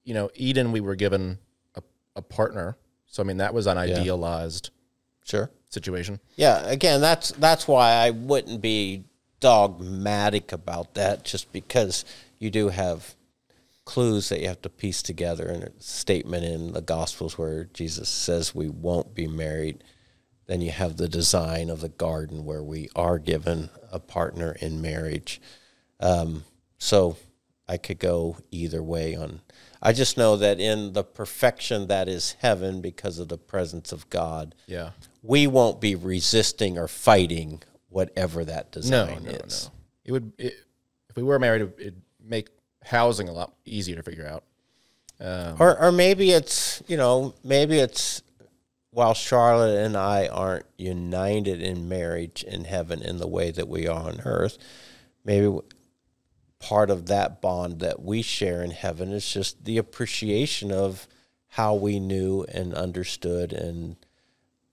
You 0.04 0.14
know, 0.14 0.30
Eden 0.34 0.70
we 0.70 0.80
were 0.80 0.94
given 0.94 1.38
a, 1.74 1.82
a 2.14 2.22
partner, 2.22 2.76
so 3.06 3.22
I 3.22 3.26
mean 3.26 3.38
that 3.38 3.54
was 3.54 3.66
an 3.66 3.76
idealized 3.78 4.70
Sure. 5.24 5.50
situation. 5.70 6.20
Yeah, 6.36 6.64
again, 6.68 7.00
that's 7.00 7.30
that's 7.32 7.66
why 7.66 7.90
I 7.90 8.10
wouldn't 8.10 8.60
be 8.60 9.02
dogmatic 9.40 10.52
about 10.52 10.94
that 10.94 11.24
just 11.24 11.52
because 11.52 12.04
you 12.38 12.50
do 12.50 12.68
have 12.68 13.14
clues 13.84 14.28
that 14.28 14.40
you 14.40 14.48
have 14.48 14.60
to 14.62 14.68
piece 14.68 15.02
together 15.02 15.48
in 15.48 15.62
a 15.62 15.70
statement 15.80 16.44
in 16.44 16.72
the 16.72 16.80
gospels 16.80 17.38
where 17.38 17.64
Jesus 17.72 18.08
says 18.08 18.54
we 18.54 18.68
won't 18.68 19.14
be 19.14 19.26
married. 19.28 19.84
Then 20.46 20.60
you 20.60 20.70
have 20.70 20.96
the 20.96 21.08
design 21.08 21.70
of 21.70 21.80
the 21.80 21.88
garden 21.88 22.44
where 22.44 22.62
we 22.62 22.88
are 22.96 23.18
given 23.18 23.70
a 23.92 23.98
partner 23.98 24.56
in 24.60 24.80
marriage. 24.82 25.40
Um, 26.00 26.44
so 26.78 27.16
I 27.68 27.76
could 27.76 27.98
go 27.98 28.36
either 28.50 28.82
way 28.82 29.14
on 29.14 29.40
I 29.82 29.92
just 29.92 30.16
know 30.16 30.36
that 30.38 30.58
in 30.58 30.94
the 30.94 31.04
perfection 31.04 31.86
that 31.88 32.08
is 32.08 32.32
heaven 32.40 32.80
because 32.80 33.18
of 33.18 33.28
the 33.28 33.38
presence 33.38 33.92
of 33.92 34.08
God, 34.10 34.54
Yeah. 34.66 34.90
we 35.22 35.46
won't 35.46 35.80
be 35.80 35.94
resisting 35.94 36.76
or 36.78 36.88
fighting 36.88 37.62
whatever 37.96 38.44
that 38.44 38.70
design 38.72 39.24
no, 39.24 39.30
is. 39.30 39.64
no. 39.64 39.72
It 40.04 40.12
would 40.12 40.32
it, 40.36 40.52
if 41.08 41.16
we 41.16 41.22
were 41.22 41.38
married, 41.38 41.62
it'd, 41.62 41.80
it'd 41.80 42.02
make 42.22 42.48
housing 42.84 43.26
a 43.30 43.32
lot 43.32 43.54
easier 43.64 43.96
to 43.96 44.02
figure 44.02 44.26
out. 44.26 44.44
Um, 45.18 45.56
Or, 45.58 45.80
or 45.80 45.92
maybe 45.92 46.30
it's 46.32 46.82
you 46.88 46.98
know 46.98 47.34
maybe 47.42 47.78
it's 47.78 48.20
while 48.90 49.14
Charlotte 49.14 49.82
and 49.82 49.96
I 49.96 50.28
aren't 50.28 50.66
united 50.76 51.62
in 51.62 51.88
marriage 51.88 52.44
in 52.44 52.64
heaven 52.64 53.00
in 53.00 53.16
the 53.16 53.26
way 53.26 53.50
that 53.50 53.66
we 53.66 53.88
are 53.88 54.08
on 54.08 54.20
earth, 54.26 54.58
maybe 55.24 55.58
part 56.58 56.90
of 56.90 57.06
that 57.06 57.40
bond 57.40 57.80
that 57.80 58.02
we 58.02 58.20
share 58.20 58.62
in 58.62 58.72
heaven 58.72 59.10
is 59.10 59.26
just 59.26 59.64
the 59.64 59.78
appreciation 59.78 60.70
of 60.70 61.08
how 61.48 61.74
we 61.74 61.98
knew 61.98 62.44
and 62.52 62.74
understood 62.74 63.54
and 63.54 63.96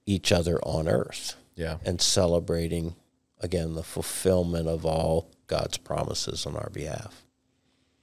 each 0.05 0.33
other 0.33 0.59
on 0.63 0.89
earth. 0.89 1.37
yeah. 1.55 1.77
and 1.85 2.01
celebrating 2.01 2.95
again 3.43 3.75
the 3.75 3.83
fulfillment 3.83 4.67
of 4.67 4.85
all 4.85 5.29
God's 5.45 5.77
promises 5.77 6.45
on 6.47 6.55
our 6.55 6.69
behalf. 6.71 7.23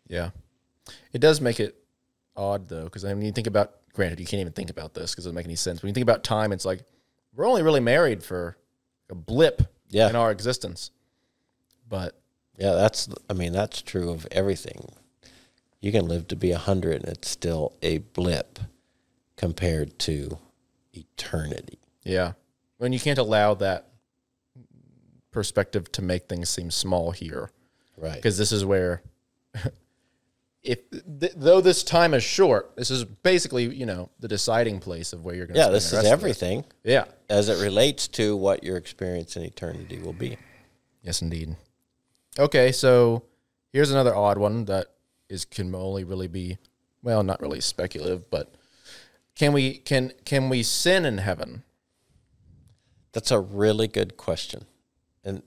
Yeah. 0.06 0.30
It 1.12 1.20
does 1.20 1.40
make 1.40 1.58
it 1.58 1.76
odd 2.36 2.68
though, 2.68 2.84
because 2.84 3.04
I 3.04 3.14
mean, 3.14 3.26
you 3.26 3.32
think 3.32 3.46
about. 3.48 3.74
Granted, 3.92 4.20
you 4.20 4.26
can't 4.26 4.40
even 4.40 4.52
think 4.52 4.70
about 4.70 4.94
this 4.94 5.10
because 5.10 5.24
it 5.26 5.28
doesn't 5.30 5.34
make 5.34 5.46
any 5.46 5.56
sense. 5.56 5.82
When 5.82 5.88
you 5.88 5.94
think 5.94 6.04
about 6.04 6.22
time, 6.22 6.52
it's 6.52 6.64
like 6.64 6.84
we're 7.34 7.44
only 7.44 7.62
really 7.62 7.80
married 7.80 8.22
for 8.22 8.56
a 9.10 9.16
blip 9.16 9.62
Yeah. 9.88 10.08
in 10.08 10.14
our 10.14 10.30
existence. 10.30 10.92
But 11.88 12.16
Yeah, 12.56 12.74
that's 12.74 13.08
I 13.28 13.32
mean 13.32 13.52
that's 13.52 13.82
true 13.82 14.10
of 14.10 14.28
everything. 14.30 14.92
You 15.80 15.90
can 15.90 16.06
live 16.06 16.28
to 16.28 16.36
be 16.36 16.52
a 16.52 16.58
hundred 16.58 17.02
and 17.02 17.08
it's 17.08 17.28
still 17.28 17.72
a 17.82 17.98
blip 17.98 18.60
compared 19.36 19.98
to 20.00 20.38
eternity. 20.92 21.78
yeah, 22.04 22.32
when 22.78 22.92
you 22.92 23.00
can't 23.00 23.18
allow 23.18 23.54
that 23.54 23.88
perspective 25.30 25.90
to 25.92 26.02
make 26.02 26.28
things 26.28 26.48
seem 26.48 26.70
small 26.70 27.10
here, 27.12 27.50
Right. 27.96 28.14
because 28.14 28.36
this 28.38 28.52
is 28.52 28.64
where, 28.64 29.02
if 30.62 30.78
th- 30.90 31.32
though 31.36 31.60
this 31.60 31.82
time 31.82 32.14
is 32.14 32.22
short, 32.22 32.72
this 32.76 32.90
is 32.90 33.04
basically 33.04 33.74
you 33.74 33.86
know 33.86 34.10
the 34.20 34.28
deciding 34.28 34.78
place 34.80 35.12
of 35.12 35.24
where 35.24 35.34
you're 35.34 35.46
going. 35.46 35.54
to 35.54 35.60
Yeah, 35.60 35.68
this 35.70 35.92
is 35.92 36.04
everything 36.04 36.64
Yeah. 36.84 37.04
as 37.28 37.48
it 37.48 37.62
relates 37.62 38.08
to 38.08 38.36
what 38.36 38.62
your 38.64 38.76
experience 38.76 39.36
in 39.36 39.42
eternity 39.42 39.98
will 39.98 40.12
be. 40.12 40.36
Yes, 41.02 41.22
indeed. 41.22 41.56
Okay, 42.38 42.72
so 42.72 43.22
here's 43.72 43.90
another 43.90 44.14
odd 44.14 44.38
one 44.38 44.66
that 44.66 44.88
is 45.28 45.44
can 45.44 45.74
only 45.74 46.04
really 46.04 46.28
be 46.28 46.58
well, 47.02 47.22
not 47.22 47.40
really 47.40 47.60
speculative, 47.60 48.28
but 48.30 48.54
can 49.34 49.52
we 49.54 49.78
can 49.78 50.12
can 50.26 50.48
we 50.50 50.62
sin 50.62 51.06
in 51.06 51.18
heaven? 51.18 51.62
That's 53.12 53.30
a 53.30 53.40
really 53.40 53.88
good 53.88 54.16
question. 54.16 54.66
And 55.24 55.42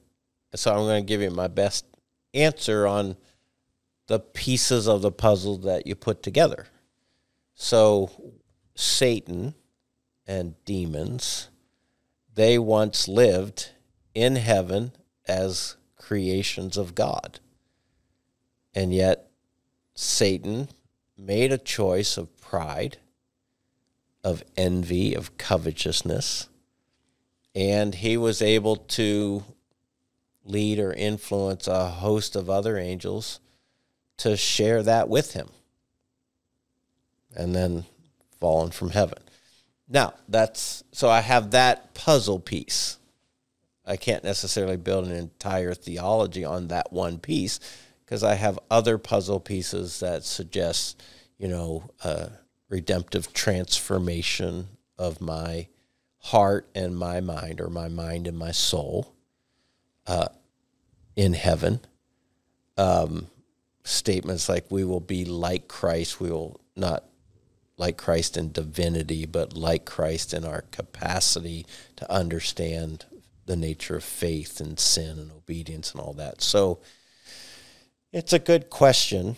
so 0.56 0.72
I'm 0.72 0.80
going 0.80 1.04
to 1.04 1.08
give 1.08 1.22
you 1.22 1.32
my 1.32 1.48
best 1.48 1.86
answer 2.34 2.88
on 2.88 3.18
the 4.08 4.20
pieces 4.20 4.88
of 4.88 5.02
the 5.02 5.12
puzzle 5.12 5.58
that 5.60 5.88
you 5.88 5.96
put 5.96 6.22
together. 6.22 6.68
So, 7.56 8.10
Satan 8.76 9.54
and 10.28 10.56
demons, 10.66 11.50
they 12.34 12.58
once 12.58 13.08
lived 13.08 13.72
in 14.14 14.36
heaven 14.36 14.92
as 15.28 15.78
creations 15.96 16.78
of 16.78 16.96
God. 16.96 17.40
And 18.74 18.94
yet, 18.94 19.30
Satan 19.96 20.70
made 21.18 21.52
a 21.52 21.58
choice 21.58 22.18
of 22.18 22.36
pride, 22.42 22.98
of 24.24 24.44
envy, 24.58 25.14
of 25.14 25.38
covetousness 25.38 26.50
and 27.56 27.96
he 27.96 28.18
was 28.18 28.42
able 28.42 28.78
to 28.78 29.44
lead 30.46 30.80
or 30.80 30.94
influence 30.94 31.68
a 31.68 31.88
host 31.88 32.36
of 32.36 32.50
other 32.50 32.78
angels 32.78 33.40
to 34.18 34.38
share 34.38 34.84
that 34.84 35.10
with 35.10 35.34
him 35.34 35.50
and 37.36 37.56
then 37.56 37.86
fallen 38.40 38.72
from 38.72 38.92
heaven. 38.92 39.20
Now 39.90 40.14
that's 40.28 40.84
so 40.92 41.10
i 41.10 41.22
have 41.22 41.52
that 41.52 41.94
puzzle 41.94 42.40
piece. 42.40 42.98
I 43.86 43.98
can't 43.98 44.24
necessarily 44.24 44.78
build 44.78 45.06
an 45.06 45.12
entire 45.12 45.74
theology 45.74 46.46
on 46.46 46.70
that 46.70 46.94
one 46.94 47.20
piece 47.20 47.60
because 48.06 48.24
i 48.24 48.36
have 48.36 48.60
other 48.72 48.98
puzzle 48.98 49.40
pieces 49.40 50.00
that 50.00 50.24
suggest 50.24 51.04
you 51.38 51.48
know 51.48 51.90
uh, 52.04 52.28
redemptive 52.70 53.34
transformation 53.34 54.68
of 54.98 55.22
my 55.22 55.68
heart 56.20 56.68
and 56.74 56.98
my 56.98 57.20
mind, 57.20 57.60
or 57.60 57.70
my 57.70 57.88
mind 57.88 58.28
and 58.28 58.38
my 58.38 58.52
soul, 58.52 59.13
uh, 60.08 60.28
in 61.16 61.34
heaven. 61.34 61.80
Um, 62.78 63.28
statements 63.84 64.50
like 64.50 64.66
we 64.70 64.84
will 64.84 65.00
be 65.00 65.26
like 65.26 65.68
Christ, 65.68 66.20
we 66.20 66.32
will 66.32 66.60
not 66.76 67.04
like 67.78 67.98
Christ 67.98 68.38
in 68.38 68.52
divinity, 68.52 69.26
but 69.26 69.54
like 69.54 69.86
Christ 69.86 70.34
in 70.34 70.46
our 70.46 70.62
capacity 70.72 71.66
to 71.96 72.12
understand 72.12 73.06
the 73.46 73.56
nature 73.56 73.98
of 73.98 74.04
faith 74.04 74.60
and 74.60 74.80
sin 74.80 75.20
and 75.20 75.32
obedience 75.32 75.92
and 75.92 76.02
all 76.02 76.14
that. 76.14 76.42
So 76.42 76.80
it's 78.12 78.34
a 78.34 78.40
good 78.40 78.70
question. 78.70 79.38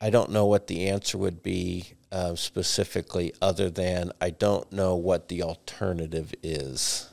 I 0.00 0.10
don't 0.10 0.30
know 0.30 0.46
what 0.46 0.66
the 0.66 0.88
answer 0.88 1.18
would 1.18 1.42
be 1.42 1.92
uh, 2.12 2.34
specifically, 2.34 3.32
other 3.40 3.70
than 3.70 4.12
I 4.20 4.30
don't 4.30 4.70
know 4.72 4.96
what 4.96 5.28
the 5.28 5.42
alternative 5.42 6.34
is. 6.42 7.08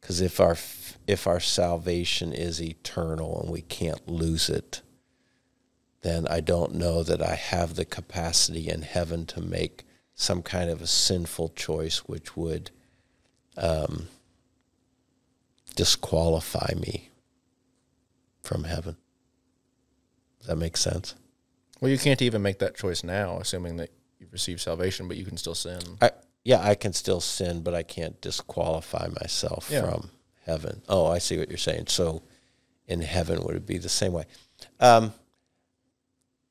Because 0.00 0.20
if 0.20 0.40
our 0.40 0.54
if 1.08 1.26
our 1.26 1.40
salvation 1.40 2.32
is 2.34 2.60
eternal 2.62 3.40
and 3.40 3.50
we 3.50 3.62
can't 3.62 4.06
lose 4.06 4.48
it, 4.50 4.82
then 6.02 6.28
I 6.28 6.40
don't 6.40 6.74
know 6.74 7.02
that 7.02 7.22
I 7.22 7.34
have 7.34 7.74
the 7.74 7.84
capacity 7.86 8.68
in 8.68 8.82
heaven 8.82 9.24
to 9.26 9.40
make 9.40 9.84
some 10.14 10.42
kind 10.42 10.68
of 10.68 10.82
a 10.82 10.86
sinful 10.86 11.48
choice 11.56 12.00
which 12.00 12.36
would 12.36 12.70
um, 13.56 14.08
disqualify 15.74 16.74
me 16.76 17.08
from 18.42 18.64
heaven. 18.64 18.96
Does 20.40 20.48
that 20.48 20.56
make 20.56 20.76
sense? 20.76 21.14
Well, 21.80 21.90
you 21.90 21.98
can't 21.98 22.22
even 22.22 22.42
make 22.42 22.58
that 22.58 22.76
choice 22.76 23.02
now, 23.02 23.38
assuming 23.38 23.76
that 23.76 23.90
you've 24.20 24.32
received 24.32 24.60
salvation, 24.60 25.08
but 25.08 25.16
you 25.16 25.24
can 25.24 25.36
still 25.38 25.54
sin. 25.54 25.80
I, 26.02 26.10
yeah, 26.44 26.60
I 26.60 26.74
can 26.74 26.92
still 26.92 27.20
sin, 27.20 27.62
but 27.62 27.74
I 27.74 27.82
can't 27.82 28.20
disqualify 28.20 29.08
myself 29.20 29.68
Yeah. 29.70 29.82
from 29.82 30.10
heaven. 30.48 30.82
Oh, 30.88 31.06
I 31.06 31.18
see 31.18 31.38
what 31.38 31.48
you're 31.48 31.58
saying. 31.58 31.86
So 31.88 32.22
in 32.86 33.02
heaven, 33.02 33.42
would 33.44 33.54
it 33.54 33.66
be 33.66 33.78
the 33.78 33.88
same 33.88 34.12
way? 34.12 34.24
Um, 34.80 35.12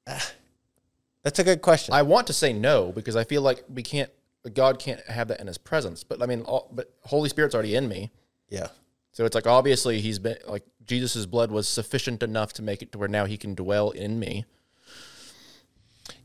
ah, 0.07 0.31
that's 1.23 1.39
a 1.39 1.43
good 1.43 1.61
question. 1.61 1.93
I 1.93 2.03
want 2.03 2.27
to 2.27 2.33
say 2.33 2.53
no 2.53 2.91
because 2.91 3.15
I 3.15 3.23
feel 3.23 3.41
like 3.41 3.63
we 3.67 3.83
can't, 3.83 4.09
God 4.53 4.79
can't 4.79 5.01
have 5.07 5.27
that 5.27 5.41
in 5.41 5.47
His 5.47 5.57
presence. 5.57 6.03
But 6.03 6.21
I 6.21 6.25
mean, 6.25 6.41
all, 6.43 6.69
but 6.71 6.93
Holy 7.01 7.27
Spirit's 7.27 7.53
already 7.53 7.75
in 7.75 7.89
me, 7.89 8.11
yeah. 8.49 8.67
so 9.11 9.25
it's 9.25 9.35
like 9.35 9.47
obviously 9.47 9.99
He's 9.99 10.19
been 10.19 10.37
like 10.47 10.63
Jesus's 10.85 11.25
blood 11.25 11.51
was 11.51 11.67
sufficient 11.67 12.23
enough 12.23 12.53
to 12.53 12.61
make 12.61 12.81
it 12.81 12.93
to 12.93 12.97
where 12.97 13.09
now 13.09 13.25
He 13.25 13.37
can 13.37 13.55
dwell 13.55 13.89
in 13.89 14.19
me. 14.19 14.45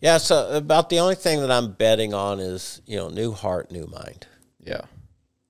Yeah, 0.00 0.18
so 0.18 0.50
about 0.56 0.90
the 0.90 1.00
only 1.00 1.16
thing 1.16 1.40
that 1.40 1.50
I'm 1.50 1.72
betting 1.72 2.14
on 2.14 2.38
is, 2.38 2.80
you 2.86 2.96
know, 2.96 3.08
new 3.08 3.32
heart, 3.32 3.72
new 3.72 3.86
mind. 3.86 4.26
Yeah, 4.60 4.82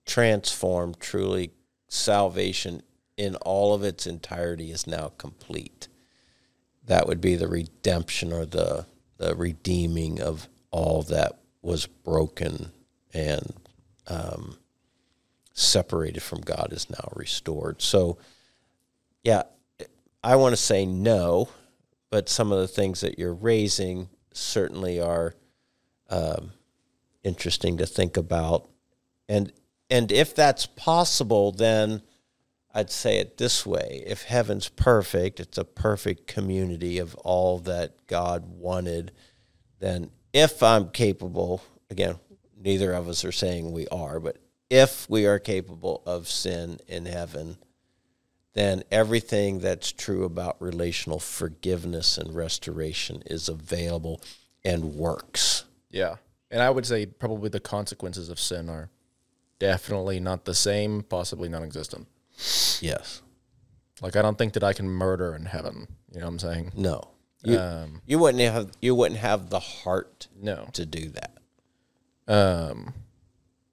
Transformed, 0.07 0.99
truly 1.01 1.51
salvation 1.93 2.83
in 3.19 3.37
all 3.37 3.75
of 3.75 3.83
its 3.83 4.07
entirety 4.07 4.71
is 4.71 4.87
now 4.87 5.13
complete. 5.19 5.89
That 6.87 7.07
would 7.07 7.21
be 7.21 7.37
the 7.37 7.49
redemption 7.49 8.33
or 8.33 8.47
the 8.47 8.87
the 9.19 9.37
redeeming 9.37 10.21
of 10.21 10.49
all 10.71 11.03
that 11.03 11.39
was 11.61 11.87
broken 11.87 12.73
and 13.15 13.53
um, 14.09 14.57
separated 15.53 16.23
from 16.23 16.41
God 16.41 16.73
is 16.73 16.91
now 16.91 17.13
restored. 17.15 17.81
So, 17.83 18.19
yeah, 19.23 19.43
I 20.25 20.35
want 20.37 20.55
to 20.55 20.61
say 20.61 20.87
no, 20.87 21.51
but 22.11 22.29
some 22.29 22.51
of 22.51 22.59
the 22.59 22.67
things 22.67 23.03
that 23.03 23.17
you're 23.17 23.35
raising 23.35 24.09
certainly 24.33 25.01
are 25.01 25.35
um, 26.11 26.53
interesting 27.23 27.77
to 27.77 27.87
think 27.87 28.17
about. 28.17 28.69
And 29.29 29.53
and 29.93 30.11
if 30.11 30.35
that's 30.35 30.65
possible, 30.65 31.53
then 31.53 32.01
I'd 32.73 32.91
say 32.91 33.19
it 33.19 33.37
this 33.37 33.67
way: 33.67 34.03
if 34.07 34.23
heaven's 34.23 34.71
perfect, 34.71 35.39
it's 35.39 35.59
a 35.59 35.65
perfect 35.65 36.27
community 36.27 36.99
of 36.99 37.15
all 37.17 37.59
that 37.61 38.07
God 38.07 38.47
wanted. 38.47 39.13
Then, 39.81 40.11
if 40.33 40.63
I'm 40.63 40.89
capable, 40.89 41.63
again, 41.91 42.17
neither 42.59 42.95
of 42.95 43.07
us 43.07 43.23
are 43.23 43.33
saying 43.33 43.71
we 43.71 43.87
are, 43.89 44.19
but 44.19 44.39
if 44.71 45.11
we 45.11 45.27
are 45.27 45.39
capable 45.39 46.03
of 46.07 46.27
sin 46.27 46.79
in 46.89 47.05
heaven, 47.05 47.59
then 48.55 48.85
everything 48.91 49.59
that's 49.59 49.93
true 49.93 50.25
about 50.25 50.57
relational 50.63 51.19
forgiveness 51.19 52.17
and 52.17 52.35
restoration 52.35 53.23
is 53.27 53.51
available 53.51 54.23
and 54.65 54.95
works. 54.95 55.65
yeah, 55.91 56.17
and 56.51 56.63
I 56.63 56.71
would 56.71 56.87
say 56.87 57.05
probably 57.05 57.51
the 57.51 57.61
consequences 57.61 58.31
of 58.31 58.41
sin 58.41 58.71
are 58.71 58.89
definitely 59.63 60.19
not 60.19 60.45
the 60.45 60.55
same, 60.55 61.05
possibly 61.05 61.49
non-existent. 61.49 62.09
Yes. 62.81 63.23
Like 64.01 64.17
I 64.17 64.23
don't 64.23 64.37
think 64.37 64.55
that 64.55 64.65
I 64.65 64.73
can 64.73 64.89
murder 64.89 65.37
in 65.37 65.47
heaven. 65.47 65.87
You 66.11 66.19
know 66.19 66.27
what 66.27 66.33
I'm 66.33 66.39
saying? 66.41 66.73
No. 66.75 67.13
You, 67.45 67.59
Um, 67.59 68.03
you 68.05 68.19
wouldn't 68.19 68.43
have 68.43 68.73
you 68.81 68.97
wouldn't 68.97 69.21
have 69.21 69.51
the 69.51 69.61
heart 69.61 70.27
no. 70.37 70.69
to 70.73 70.85
do 70.85 71.11
that. 71.11 71.39
Um, 72.27 72.93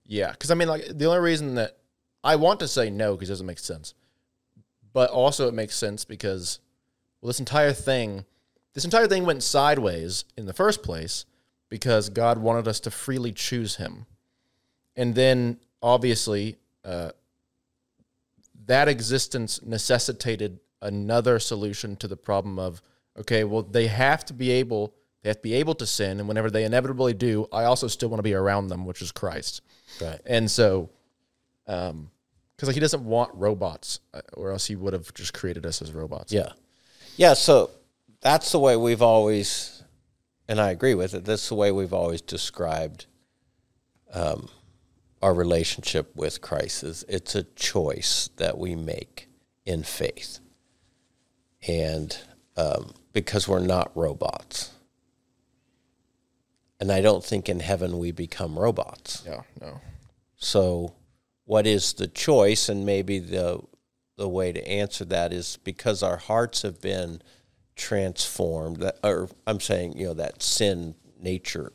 yeah, 0.06 0.32
because 0.32 0.52
I 0.52 0.56
mean, 0.56 0.68
like 0.68 0.86
the 0.88 1.06
only 1.06 1.22
reason 1.22 1.56
that 1.56 1.78
I 2.24 2.36
want 2.36 2.60
to 2.60 2.68
say 2.68 2.92
no 2.92 3.16
because 3.16 3.30
it 3.30 3.34
doesn't 3.34 3.48
make 3.48 3.58
sense, 3.58 3.96
but 4.94 5.10
also 5.10 5.48
it 5.48 5.56
makes 5.56 5.76
sense 5.76 6.06
because 6.06 6.60
well, 7.20 7.30
this 7.30 7.40
entire 7.40 7.74
thing, 7.74 8.26
this 8.74 8.86
entire 8.86 9.08
thing 9.08 9.26
went 9.26 9.42
sideways 9.42 10.26
in 10.38 10.46
the 10.46 10.54
first 10.54 10.84
place 10.84 11.26
because 11.68 12.10
God 12.10 12.38
wanted 12.38 12.68
us 12.68 12.80
to 12.82 12.92
freely 12.92 13.32
choose 13.32 13.78
Him, 13.78 14.06
and 14.96 15.16
then 15.16 15.58
obviously 15.82 16.58
uh, 16.86 17.12
that 18.66 18.88
existence 18.88 19.64
necessitated 19.64 20.60
another 20.82 21.40
solution 21.40 21.96
to 21.98 22.08
the 22.08 22.18
problem 22.18 22.60
of 22.60 22.82
okay, 23.18 23.44
well 23.44 23.64
they 23.64 23.88
have 23.88 24.26
to 24.26 24.34
be 24.34 24.52
able 24.52 24.94
they 25.22 25.30
have 25.30 25.38
to 25.38 25.44
be 25.44 25.54
able 25.56 25.76
to 25.76 25.86
sin, 25.86 26.20
and 26.20 26.28
whenever 26.28 26.50
they 26.50 26.64
inevitably 26.64 27.14
do, 27.14 27.48
I 27.52 27.66
also 27.66 27.88
still 27.88 28.10
want 28.10 28.20
to 28.20 28.24
be 28.24 28.34
around 28.34 28.68
them, 28.68 28.86
which 28.86 29.02
is 29.02 29.12
Christ. 29.12 29.62
Right. 30.02 30.22
And 30.26 30.50
so, 30.50 30.92
um, 31.68 32.10
because 32.56 32.70
like 32.70 32.76
he 32.76 32.80
doesn't 32.80 33.04
want 33.04 33.32
robots, 33.34 34.00
uh, 34.14 34.22
or 34.34 34.52
else 34.52 34.66
he 34.66 34.78
would 34.78 34.94
have 34.94 35.14
just 35.14 35.34
created 35.34 35.66
us 35.66 35.82
as 35.82 35.92
robots. 35.92 36.32
Yeah. 36.32 36.54
Yeah, 37.18 37.34
so 37.34 37.72
that's 38.22 38.54
the 38.54 38.60
way 38.60 38.78
we've 38.78 39.02
always 39.02 39.80
and 40.50 40.60
I 40.60 40.72
agree 40.72 40.96
with 40.96 41.14
it. 41.14 41.26
That's 41.26 41.48
the 41.48 41.56
way 41.56 41.72
we've 41.72 41.94
always 41.94 42.22
described 42.22 43.06
um, 44.12 44.50
our 45.22 45.34
relationship 45.34 46.16
with 46.16 46.42
Christ 46.42 46.84
is 46.84 47.04
it's 47.10 47.36
a 47.36 47.44
choice 47.44 48.30
that 48.38 48.58
we 48.58 48.76
make 48.76 49.28
in 49.66 49.84
faith. 49.84 50.40
And 51.68 52.18
um, 52.56 52.94
because 53.14 53.48
we're 53.48 53.60
not 53.60 53.92
robots. 53.96 54.72
And 56.80 56.92
I 56.92 57.02
don't 57.02 57.24
think 57.24 57.50
in 57.50 57.60
heaven 57.60 57.98
we 57.98 58.12
become 58.12 58.58
robots. 58.58 59.24
Yeah. 59.26 59.42
No. 59.60 59.82
So, 60.36 60.94
what 61.44 61.68
is 61.68 61.94
the 61.94 62.08
choice? 62.08 62.70
And 62.70 62.86
maybe 62.86 63.20
the 63.20 63.62
the 64.16 64.30
way 64.30 64.52
to 64.52 64.68
answer 64.68 65.06
that 65.06 65.34
is 65.34 65.58
because 65.64 66.04
our 66.04 66.18
hearts 66.18 66.62
have 66.62 66.80
been 66.82 67.22
transformed. 67.76 68.78
That, 68.78 69.00
or 69.04 69.30
I'm 69.46 69.60
saying, 69.60 69.98
you 69.98 70.08
know, 70.08 70.14
that 70.14 70.42
sin 70.42 70.96
nature 71.20 71.74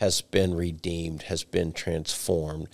has 0.00 0.22
been 0.22 0.54
redeemed, 0.54 1.22
has 1.22 1.44
been 1.44 1.72
transformed. 1.72 2.68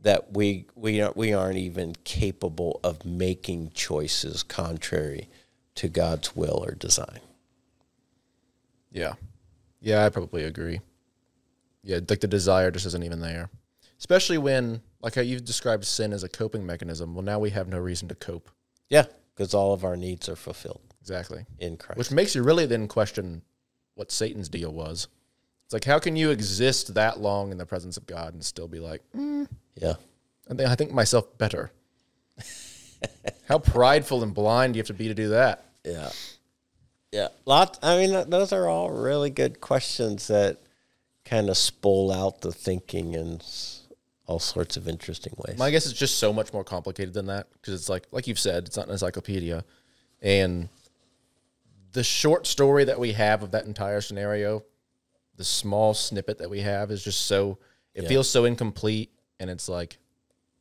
That 0.00 0.32
we 0.32 0.66
we 0.76 1.00
aren't, 1.00 1.16
we 1.16 1.32
aren't 1.32 1.56
even 1.56 1.96
capable 2.04 2.78
of 2.84 3.04
making 3.04 3.70
choices 3.74 4.42
contrary 4.42 5.28
to 5.76 5.88
God's 5.88 6.36
will 6.36 6.62
or 6.64 6.72
design. 6.72 7.20
Yeah. 8.92 9.14
Yeah, 9.80 10.04
I 10.04 10.10
probably 10.10 10.44
agree. 10.44 10.80
Yeah, 11.82 12.00
like 12.08 12.20
the 12.20 12.26
desire 12.28 12.70
just 12.70 12.86
isn't 12.86 13.02
even 13.04 13.20
there. 13.20 13.48
Especially 13.98 14.38
when, 14.38 14.82
like 15.00 15.14
how 15.14 15.22
you've 15.22 15.44
described 15.44 15.84
sin 15.84 16.12
as 16.12 16.22
a 16.22 16.28
coping 16.28 16.66
mechanism. 16.66 17.14
Well, 17.14 17.24
now 17.24 17.38
we 17.38 17.50
have 17.50 17.68
no 17.68 17.78
reason 17.78 18.08
to 18.08 18.14
cope. 18.14 18.50
Yeah, 18.90 19.04
because 19.34 19.54
all 19.54 19.72
of 19.72 19.84
our 19.84 19.96
needs 19.96 20.28
are 20.28 20.36
fulfilled 20.36 20.82
Exactly. 21.00 21.46
in 21.58 21.76
Christ. 21.76 21.98
Which 21.98 22.10
makes 22.10 22.34
you 22.34 22.42
really 22.42 22.66
then 22.66 22.86
question 22.88 23.42
what 23.94 24.12
Satan's 24.12 24.48
deal 24.48 24.72
was. 24.72 25.08
It's 25.66 25.72
like, 25.72 25.84
how 25.84 25.98
can 25.98 26.16
you 26.16 26.30
exist 26.30 26.94
that 26.94 27.20
long 27.20 27.50
in 27.50 27.58
the 27.58 27.66
presence 27.66 27.96
of 27.96 28.06
God 28.06 28.34
and 28.34 28.44
still 28.44 28.68
be 28.68 28.78
like, 28.78 29.02
mm, 29.14 29.48
yeah. 29.74 29.94
I 30.48 30.54
think 30.54 30.68
I 30.68 30.74
think 30.76 30.92
myself 30.92 31.36
better. 31.38 31.72
how 33.48 33.58
prideful 33.58 34.22
and 34.22 34.32
blind 34.32 34.72
do 34.72 34.78
you 34.78 34.80
have 34.80 34.86
to 34.86 34.94
be 34.94 35.08
to 35.08 35.14
do 35.14 35.30
that? 35.30 35.64
Yeah. 35.84 36.10
Yeah. 37.12 37.28
Lot 37.46 37.78
I 37.82 37.98
mean 37.98 38.30
those 38.30 38.52
are 38.52 38.68
all 38.68 38.90
really 38.90 39.30
good 39.30 39.60
questions 39.60 40.28
that 40.28 40.58
kind 41.24 41.50
of 41.50 41.56
spool 41.56 42.12
out 42.12 42.40
the 42.42 42.52
thinking 42.52 43.14
in 43.14 43.40
all 44.26 44.38
sorts 44.38 44.76
of 44.76 44.88
interesting 44.88 45.34
ways. 45.36 45.58
My 45.58 45.70
guess 45.70 45.86
is 45.86 45.92
just 45.92 46.18
so 46.18 46.32
much 46.32 46.52
more 46.52 46.64
complicated 46.64 47.14
than 47.14 47.26
that 47.26 47.48
because 47.52 47.74
it's 47.74 47.88
like, 47.88 48.06
like 48.10 48.26
you've 48.26 48.38
said, 48.38 48.66
it's 48.66 48.76
not 48.76 48.86
an 48.86 48.92
encyclopedia, 48.92 49.64
and 50.20 50.68
the 51.92 52.02
short 52.02 52.46
story 52.46 52.84
that 52.84 52.98
we 52.98 53.12
have 53.12 53.42
of 53.42 53.52
that 53.52 53.66
entire 53.66 54.00
scenario, 54.00 54.64
the 55.36 55.44
small 55.44 55.94
snippet 55.94 56.38
that 56.38 56.48
we 56.50 56.60
have 56.60 56.90
is 56.90 57.02
just 57.04 57.26
so 57.26 57.58
it 57.94 58.02
Yeah. 58.02 58.08
feels 58.08 58.28
so 58.28 58.44
incomplete, 58.44 59.10
and 59.40 59.48
it's 59.50 59.68
like, 59.68 59.98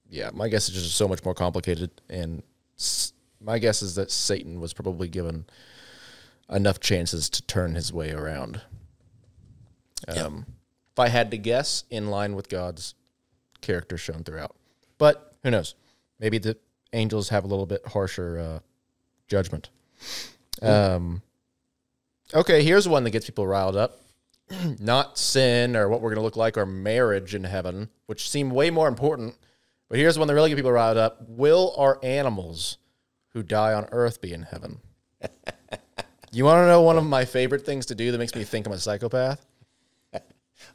yeah, 0.09 0.29
my 0.33 0.47
guess 0.47 0.69
is 0.69 0.75
just 0.83 0.95
so 0.95 1.07
much 1.07 1.23
more 1.25 1.33
complicated, 1.33 1.91
and 2.09 2.43
s- 2.77 3.11
my 3.41 3.59
guess 3.59 3.81
is 3.81 3.95
that 3.95 4.09
Satan 4.11 4.59
was 4.61 4.73
probably 4.73 5.07
given 5.09 5.45
enough 6.49 6.79
chances 6.79 7.29
to 7.29 7.41
turn 7.41 7.75
his 7.75 7.91
way 7.91 8.11
around. 8.11 8.61
Um, 10.07 10.45
If 10.93 10.99
I 10.99 11.09
had 11.09 11.31
to 11.31 11.37
guess, 11.37 11.83
in 11.89 12.07
line 12.09 12.35
with 12.35 12.47
God's 12.47 12.93
character 13.61 13.97
shown 13.97 14.23
throughout. 14.23 14.55
But 14.97 15.35
who 15.43 15.51
knows? 15.51 15.75
Maybe 16.19 16.37
the 16.37 16.57
angels 16.93 17.29
have 17.29 17.43
a 17.43 17.47
little 17.47 17.65
bit 17.65 17.85
harsher 17.87 18.39
uh, 18.39 18.59
judgment. 19.27 19.69
Um, 20.61 21.21
okay, 22.33 22.63
here's 22.63 22.87
one 22.87 23.03
that 23.03 23.09
gets 23.09 23.25
people 23.25 23.45
riled 23.45 23.75
up. 23.75 23.99
Not 24.79 25.17
sin 25.17 25.75
or 25.75 25.89
what 25.89 26.01
we're 26.01 26.09
going 26.09 26.17
to 26.19 26.23
look 26.23 26.35
like 26.35 26.57
or 26.57 26.65
marriage 26.65 27.33
in 27.33 27.43
heaven, 27.43 27.89
which 28.05 28.29
seem 28.29 28.49
way 28.51 28.69
more 28.69 28.87
important. 28.87 29.37
But 29.89 29.99
here's 29.99 30.17
one 30.17 30.27
that 30.27 30.33
really 30.33 30.49
get 30.49 30.55
people 30.55 30.71
riled 30.71 30.97
up: 30.97 31.17
Will 31.27 31.73
our 31.77 31.99
animals 32.03 32.77
who 33.29 33.43
die 33.43 33.73
on 33.73 33.87
Earth 33.91 34.21
be 34.21 34.33
in 34.33 34.43
heaven? 34.43 34.79
you 36.31 36.45
want 36.45 36.63
to 36.63 36.67
know 36.67 36.81
one 36.81 36.97
of 36.97 37.05
my 37.05 37.25
favorite 37.25 37.65
things 37.65 37.87
to 37.87 37.95
do 37.95 38.11
that 38.11 38.17
makes 38.17 38.35
me 38.35 38.43
think 38.43 38.67
I'm 38.67 38.73
a 38.73 38.79
psychopath? 38.79 39.45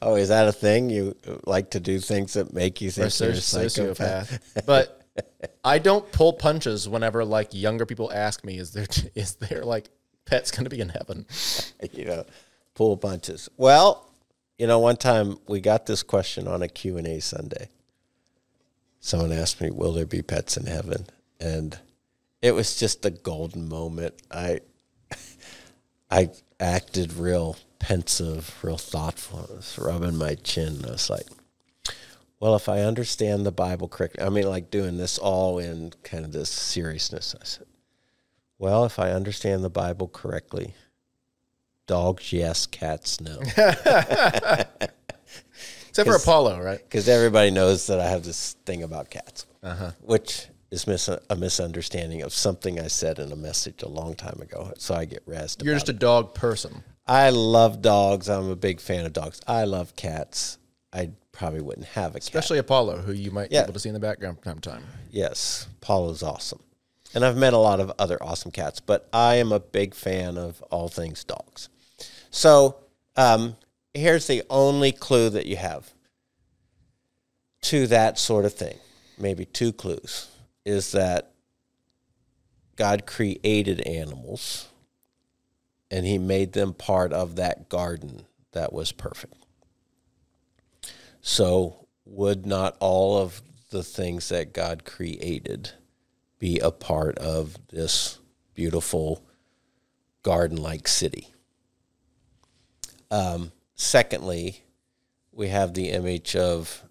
Oh, 0.02 0.14
is 0.14 0.28
that 0.28 0.46
a 0.46 0.52
thing? 0.52 0.88
You 0.88 1.16
like 1.46 1.70
to 1.70 1.80
do 1.80 1.98
things 1.98 2.34
that 2.34 2.52
make 2.54 2.80
you 2.80 2.90
think 2.90 3.12
Or 3.20 3.24
you're 3.24 3.34
a 3.34 3.36
psychopath? 3.36 4.30
sociopath. 4.30 4.64
but 4.66 5.02
I 5.64 5.78
don't 5.78 6.10
pull 6.12 6.34
punches 6.34 6.88
whenever 6.88 7.24
like 7.24 7.52
younger 7.52 7.84
people 7.86 8.10
ask 8.12 8.44
me, 8.44 8.58
"Is 8.58 8.72
there 8.72 8.86
is 9.14 9.34
there 9.36 9.64
like 9.64 9.90
pets 10.26 10.50
going 10.50 10.64
to 10.64 10.70
be 10.70 10.80
in 10.80 10.90
heaven?" 10.90 11.26
you 11.92 12.04
know, 12.04 12.24
pull 12.74 12.96
bunches. 12.96 13.48
Well, 13.56 14.12
you 14.58 14.66
know, 14.66 14.78
one 14.78 14.96
time 14.96 15.38
we 15.48 15.60
got 15.60 15.86
this 15.86 16.02
question 16.02 16.46
on 16.46 16.62
a 16.62 16.68
Q&A 16.68 17.20
Sunday. 17.20 17.70
Someone 19.00 19.32
asked 19.32 19.60
me, 19.60 19.70
"Will 19.70 19.92
there 19.92 20.04
be 20.04 20.20
pets 20.20 20.56
in 20.56 20.66
heaven?" 20.66 21.06
And 21.40 21.78
it 22.42 22.52
was 22.52 22.78
just 22.78 23.04
a 23.06 23.10
golden 23.10 23.68
moment. 23.68 24.14
I 24.30 24.60
I 26.10 26.30
acted 26.58 27.14
real 27.14 27.56
pensive, 27.78 28.56
real 28.62 28.76
thoughtful. 28.76 29.48
I 29.50 29.54
was 29.54 29.78
rubbing 29.78 30.16
my 30.16 30.34
chin. 30.36 30.84
I 30.84 30.92
was 30.92 31.10
like, 31.10 31.26
well, 32.38 32.54
if 32.54 32.68
I 32.68 32.80
understand 32.80 33.44
the 33.44 33.52
Bible 33.52 33.88
correctly, 33.88 34.24
I 34.24 34.30
mean, 34.30 34.46
like 34.46 34.70
doing 34.70 34.96
this 34.96 35.18
all 35.18 35.58
in 35.58 35.92
kind 36.02 36.24
of 36.24 36.32
this 36.32 36.48
seriousness. 36.48 37.34
I 37.38 37.44
said, 37.44 37.66
well, 38.58 38.84
if 38.84 38.98
I 38.98 39.10
understand 39.10 39.62
the 39.62 39.70
Bible 39.70 40.08
correctly, 40.08 40.74
dogs, 41.90 42.32
yes, 42.32 42.66
cats, 42.66 43.20
no. 43.20 43.40
Except 45.88 46.08
for 46.08 46.14
Apollo, 46.14 46.62
right? 46.62 46.78
Because 46.78 47.08
everybody 47.08 47.50
knows 47.50 47.88
that 47.88 47.98
I 47.98 48.08
have 48.08 48.22
this 48.22 48.52
thing 48.64 48.84
about 48.84 49.10
cats, 49.10 49.44
uh-huh. 49.60 49.90
which 50.00 50.46
is 50.70 50.86
mis- 50.86 51.08
a 51.08 51.36
misunderstanding 51.36 52.22
of 52.22 52.32
something 52.32 52.78
I 52.78 52.86
said 52.86 53.18
in 53.18 53.32
a 53.32 53.36
message 53.36 53.82
a 53.82 53.88
long 53.88 54.14
time 54.14 54.40
ago. 54.40 54.72
So 54.78 54.94
I 54.94 55.04
get 55.04 55.26
razzed 55.26 55.64
You're 55.64 55.74
just 55.74 55.88
a 55.88 55.92
dog 55.92 56.32
person. 56.32 56.84
I 57.08 57.30
love 57.30 57.82
dogs. 57.82 58.28
I'm 58.28 58.48
a 58.48 58.54
big 58.54 58.80
fan 58.80 59.04
of 59.04 59.12
dogs. 59.12 59.40
I 59.48 59.64
love 59.64 59.96
cats. 59.96 60.58
I 60.92 61.10
probably 61.32 61.60
wouldn't 61.60 61.88
have 61.88 62.12
a 62.12 62.20
cat. 62.20 62.22
Especially 62.22 62.58
Apollo, 62.58 62.98
who 62.98 63.10
you 63.10 63.32
might 63.32 63.50
Yeah. 63.50 63.62
be 63.62 63.64
able 63.64 63.72
to 63.72 63.80
see 63.80 63.88
in 63.88 63.94
the 63.94 63.98
background 64.00 64.36
from 64.40 64.44
time 64.44 64.60
to 64.60 64.70
time. 64.70 64.84
Yes, 65.10 65.66
Paulo's 65.80 66.22
awesome. 66.22 66.60
And 67.12 67.24
I've 67.24 67.36
met 67.36 67.52
a 67.52 67.58
lot 67.58 67.80
of 67.80 67.90
other 67.98 68.22
awesome 68.22 68.52
cats, 68.52 68.78
but 68.78 69.08
I 69.12 69.34
am 69.34 69.50
a 69.50 69.58
big 69.58 69.96
fan 69.96 70.38
of 70.38 70.62
all 70.70 70.88
things 70.88 71.24
dogs. 71.24 71.68
So 72.30 72.76
um, 73.16 73.56
here's 73.92 74.26
the 74.26 74.42
only 74.48 74.92
clue 74.92 75.30
that 75.30 75.46
you 75.46 75.56
have 75.56 75.92
to 77.62 77.86
that 77.88 78.18
sort 78.18 78.44
of 78.44 78.54
thing. 78.54 78.78
Maybe 79.18 79.44
two 79.44 79.72
clues 79.72 80.28
is 80.64 80.92
that 80.92 81.32
God 82.76 83.04
created 83.04 83.80
animals 83.82 84.68
and 85.90 86.06
he 86.06 86.18
made 86.18 86.52
them 86.52 86.72
part 86.72 87.12
of 87.12 87.36
that 87.36 87.68
garden 87.68 88.24
that 88.52 88.72
was 88.72 88.92
perfect. 88.92 89.34
So, 91.20 91.86
would 92.06 92.46
not 92.46 92.76
all 92.80 93.18
of 93.18 93.42
the 93.70 93.82
things 93.82 94.30
that 94.30 94.52
God 94.54 94.84
created 94.84 95.72
be 96.38 96.58
a 96.58 96.70
part 96.70 97.18
of 97.18 97.56
this 97.68 98.18
beautiful 98.54 99.22
garden 100.22 100.56
like 100.56 100.88
city? 100.88 101.34
Um, 103.10 103.52
secondly, 103.74 104.62
we 105.32 105.48
have 105.48 105.74
the 105.74 105.90
image 105.90 106.36
of, 106.36 106.84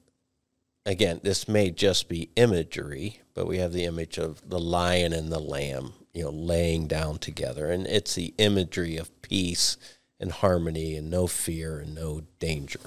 again, 0.86 1.20
this 1.24 1.48
may 1.48 1.72
just 1.72 2.10
be 2.10 2.30
imagery, 2.36 3.22
but 3.34 3.48
we 3.48 3.58
have 3.60 3.74
the 3.74 3.86
image 3.86 4.18
of 4.18 4.48
the 4.50 4.60
lion 4.60 5.14
and 5.14 5.32
the 5.32 5.40
lamb, 5.40 5.94
you 6.14 6.24
know, 6.24 6.30
laying 6.30 6.88
down 6.88 7.20
together. 7.20 7.70
And 7.70 7.88
it's 7.88 8.16
the 8.16 8.34
imagery 8.38 8.98
of 8.98 9.22
peace 9.22 9.78
and 10.20 10.32
harmony 10.32 10.96
and 10.96 11.10
no 11.10 11.28
fear 11.28 11.80
and 11.80 11.96
no 11.96 12.24
danger. 12.40 12.82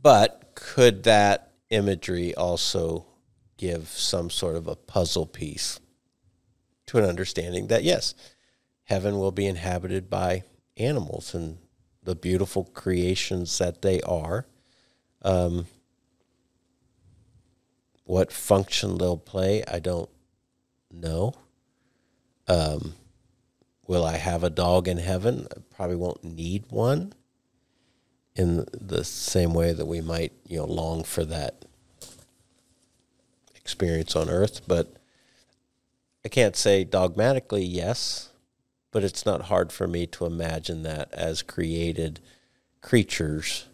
But 0.00 0.52
could 0.54 1.04
that 1.04 1.52
imagery 1.70 2.34
also 2.34 3.06
give 3.56 3.88
some 3.88 4.28
sort 4.28 4.56
of 4.56 4.66
a 4.66 4.76
puzzle 4.76 5.26
piece 5.26 5.80
to 6.86 6.98
an 6.98 7.04
understanding 7.04 7.68
that, 7.68 7.84
yes, 7.84 8.14
heaven 8.84 9.18
will 9.18 9.32
be 9.32 9.46
inhabited 9.46 10.10
by 10.10 10.42
animals 10.76 11.34
and 11.34 11.58
the 12.02 12.14
beautiful 12.14 12.64
creations 12.64 13.58
that 13.58 13.82
they 13.82 14.00
are? 14.02 14.46
Um, 15.22 15.66
what 18.04 18.30
function 18.30 18.98
they'll 18.98 19.16
play, 19.16 19.64
I 19.66 19.78
don't 19.78 20.10
know. 20.90 21.34
Um, 22.46 22.94
will 23.86 24.04
I 24.04 24.16
have 24.16 24.44
a 24.44 24.50
dog 24.50 24.88
in 24.88 24.98
heaven? 24.98 25.46
I 25.50 25.60
probably 25.74 25.96
won't 25.96 26.22
need 26.22 26.64
one 26.70 27.14
in 28.36 28.66
the 28.72 29.04
same 29.04 29.54
way 29.54 29.72
that 29.72 29.86
we 29.86 30.00
might, 30.00 30.32
you 30.46 30.58
know, 30.58 30.66
long 30.66 31.04
for 31.04 31.24
that 31.24 31.64
experience 33.54 34.14
on 34.14 34.28
earth. 34.28 34.60
But 34.66 34.94
I 36.24 36.28
can't 36.28 36.56
say 36.56 36.84
dogmatically 36.84 37.64
yes, 37.64 38.30
but 38.94 39.02
it's 39.02 39.26
not 39.26 39.42
hard 39.42 39.72
for 39.72 39.88
me 39.88 40.06
to 40.06 40.24
imagine 40.24 40.84
that 40.84 41.12
as 41.12 41.42
created 41.42 42.20
creatures 42.80 43.66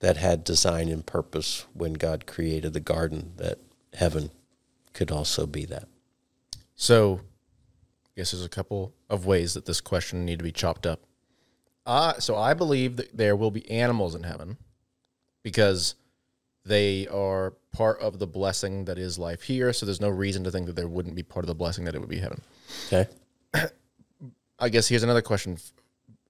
that 0.00 0.18
had 0.18 0.44
design 0.44 0.90
and 0.90 1.06
purpose 1.06 1.64
when 1.72 1.94
God 1.94 2.26
created 2.26 2.74
the 2.74 2.80
garden, 2.80 3.32
that 3.38 3.60
heaven 3.94 4.30
could 4.92 5.10
also 5.10 5.46
be 5.46 5.64
that. 5.64 5.88
So, 6.76 7.22
I 8.04 8.10
guess 8.14 8.32
there's 8.32 8.44
a 8.44 8.48
couple 8.50 8.92
of 9.08 9.24
ways 9.24 9.54
that 9.54 9.64
this 9.64 9.80
question 9.80 10.26
need 10.26 10.40
to 10.40 10.44
be 10.44 10.52
chopped 10.52 10.86
up. 10.86 11.00
Uh, 11.86 12.20
so 12.20 12.36
I 12.36 12.52
believe 12.52 12.98
that 12.98 13.16
there 13.16 13.36
will 13.36 13.50
be 13.50 13.68
animals 13.70 14.14
in 14.14 14.24
heaven 14.24 14.58
because 15.42 15.94
they 16.68 17.06
are 17.08 17.54
part 17.72 18.00
of 18.00 18.18
the 18.18 18.26
blessing 18.26 18.84
that 18.84 18.98
is 18.98 19.18
life 19.18 19.42
here. 19.42 19.72
So 19.72 19.86
there's 19.86 20.00
no 20.00 20.08
reason 20.08 20.44
to 20.44 20.50
think 20.50 20.66
that 20.66 20.76
there 20.76 20.88
wouldn't 20.88 21.16
be 21.16 21.22
part 21.22 21.44
of 21.44 21.48
the 21.48 21.54
blessing 21.54 21.84
that 21.84 21.94
it 21.94 22.00
would 22.00 22.08
be 22.08 22.18
heaven. 22.18 22.40
Okay. 22.86 23.08
I 24.58 24.68
guess 24.68 24.88
here's 24.88 25.02
another 25.02 25.22
question. 25.22 25.58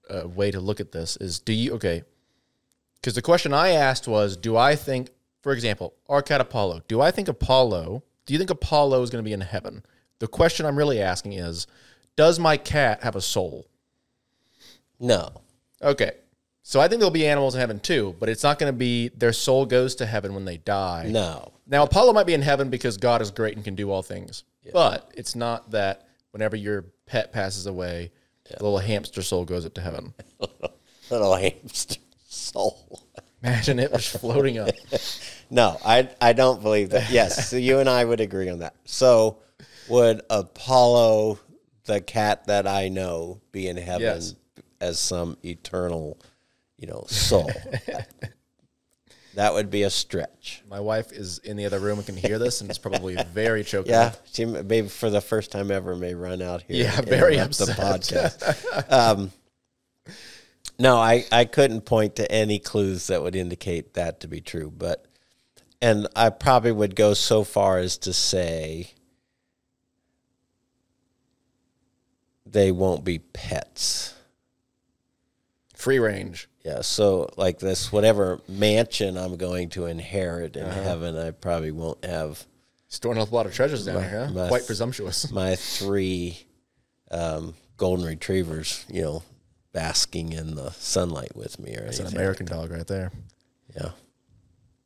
A 0.09 0.27
way 0.27 0.49
to 0.49 0.59
look 0.59 0.79
at 0.79 0.91
this 0.91 1.17
is: 1.17 1.39
Do 1.39 1.53
you 1.53 1.73
okay? 1.73 2.03
Because 2.99 3.15
the 3.15 3.21
question 3.21 3.53
I 3.53 3.69
asked 3.69 4.07
was, 4.07 4.35
do 4.35 4.57
I 4.57 4.75
think, 4.75 5.09
for 5.41 5.53
example, 5.53 5.93
our 6.09 6.21
cat 6.21 6.41
Apollo? 6.41 6.81
Do 6.87 6.99
I 6.99 7.11
think 7.11 7.27
Apollo? 7.27 8.03
Do 8.25 8.33
you 8.33 8.37
think 8.37 8.49
Apollo 8.49 9.01
is 9.03 9.09
going 9.09 9.23
to 9.23 9.27
be 9.27 9.33
in 9.33 9.41
heaven? 9.41 9.83
The 10.19 10.27
question 10.27 10.65
I'm 10.65 10.77
really 10.77 11.01
asking 11.01 11.33
is, 11.33 11.65
does 12.17 12.39
my 12.39 12.57
cat 12.57 13.03
have 13.03 13.15
a 13.15 13.21
soul? 13.21 13.67
No. 14.99 15.41
Okay, 15.81 16.11
so 16.61 16.79
I 16.79 16.87
think 16.87 16.99
there'll 16.99 17.11
be 17.11 17.27
animals 17.27 17.55
in 17.55 17.59
heaven 17.61 17.79
too, 17.79 18.15
but 18.19 18.29
it's 18.29 18.43
not 18.43 18.59
going 18.59 18.71
to 18.71 18.77
be 18.77 19.09
their 19.09 19.33
soul 19.33 19.65
goes 19.65 19.95
to 19.95 20.05
heaven 20.05 20.33
when 20.33 20.45
they 20.45 20.57
die. 20.57 21.07
No. 21.09 21.53
Now, 21.67 21.83
Apollo 21.83 22.13
might 22.13 22.25
be 22.27 22.33
in 22.33 22.41
heaven 22.41 22.69
because 22.69 22.97
God 22.97 23.21
is 23.21 23.31
great 23.31 23.55
and 23.55 23.63
can 23.63 23.75
do 23.75 23.91
all 23.91 24.01
things, 24.03 24.43
but 24.73 25.11
it's 25.15 25.35
not 25.35 25.71
that 25.71 26.07
whenever 26.31 26.55
your 26.55 26.85
pet 27.05 27.31
passes 27.31 27.65
away, 27.67 28.11
the 28.45 28.63
little 28.63 28.79
hamster 28.79 29.21
soul 29.21 29.45
goes 29.45 29.65
up 29.65 29.73
to 29.75 29.81
heaven. 29.81 30.13
Little 31.11 31.35
hamster 31.35 31.99
soul. 32.27 33.01
Imagine 33.43 33.79
it 33.79 33.91
was 33.91 34.07
floating 34.07 34.57
up. 34.59 34.69
No, 35.51 35.79
I 35.83 36.07
I 36.21 36.33
don't 36.33 36.61
believe 36.61 36.91
that. 36.91 37.09
Yes, 37.09 37.49
so 37.49 37.55
you 37.57 37.79
and 37.79 37.89
I 37.89 38.05
would 38.05 38.21
agree 38.21 38.49
on 38.49 38.59
that. 38.59 38.75
So, 38.85 39.39
would 39.87 40.21
Apollo, 40.29 41.39
the 41.85 42.01
cat 42.01 42.45
that 42.45 42.67
I 42.67 42.89
know, 42.89 43.41
be 43.51 43.67
in 43.67 43.75
heaven 43.75 44.01
Yes. 44.03 44.35
as 44.79 44.99
some 44.99 45.37
eternal, 45.43 46.19
you 46.79 46.87
know, 46.87 47.03
soul? 47.07 47.51
that 49.35 49.53
would 49.53 49.69
be 49.69 49.83
a 49.83 49.89
stretch. 49.89 50.63
My 50.69 50.79
wife 50.79 51.11
is 51.11 51.39
in 51.39 51.57
the 51.57 51.65
other 51.65 51.79
room 51.79 51.97
and 51.97 52.05
can 52.05 52.17
hear 52.17 52.39
this, 52.39 52.61
and 52.61 52.69
it's 52.69 52.79
probably 52.79 53.15
very 53.33 53.63
choking. 53.63 53.91
Yeah, 53.91 54.13
she 54.31 54.45
maybe 54.45 54.87
for 54.87 55.09
the 55.09 55.21
first 55.21 55.51
time 55.51 55.71
ever 55.71 55.95
may 55.95 56.13
run 56.13 56.41
out 56.41 56.63
here. 56.63 56.83
Yeah, 56.85 57.01
very 57.01 57.35
interrupt 57.35 57.57
the 57.57 57.93
upset. 57.93 58.39
podcast. 58.39 58.91
um, 58.91 59.31
no, 60.77 60.97
I 60.97 61.25
I 61.31 61.45
couldn't 61.45 61.81
point 61.81 62.15
to 62.17 62.31
any 62.31 62.59
clues 62.59 63.07
that 63.07 63.21
would 63.21 63.35
indicate 63.35 63.93
that 63.93 64.19
to 64.21 64.27
be 64.27 64.41
true, 64.41 64.71
but 64.75 65.05
and 65.81 66.07
I 66.15 66.29
probably 66.29 66.71
would 66.71 66.95
go 66.95 67.13
so 67.13 67.43
far 67.43 67.77
as 67.77 67.97
to 67.99 68.13
say 68.13 68.93
they 72.45 72.71
won't 72.71 73.03
be 73.03 73.19
pets. 73.19 74.15
Free 75.75 75.99
range. 75.99 76.48
Yeah, 76.65 76.81
so 76.81 77.29
like 77.37 77.59
this, 77.59 77.91
whatever 77.91 78.41
mansion 78.47 79.17
I'm 79.17 79.37
going 79.37 79.69
to 79.69 79.85
inherit 79.85 80.57
in 80.57 80.65
Uh-huh. 80.65 80.81
heaven, 80.83 81.17
I 81.17 81.31
probably 81.31 81.71
won't 81.71 82.03
have 82.05 82.45
Storing 82.91 83.19
up 83.19 83.31
a 83.31 83.35
lot 83.35 83.45
of 83.45 83.53
treasures 83.53 83.85
down 83.85 84.01
here. 84.03 84.25
Huh? 84.25 84.31
my- 84.33 84.47
Quite 84.47 84.65
presumptuous. 84.65 85.31
my 85.31 85.55
three 85.55 86.39
um, 87.11 87.53
golden 87.77 88.05
retrievers, 88.05 88.83
you 88.89 89.01
know, 89.03 89.23
basking 89.73 90.33
in 90.33 90.55
the 90.55 90.71
sunlight 90.71 91.35
with 91.35 91.59
me 91.59 91.75
or 91.77 91.83
It's 91.83 91.99
an. 91.99 92.07
American 92.07 92.45
dog 92.47 92.71
right 92.71 92.87
there. 92.87 93.11
Yeah. 93.75 93.91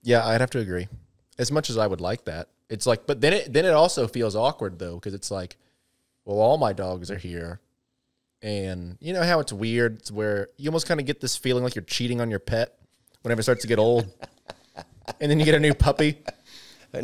Yeah, 0.02 0.26
I'd 0.28 0.42
have 0.42 0.50
to 0.52 0.60
agree. 0.60 0.90
As 1.40 1.50
much 1.52 1.70
as 1.70 1.78
I 1.78 1.88
would 1.88 2.02
like 2.02 2.26
that, 2.26 2.50
it's 2.70 2.86
like, 2.86 3.08
but 3.08 3.22
then 3.22 3.32
it 3.34 3.52
then 3.54 3.66
it 3.66 3.72
also 3.74 4.08
feels 4.08 4.36
awkward 4.36 4.80
though 4.80 4.96
because 4.96 5.14
it's 5.14 5.32
like, 5.32 5.56
well, 6.26 6.38
all 6.40 6.58
my 6.58 6.74
dogs 6.74 7.10
are 7.10 7.18
here, 7.18 7.62
and 8.44 8.98
you 9.00 9.14
know 9.14 9.24
how 9.24 9.40
it's 9.40 9.52
weird. 9.52 9.98
It's 9.98 10.12
where 10.12 10.50
you 10.58 10.70
almost 10.70 10.88
kind 10.88 11.00
of 11.00 11.08
get 11.08 11.22
this 11.22 11.36
feeling 11.36 11.64
like 11.64 11.74
you're 11.74 11.84
cheating 11.84 12.22
on 12.22 12.30
your 12.30 12.40
pet 12.40 12.78
whenever 13.24 13.40
it 13.40 13.44
starts 13.44 13.62
to 13.62 13.68
get 13.68 13.80
old, 13.80 14.12
and 15.20 15.32
then 15.32 15.40
you 15.40 15.46
get 15.46 15.56
a 15.56 15.60
new 15.60 15.74
puppy. 15.74 16.20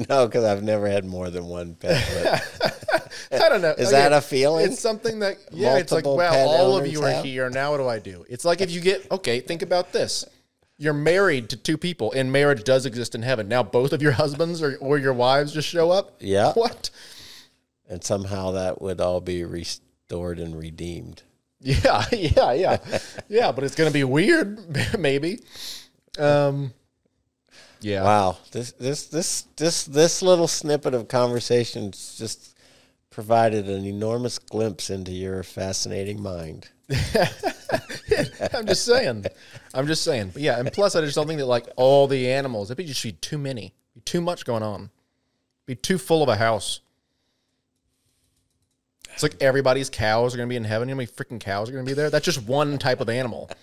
No, 0.08 0.28
because 0.28 0.44
I've 0.44 0.62
never 0.62 0.88
had 0.88 1.04
more 1.04 1.32
than 1.32 1.46
one 1.46 1.74
pet. 1.74 2.44
But 2.62 3.12
I 3.44 3.50
don't 3.50 3.64
know. 3.64 3.72
Is 3.80 3.90
that 3.90 4.14
a 4.14 4.22
feeling? 4.22 4.68
It's 4.68 4.80
something 4.80 5.18
that 5.22 5.38
yeah. 5.52 5.78
it's 5.78 5.92
like 5.92 6.04
Multiple 6.04 6.18
wow, 6.18 6.46
all 6.46 6.78
of 6.78 6.86
you 6.86 7.02
are 7.02 7.10
have? 7.10 7.26
here. 7.26 7.50
Now 7.50 7.72
what 7.72 7.78
do 7.78 7.88
I 7.88 7.98
do? 7.98 8.24
It's 8.30 8.46
like 8.46 8.62
if 8.62 8.70
you 8.70 8.82
get 8.82 9.12
okay. 9.12 9.40
Think 9.40 9.64
about 9.64 9.92
this. 9.92 10.26
You're 10.78 10.94
married 10.94 11.50
to 11.50 11.58
two 11.58 11.76
people, 11.76 12.12
and 12.12 12.32
marriage 12.32 12.64
does 12.64 12.86
exist 12.86 13.16
in 13.16 13.24
heaven. 13.24 13.48
Now 13.48 13.64
both 13.64 13.92
of 13.92 14.04
your 14.04 14.12
husbands 14.12 14.62
or, 14.62 14.78
or 14.80 15.00
your 15.00 15.14
wives 15.14 15.54
just 15.54 15.68
show 15.68 15.90
up. 15.90 16.18
Yeah. 16.20 16.54
What? 16.54 16.92
and 17.90 18.04
somehow 18.04 18.52
that 18.52 18.82
would 18.82 19.02
all 19.02 19.20
be 19.20 19.44
restored 19.44 20.40
and 20.40 20.58
redeemed. 20.58 21.24
Yeah, 21.62 22.06
yeah, 22.12 22.54
yeah, 22.54 22.78
yeah. 23.28 23.52
But 23.52 23.64
it's 23.64 23.76
gonna 23.76 23.92
be 23.92 24.04
weird, 24.04 24.60
maybe. 25.00 25.40
Um. 26.18 26.74
Yeah. 27.82 28.04
Wow, 28.04 28.38
this 28.52 28.74
this 28.74 29.06
this 29.06 29.44
this 29.56 29.84
this 29.84 30.22
little 30.22 30.48
snippet 30.48 30.94
of 30.94 31.08
conversation 31.08 31.92
just 31.92 32.58
provided 33.10 33.68
an 33.68 33.86
enormous 33.86 34.38
glimpse 34.38 34.90
into 34.90 35.12
your 35.12 35.44
fascinating 35.44 36.22
mind. 36.22 36.70
I'm 38.54 38.66
just 38.66 38.86
saying. 38.86 39.26
I'm 39.74 39.88
just 39.88 40.04
saying. 40.04 40.32
But 40.34 40.42
yeah, 40.42 40.60
and 40.60 40.72
plus 40.72 40.96
I 40.96 41.02
just 41.02 41.16
don't 41.16 41.28
think 41.28 41.40
that 41.40 41.46
like 41.46 41.68
all 41.76 42.08
the 42.08 42.32
animals, 42.32 42.70
it'd 42.70 42.78
be 42.78 42.86
just 42.86 43.04
be 43.04 43.14
too 43.14 43.38
many, 43.38 43.74
be 43.94 44.02
too 44.02 44.22
much 44.22 44.46
going 44.46 44.64
on, 44.64 44.90
be 45.66 45.76
too 45.76 45.98
full 45.98 46.24
of 46.24 46.30
a 46.30 46.36
house. 46.36 46.82
It's 49.20 49.24
like 49.24 49.42
everybody's 49.42 49.90
cows 49.90 50.34
are 50.34 50.38
gonna 50.38 50.48
be 50.48 50.56
in 50.56 50.64
heaven. 50.64 50.88
You 50.88 50.96
know 50.96 51.02
how 51.02 51.08
many 51.08 51.12
freaking 51.12 51.42
cows 51.42 51.68
are 51.68 51.74
gonna 51.74 51.84
be 51.84 51.92
there? 51.92 52.10
That's 52.10 52.24
just 52.24 52.42
one 52.48 52.78
type 52.78 53.02
of 53.02 53.10
animal. 53.10 53.50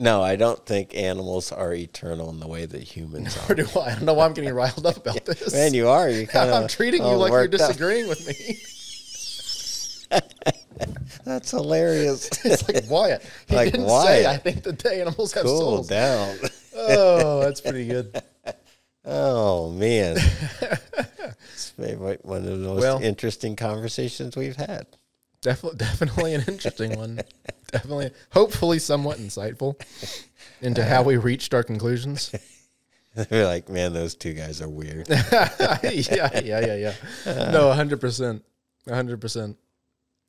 No, 0.00 0.22
I 0.22 0.36
don't 0.36 0.64
think 0.64 0.94
animals 0.94 1.50
are 1.50 1.74
eternal 1.74 2.30
in 2.30 2.38
the 2.38 2.46
way 2.46 2.66
that 2.66 2.80
humans 2.80 3.36
Or 3.36 3.50
are. 3.52 3.54
do 3.56 3.66
I? 3.76 3.80
I 3.86 3.90
don't 3.94 4.04
know 4.04 4.14
why 4.14 4.26
I'm 4.26 4.32
getting 4.32 4.54
riled 4.54 4.86
up 4.86 4.96
about 4.96 5.24
this. 5.24 5.52
Man, 5.52 5.74
you 5.74 5.88
are. 5.88 6.08
You 6.08 6.24
kind 6.24 6.48
of. 6.52 6.62
I'm 6.62 6.68
treating 6.68 7.02
you 7.02 7.08
like 7.16 7.32
you're 7.32 7.48
disagreeing 7.48 8.08
with 8.08 8.24
me. 8.28 8.58
That's 11.24 11.50
hilarious. 11.50 12.28
It's 12.44 12.68
like 12.72 12.84
Wyatt. 12.88 13.22
He 13.48 13.56
Like 13.56 13.72
didn't 13.72 13.86
Wyatt. 13.88 14.06
say 14.06 14.26
I 14.26 14.36
think 14.36 14.62
that 14.62 14.78
the 14.78 14.94
animals 14.94 15.32
have 15.32 15.42
cool 15.44 15.58
souls. 15.58 15.88
down. 15.88 16.36
Oh, 16.76 17.40
that's 17.40 17.60
pretty 17.60 17.86
good. 17.88 18.22
Oh 19.04 19.70
man, 19.72 20.16
it's 21.58 21.72
maybe 21.76 21.96
one 21.96 22.38
of 22.38 22.44
the 22.44 22.56
most 22.56 22.80
Well- 22.82 23.02
interesting 23.02 23.56
conversations 23.56 24.36
we've 24.36 24.56
had. 24.56 24.86
Definitely, 25.40 25.78
definitely 25.78 26.34
an 26.34 26.44
interesting 26.48 26.96
one. 26.96 27.20
definitely, 27.72 28.10
hopefully, 28.30 28.78
somewhat 28.80 29.18
insightful 29.18 29.80
into 30.60 30.84
how 30.84 31.02
we 31.04 31.16
reached 31.16 31.54
our 31.54 31.62
conclusions. 31.62 32.32
We're 33.30 33.46
like, 33.46 33.68
man, 33.68 33.92
those 33.92 34.14
two 34.16 34.34
guys 34.34 34.60
are 34.60 34.68
weird. 34.68 35.08
yeah, 35.10 35.78
yeah, 35.82 36.40
yeah, 36.42 36.74
yeah. 37.24 37.50
No, 37.50 37.72
hundred 37.72 38.00
percent, 38.00 38.44
hundred 38.88 39.20
percent. 39.20 39.56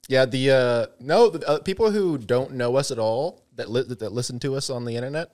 Yeah, 0.08 0.26
the 0.26 0.52
uh, 0.52 0.86
no, 1.00 1.30
the 1.30 1.48
uh, 1.48 1.60
people 1.60 1.90
who 1.92 2.18
don't 2.20 2.54
know 2.54 2.76
us 2.76 2.92
at 2.92 3.00
all 3.00 3.44
that 3.56 3.70
li- 3.70 3.86
that 3.88 4.12
listen 4.12 4.40
to 4.42 4.56
us 4.56 4.70
on 4.70 4.86
the 4.86 4.96
internet, 4.96 5.32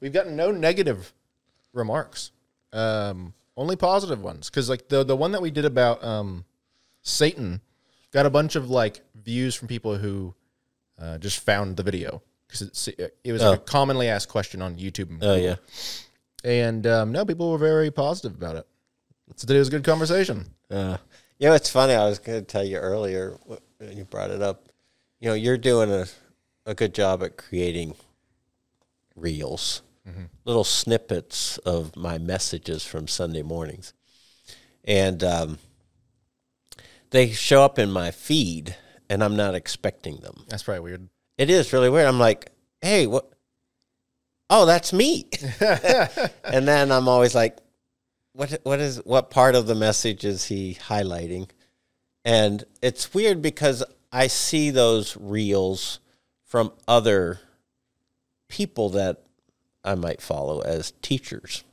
we've 0.00 0.12
gotten 0.12 0.36
no 0.36 0.50
negative 0.50 1.12
remarks. 1.72 2.30
Um, 2.74 3.32
only 3.56 3.76
positive 3.76 4.20
ones. 4.22 4.50
Because 4.50 4.68
like 4.68 4.88
the 4.88 5.04
the 5.04 5.16
one 5.16 5.32
that 5.32 5.42
we 5.42 5.50
did 5.50 5.64
about 5.64 6.02
um, 6.04 6.44
Satan 7.02 7.60
got 8.12 8.26
a 8.26 8.30
bunch 8.30 8.56
of 8.56 8.70
like 8.70 9.00
views 9.14 9.54
from 9.54 9.68
people 9.68 9.96
who 9.96 10.34
uh, 11.00 11.18
just 11.18 11.40
found 11.40 11.76
the 11.76 11.82
video 11.82 12.22
because 12.46 12.88
it, 12.88 13.16
it 13.24 13.32
was 13.32 13.42
like 13.42 13.58
a 13.58 13.62
Oh. 13.62 13.64
commonly 13.64 14.08
asked 14.08 14.28
question 14.28 14.62
on 14.62 14.76
YouTube. 14.76 15.10
and 15.10 15.22
Oh 15.24 15.34
yeah. 15.34 15.56
and 16.44 16.86
um, 16.86 17.12
no, 17.12 17.24
people 17.24 17.50
were 17.50 17.58
very 17.58 17.90
positive 17.90 18.34
about 18.36 18.56
it. 18.56 18.66
So 19.36 19.46
today 19.46 19.58
was 19.58 19.68
a 19.68 19.70
good 19.72 19.84
conversation. 19.84 20.46
Uh, 20.70 20.98
you 21.38 21.48
know, 21.48 21.54
it's 21.54 21.70
funny. 21.70 21.94
I 21.94 22.04
was 22.06 22.18
going 22.18 22.38
to 22.40 22.46
tell 22.46 22.62
you 22.64 22.76
earlier 22.76 23.38
wh- 23.48 23.80
when 23.80 23.96
you 23.96 24.04
brought 24.04 24.30
it 24.30 24.42
up. 24.42 24.68
You 25.20 25.28
know, 25.30 25.34
you're 25.34 25.56
doing 25.58 25.90
a, 25.90 26.06
a 26.66 26.74
good 26.74 26.94
job 26.94 27.22
at 27.22 27.36
creating 27.36 27.94
reels, 29.16 29.82
little 30.44 30.64
snippets 30.64 31.58
of 31.58 31.96
my 31.96 32.18
messages 32.18 32.84
from 32.84 33.08
Sunday 33.08 33.42
mornings, 33.42 33.94
and 34.84 35.22
um, 35.24 35.58
they 37.10 37.30
show 37.30 37.62
up 37.62 37.78
in 37.78 37.90
my 37.90 38.10
feed, 38.10 38.76
and 39.08 39.22
I'm 39.22 39.36
not 39.36 39.54
expecting 39.54 40.16
them. 40.18 40.44
That's 40.48 40.62
probably 40.62 40.80
weird. 40.80 41.08
It 41.38 41.50
is 41.50 41.72
really 41.72 41.88
weird. 41.88 42.06
I'm 42.06 42.18
like, 42.18 42.50
hey, 42.80 43.06
what? 43.06 43.30
Oh, 44.50 44.66
that's 44.66 44.92
me. 44.92 45.28
and 45.60 46.68
then 46.68 46.92
I'm 46.92 47.08
always 47.08 47.34
like, 47.34 47.58
what? 48.32 48.60
What 48.62 48.80
is? 48.80 49.00
What 49.04 49.30
part 49.30 49.54
of 49.54 49.66
the 49.66 49.74
message 49.74 50.24
is 50.24 50.44
he 50.46 50.76
highlighting? 50.88 51.48
And 52.24 52.64
it's 52.82 53.14
weird 53.14 53.42
because 53.42 53.82
I 54.12 54.28
see 54.28 54.70
those 54.70 55.16
reels 55.16 56.00
from 56.44 56.72
other 56.86 57.40
people 58.48 58.90
that 58.90 59.23
I 59.84 59.94
might 59.94 60.20
follow 60.20 60.60
as 60.60 60.92
teachers, 61.02 61.64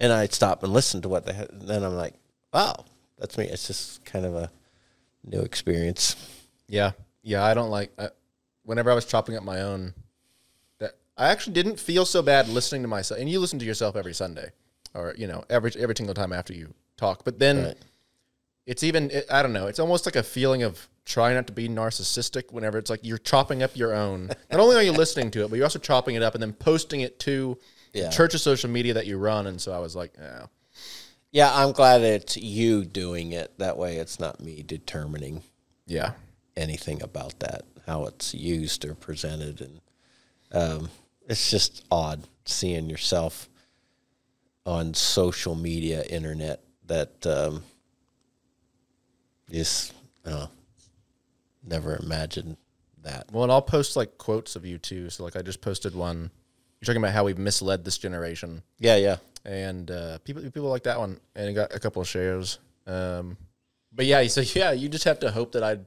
and 0.00 0.12
I 0.12 0.26
stop 0.26 0.62
and 0.62 0.72
listen 0.72 1.00
to 1.02 1.08
what 1.08 1.26
they. 1.26 1.34
ha- 1.34 1.46
Then 1.52 1.82
I'm 1.84 1.94
like, 1.96 2.14
wow, 2.52 2.84
that's 3.18 3.38
me. 3.38 3.46
It's 3.46 3.66
just 3.66 4.04
kind 4.04 4.24
of 4.24 4.34
a 4.34 4.50
new 5.24 5.40
experience. 5.40 6.16
Yeah, 6.68 6.92
yeah. 7.22 7.44
I 7.44 7.54
don't 7.54 7.70
like. 7.70 7.92
I, 7.98 8.08
whenever 8.64 8.90
I 8.90 8.94
was 8.94 9.04
chopping 9.06 9.36
up 9.36 9.44
my 9.44 9.60
own, 9.62 9.94
that 10.78 10.96
I 11.16 11.28
actually 11.28 11.52
didn't 11.54 11.78
feel 11.78 12.04
so 12.04 12.22
bad 12.22 12.48
listening 12.48 12.82
to 12.82 12.88
myself. 12.88 13.20
And 13.20 13.30
you 13.30 13.38
listen 13.38 13.58
to 13.60 13.64
yourself 13.64 13.94
every 13.96 14.14
Sunday, 14.14 14.50
or 14.94 15.14
you 15.16 15.26
know, 15.28 15.44
every 15.48 15.72
every 15.78 15.94
single 15.96 16.14
time 16.14 16.32
after 16.32 16.52
you 16.52 16.74
talk. 16.96 17.24
But 17.24 17.38
then 17.38 17.64
Right. 17.64 17.76
It's 18.66 18.82
even. 18.82 19.10
It, 19.10 19.26
I 19.30 19.42
don't 19.42 19.52
know. 19.52 19.66
It's 19.68 19.78
almost 19.78 20.06
like 20.06 20.16
a 20.16 20.22
feeling 20.22 20.62
of 20.62 20.88
trying 21.04 21.36
not 21.36 21.46
to 21.46 21.52
be 21.52 21.68
narcissistic. 21.68 22.52
Whenever 22.52 22.78
it's 22.78 22.90
like 22.90 23.00
you're 23.02 23.18
chopping 23.18 23.62
up 23.62 23.76
your 23.76 23.94
own. 23.94 24.26
Not 24.50 24.60
only 24.60 24.76
are 24.76 24.82
you 24.82 24.92
listening 24.92 25.30
to 25.32 25.44
it, 25.44 25.50
but 25.50 25.56
you're 25.56 25.64
also 25.64 25.78
chopping 25.78 26.16
it 26.16 26.22
up 26.22 26.34
and 26.34 26.42
then 26.42 26.52
posting 26.52 27.00
it 27.00 27.18
to 27.20 27.56
Yeah. 27.92 28.10
of 28.34 28.40
social 28.40 28.68
media 28.68 28.94
that 28.94 29.06
you 29.06 29.16
run. 29.16 29.46
And 29.46 29.60
so 29.60 29.72
I 29.72 29.78
was 29.78 29.94
like, 29.94 30.12
yeah. 30.18 30.46
Yeah, 31.30 31.52
I'm 31.54 31.72
glad 31.72 32.02
it's 32.02 32.36
you 32.36 32.84
doing 32.84 33.32
it. 33.32 33.56
That 33.58 33.76
way, 33.76 33.96
it's 33.98 34.18
not 34.18 34.40
me 34.40 34.62
determining 34.62 35.42
Yeah. 35.86 36.12
anything 36.56 37.02
about 37.02 37.38
that, 37.40 37.62
how 37.86 38.06
it's 38.06 38.34
used 38.34 38.84
or 38.84 38.94
presented, 38.94 39.60
and 39.60 39.80
um, 40.52 40.88
it's 41.28 41.50
just 41.50 41.84
odd 41.90 42.26
seeing 42.46 42.88
yourself 42.88 43.48
on 44.64 44.94
social 44.94 45.54
media, 45.54 46.02
internet. 46.04 46.62
That 46.86 47.26
um, 47.26 47.64
just 49.50 49.92
uh, 50.24 50.46
never 51.66 51.96
imagined 51.96 52.56
that. 53.02 53.26
Well, 53.32 53.42
and 53.44 53.52
I'll 53.52 53.62
post 53.62 53.96
like 53.96 54.18
quotes 54.18 54.56
of 54.56 54.64
you 54.64 54.78
too. 54.78 55.10
So 55.10 55.24
like 55.24 55.36
I 55.36 55.42
just 55.42 55.60
posted 55.60 55.94
one. 55.94 56.30
You're 56.80 56.86
talking 56.86 57.02
about 57.02 57.14
how 57.14 57.24
we've 57.24 57.38
misled 57.38 57.84
this 57.84 57.96
generation, 57.98 58.62
Yeah, 58.78 58.96
yeah. 58.96 59.16
and 59.46 59.90
uh, 59.90 60.18
people 60.18 60.42
people 60.42 60.62
like 60.68 60.82
that 60.84 60.98
one, 60.98 61.18
and 61.34 61.48
it 61.48 61.54
got 61.54 61.74
a 61.74 61.78
couple 61.80 62.02
of 62.02 62.08
shares. 62.08 62.58
Um, 62.86 63.36
but 63.92 64.04
yeah, 64.04 64.26
so 64.26 64.42
yeah, 64.42 64.72
you 64.72 64.88
just 64.90 65.04
have 65.04 65.18
to 65.20 65.30
hope 65.30 65.52
that 65.52 65.62
I'd 65.62 65.86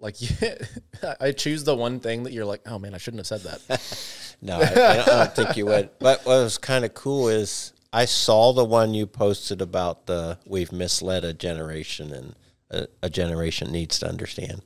like, 0.00 0.16
I 1.20 1.32
choose 1.32 1.62
the 1.64 1.74
one 1.76 2.00
thing 2.00 2.24
that 2.24 2.32
you're 2.32 2.44
like, 2.44 2.62
oh 2.66 2.78
man, 2.78 2.94
I 2.94 2.98
shouldn't 2.98 3.20
have 3.20 3.40
said 3.40 3.42
that. 3.68 4.14
No, 4.40 4.56
I, 4.60 5.00
I 5.02 5.04
don't 5.04 5.34
think 5.34 5.56
you 5.56 5.66
would. 5.66 5.90
But 5.98 6.24
what 6.24 6.44
was 6.44 6.58
kind 6.58 6.84
of 6.84 6.94
cool 6.94 7.28
is 7.28 7.72
I 7.92 8.04
saw 8.04 8.52
the 8.52 8.64
one 8.64 8.94
you 8.94 9.04
posted 9.04 9.60
about 9.60 10.06
the 10.06 10.38
we've 10.46 10.70
misled 10.70 11.24
a 11.24 11.32
generation 11.34 12.12
and 12.12 12.36
a, 12.70 12.86
a 13.02 13.10
generation 13.10 13.70
needs 13.72 13.98
to 14.00 14.08
understand. 14.08 14.62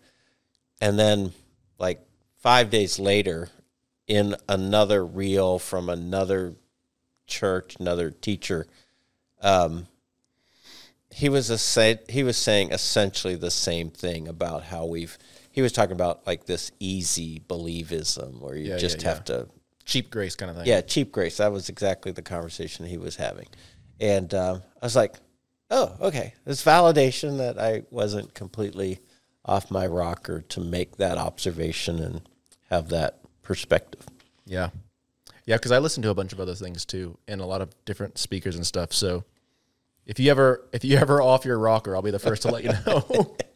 And 0.81 0.99
then, 0.99 1.33
like 1.79 2.01
five 2.39 2.71
days 2.71 2.99
later, 2.99 3.49
in 4.07 4.37
another 4.49 5.05
reel 5.05 5.59
from 5.59 5.89
another 5.89 6.55
church, 7.27 7.77
another 7.79 8.11
teacher, 8.11 8.67
um, 9.41 9.87
he 11.11 11.29
was 11.29 11.51
a 11.51 11.59
say, 11.59 11.99
he 12.09 12.23
was 12.25 12.37
saying 12.37 12.73
essentially 12.73 13.35
the 13.37 13.51
same 13.51 13.91
thing 13.91 14.27
about 14.29 14.65
how 14.65 14.87
we've. 14.87 15.19
He 15.51 15.61
was 15.61 15.73
talking 15.73 15.93
about 15.93 16.27
like 16.27 16.47
this 16.47 16.73
easy 16.81 17.41
believism, 17.47 18.41
where 18.41 18.57
you 18.57 18.71
Yeah, 18.71 18.79
just 18.79 19.03
yeah, 19.03 19.09
have 19.09 19.25
to 19.25 19.49
Cheap 19.85 20.11
grace 20.11 20.35
kind 20.37 20.51
of 20.51 20.57
thing. 20.57 20.67
yeah, 20.67 20.81
cheap 20.81 21.13
grace. 21.13 21.37
That 21.39 21.53
was 21.53 21.69
exactly 21.69 22.13
the 22.13 22.23
conversation 22.23 22.87
he 22.87 22.97
was 22.97 23.17
having, 23.17 23.49
and 24.01 24.33
um, 24.33 24.63
I 24.81 24.87
was 24.87 24.97
like, 24.97 25.17
"Oh, 25.73 25.97
okay. 26.01 26.35
It's 26.47 26.65
validation 26.65 27.39
that 27.39 27.59
I 27.59 27.83
wasn't 27.91 28.35
completely 28.35 29.01
off 29.45 29.71
my 29.71 29.87
rocker 29.87 30.43
to 30.43 30.61
make 30.61 30.97
that 30.99 31.19
observation 31.19 31.99
and 31.99 32.21
have 32.71 32.89
that 32.91 33.19
perspective." 33.43 34.07
yeah. 34.47 34.71
Yeah, 35.45 35.57
because 35.57 35.73
I 35.73 35.79
listen 35.79 36.05
to 36.05 36.11
a 36.11 36.15
bunch 36.15 36.33
of 36.33 36.39
other 36.39 36.55
things 36.55 36.85
too, 36.85 37.19
and 37.27 37.41
a 37.41 37.45
lot 37.45 37.63
of 37.63 37.75
different 37.85 38.17
speakers 38.17 38.55
and 38.55 38.65
stuff. 38.65 38.93
So 38.93 39.25
if 40.07 40.21
you 40.21 40.31
ever 40.31 40.69
if 40.73 40.85
you 40.85 40.97
ever 40.97 41.21
off 41.21 41.45
your 41.45 41.59
rocker, 41.59 41.97
I'll 41.97 42.03
be 42.03 42.13
the 42.13 42.21
first 42.21 42.43
to 42.43 42.49
let 42.53 42.63
you 42.65 42.73
know. 42.87 43.37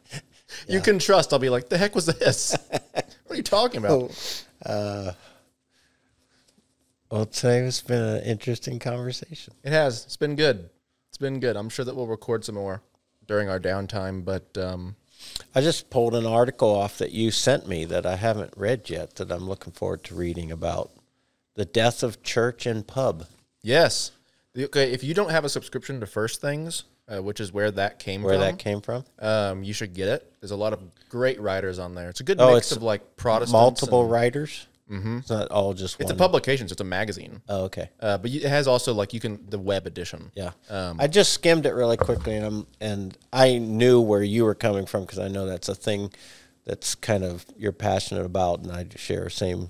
You 0.67 0.79
can 0.79 0.97
trust. 0.97 1.33
I'll 1.33 1.39
be 1.39 1.49
like, 1.49 1.67
the 1.67 1.77
heck 1.77 1.93
was 1.93 2.05
this? 2.05 2.55
what 2.71 3.13
are 3.29 3.35
you 3.35 3.43
talking 3.43 3.79
about? 3.79 3.91
Oh, 4.65 4.69
uh, 4.69 5.13
well, 7.11 7.25
today 7.25 7.59
has 7.59 7.81
been 7.81 8.01
an 8.01 8.23
interesting 8.23 8.79
conversation. 8.79 9.53
It 9.63 9.71
has. 9.71 10.05
It's 10.05 10.17
been 10.17 10.35
good. 10.35 10.69
It's 11.17 11.21
been 11.23 11.39
good. 11.39 11.57
I'm 11.57 11.69
sure 11.69 11.83
that 11.83 11.95
we'll 11.95 12.05
record 12.05 12.45
some 12.45 12.53
more 12.53 12.83
during 13.25 13.49
our 13.49 13.59
downtime, 13.59 14.23
but 14.23 14.55
um, 14.55 14.95
I 15.55 15.61
just 15.61 15.89
pulled 15.89 16.13
an 16.13 16.27
article 16.27 16.69
off 16.69 16.99
that 16.99 17.11
you 17.11 17.31
sent 17.31 17.67
me 17.67 17.85
that 17.85 18.05
I 18.05 18.17
haven't 18.17 18.53
read 18.55 18.87
yet 18.87 19.15
that 19.15 19.31
I'm 19.31 19.49
looking 19.49 19.73
forward 19.73 20.03
to 20.03 20.15
reading 20.15 20.51
about 20.51 20.91
the 21.55 21.65
death 21.65 22.03
of 22.03 22.21
church 22.21 22.67
and 22.67 22.85
pub. 22.85 23.25
yes. 23.63 24.11
The- 24.53 24.65
Okay, 24.65 24.91
if 24.91 25.03
you 25.03 25.15
don't 25.15 25.31
have 25.31 25.43
a 25.43 25.49
subscription 25.49 25.99
to 26.01 26.05
First 26.05 26.39
Things, 26.39 26.83
uh, 27.07 27.23
which 27.23 27.39
is 27.39 27.51
where 27.51 27.71
that 27.71 27.97
came 27.97 28.21
Where 28.21 28.35
from, 28.35 28.41
that 28.41 28.59
came 28.59 28.81
from? 28.81 29.03
um, 29.17 29.63
you 29.63 29.73
should 29.73 29.95
get 29.95 30.09
it. 30.09 30.31
There's 30.39 30.51
a 30.51 30.55
lot 30.55 30.71
of 30.71 30.81
great 31.09 31.41
writers 31.41 31.79
on 31.79 31.95
there. 31.95 32.09
It's 32.11 32.19
a 32.19 32.23
good 32.23 32.39
Oh, 32.39 32.53
mix 32.53 32.71
of 32.71 32.83
like 32.83 33.15
Protestants. 33.15 33.53
Multiple 33.53 34.01
and- 34.03 34.11
writers. 34.11 34.67
Mm-hmm. 34.89 35.17
It's 35.17 35.29
not 35.29 35.49
all 35.49 35.73
just 35.73 35.99
It's 35.99 36.05
one. 36.09 36.15
a 36.15 36.17
publication. 36.17 36.67
So 36.67 36.73
it's 36.73 36.81
a 36.81 36.85
magazine. 36.85 37.41
oh, 37.49 37.65
okay. 37.65 37.89
Uh, 37.99 38.17
but 38.17 38.31
it 38.31 38.43
has 38.43 38.67
also 38.67 38.93
like 38.93 39.13
you 39.13 39.19
can 39.19 39.49
the 39.49 39.59
web 39.59 39.85
edition. 39.85 40.31
Yeah. 40.35 40.51
Um, 40.69 40.97
I 40.99 41.07
just 41.07 41.33
skimmed 41.33 41.65
it 41.65 41.73
really 41.73 41.97
quickly, 41.97 42.35
and 42.35 42.45
I'm, 42.45 42.67
and 42.79 43.17
I 43.33 43.57
knew 43.57 43.99
where 43.99 44.23
you 44.23 44.45
were 44.45 44.55
coming 44.55 44.85
from 44.85 45.01
because 45.01 45.19
I 45.19 45.27
know 45.27 45.45
that's 45.45 45.67
a 45.69 45.75
thing 45.75 46.13
that's 46.65 46.95
kind 46.95 47.23
of 47.23 47.45
you're 47.57 47.71
passionate 47.71 48.25
about, 48.25 48.61
and 48.61 48.71
I 48.71 48.85
share 48.95 49.25
the 49.25 49.29
same 49.29 49.69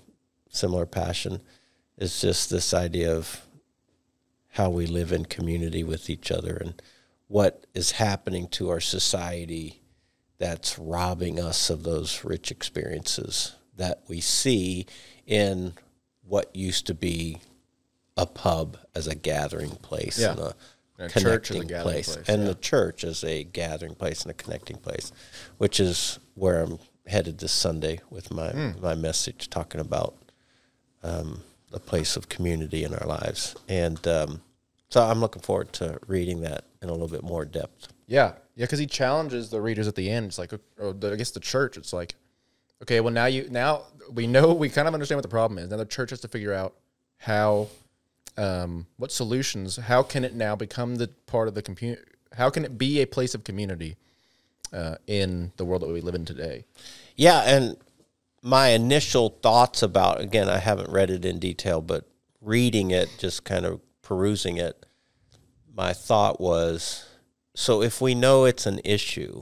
similar 0.50 0.86
passion. 0.86 1.42
It's 1.98 2.22
just 2.22 2.50
this 2.50 2.74
idea 2.74 3.16
of 3.16 3.42
how 4.50 4.70
we 4.70 4.86
live 4.88 5.12
in 5.12 5.26
community 5.26 5.84
with 5.84 6.10
each 6.10 6.32
other 6.32 6.56
and 6.58 6.82
what 7.28 7.66
is 7.74 7.92
happening 7.92 8.48
to 8.48 8.70
our 8.70 8.80
society 8.80 9.82
that's 10.40 10.78
robbing 10.80 11.40
us 11.40 11.70
of 11.70 11.84
those 11.84 12.24
rich 12.24 12.52
experiences 12.52 13.56
that 13.78 14.02
we 14.08 14.20
see 14.22 14.86
in 15.26 15.74
what 16.24 16.56
used 16.56 16.86
to 16.88 16.94
be 16.94 17.40
a 18.18 18.26
pub 18.26 18.78
as 18.96 19.08
a 19.08 19.16
gathering 19.16 19.70
place 19.72 20.20
Yeah. 20.20 20.32
and 20.32 20.40
a, 20.40 20.56
And 21.00 21.12
a 21.16 21.20
church 21.20 21.52
as 21.52 21.58
a 21.58 21.60
connecting 21.60 21.68
gathering 21.68 21.84
place, 21.94 22.14
place, 22.16 22.30
and 22.30 22.42
yeah. 22.42 22.48
the 22.50 22.56
church 22.56 23.04
as 23.04 23.24
a 23.24 23.44
gathering 23.44 23.96
place 23.96 24.24
and 24.24 24.32
a 24.32 24.34
connecting 24.34 24.78
place, 24.78 25.12
which 25.58 25.80
is 25.80 26.20
where 26.34 26.62
I'm 26.64 26.80
headed 27.06 27.38
this 27.38 27.52
Sunday 27.52 28.00
with 28.10 28.32
my 28.32 28.50
Hmm. 28.50 28.72
my 28.82 28.96
message 28.96 29.50
talking 29.50 29.80
about 29.80 30.16
um, 31.04 31.44
the 31.72 31.80
place 31.80 32.18
of 32.18 32.28
community 32.30 32.84
in 32.84 32.94
our 32.94 33.06
lives, 33.08 33.56
and 33.70 34.06
um, 34.08 34.42
so 34.90 35.04
I'm 35.04 35.20
looking 35.20 35.42
forward 35.42 35.72
to 35.74 36.00
reading 36.08 36.42
that 36.42 36.64
in 36.82 36.90
a 36.90 36.92
little 36.92 37.08
bit 37.08 37.24
more 37.24 37.46
depth. 37.46 37.90
Yeah, 38.08 38.34
yeah, 38.56 38.66
because 38.66 38.80
he 38.80 38.88
challenges 38.88 39.50
the 39.50 39.62
readers 39.62 39.88
at 39.88 39.96
the 39.96 40.10
end. 40.10 40.28
It's 40.28 40.38
like, 40.40 40.50
the, 40.50 41.12
I 41.12 41.16
guess 41.16 41.32
the 41.32 41.40
church. 41.42 41.78
It's 41.78 41.92
like, 41.94 42.16
okay, 42.82 43.00
well 43.00 43.14
now 43.14 43.26
you 43.26 43.48
now 43.50 43.84
we 44.12 44.28
know 44.28 44.54
we 44.54 44.70
kind 44.70 44.88
of 44.88 44.94
understand 44.94 45.18
what 45.18 45.24
the 45.24 45.30
problem 45.30 45.58
is. 45.60 45.70
Now 45.70 45.78
the 45.78 45.86
church 45.86 46.12
has 46.12 46.22
to 46.22 46.28
figure 46.28 46.54
out 46.54 46.76
how, 47.18 47.68
um, 48.38 48.86
what 48.98 49.12
solutions. 49.12 49.76
How 49.78 50.04
can 50.04 50.24
it 50.24 50.36
now 50.36 50.56
become 50.56 50.96
the 50.96 51.08
part 51.26 51.48
of 51.48 51.56
the 51.56 51.62
community? 51.62 52.02
How 52.34 52.50
can 52.50 52.64
it 52.66 52.78
be 52.78 53.02
a 53.02 53.08
place 53.08 53.34
of 53.34 53.44
community 53.44 53.98
uh, 54.72 54.96
in 55.08 55.52
the 55.58 55.66
world 55.66 55.82
that 55.82 55.90
we 55.90 56.02
live 56.02 56.16
in 56.16 56.26
today? 56.26 56.66
Yeah, 57.16 57.42
and 57.42 57.78
my 58.42 58.70
initial 58.70 59.30
thoughts 59.42 59.82
about 59.82 60.22
again, 60.22 60.50
I 60.50 60.60
haven't 60.60 60.92
read 60.92 61.10
it 61.10 61.26
in 61.26 61.40
detail, 61.40 61.82
but 61.82 62.08
reading 62.42 62.92
it, 62.92 63.10
just 63.18 63.44
kind 63.44 63.66
of 63.66 63.82
perusing 64.02 64.58
it, 64.58 64.86
my 65.76 65.94
thought 65.94 66.40
was 66.40 67.08
so 67.56 67.82
if 67.82 68.00
we 68.00 68.14
know 68.14 68.46
it's 68.46 68.68
an 68.68 68.80
issue 68.84 69.42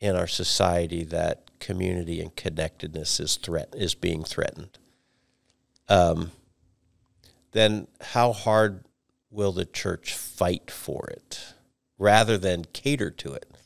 in 0.00 0.16
our 0.16 0.26
society 0.26 1.04
that 1.04 1.45
community 1.60 2.20
and 2.20 2.34
connectedness 2.36 3.20
is 3.20 3.36
threat 3.36 3.74
is 3.76 3.94
being 3.94 4.24
threatened, 4.24 4.78
um, 5.88 6.32
then 7.52 7.86
how 8.00 8.32
hard 8.32 8.84
will 9.30 9.52
the 9.52 9.64
church 9.64 10.14
fight 10.14 10.70
for 10.70 11.08
it 11.10 11.54
rather 11.98 12.38
than 12.38 12.64
cater 12.72 13.10
to 13.10 13.32
it? 13.32 13.56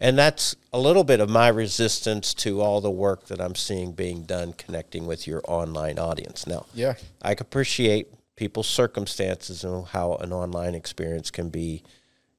And 0.00 0.18
that's 0.18 0.56
a 0.72 0.78
little 0.78 1.04
bit 1.04 1.20
of 1.20 1.30
my 1.30 1.48
resistance 1.48 2.34
to 2.34 2.60
all 2.60 2.80
the 2.80 2.90
work 2.90 3.26
that 3.26 3.40
I'm 3.40 3.54
seeing 3.54 3.92
being 3.92 4.24
done 4.24 4.52
connecting 4.52 5.06
with 5.06 5.26
your 5.26 5.40
online 5.46 5.98
audience. 5.98 6.46
Now, 6.46 6.66
Yeah, 6.74 6.94
I 7.22 7.32
appreciate 7.32 8.08
people's 8.36 8.66
circumstances 8.66 9.64
and 9.64 9.86
how 9.86 10.16
an 10.16 10.32
online 10.32 10.74
experience 10.74 11.30
can 11.30 11.48
be, 11.48 11.82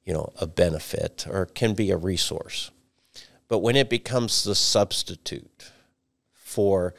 you 0.04 0.14
know, 0.14 0.34
a 0.40 0.46
benefit 0.46 1.26
or 1.30 1.46
can 1.46 1.74
be 1.74 1.92
a 1.92 1.98
resource. 1.98 2.72
But 3.48 3.60
when 3.60 3.76
it 3.76 3.90
becomes 3.90 4.44
the 4.44 4.56
substitute 4.56 5.72
for 6.34 6.94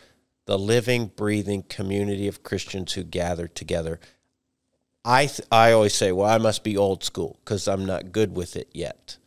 the 0.47 0.59
living, 0.59 1.11
breathing 1.16 1.64
community 1.64 2.28
of 2.28 2.42
Christians 2.42 2.92
who 2.92 3.03
gather 3.03 3.49
together, 3.49 3.99
I 5.05 5.26
th- 5.26 5.49
I 5.51 5.72
always 5.72 5.94
say, 5.94 6.12
well, 6.12 6.28
I 6.28 6.38
must 6.38 6.64
be 6.64 6.76
old 6.76 7.05
school 7.05 7.38
because 7.44 7.66
I'm 7.68 7.84
not 7.84 8.12
good 8.12 8.36
with 8.36 8.57
it 8.57 8.68
yet. 8.72 9.18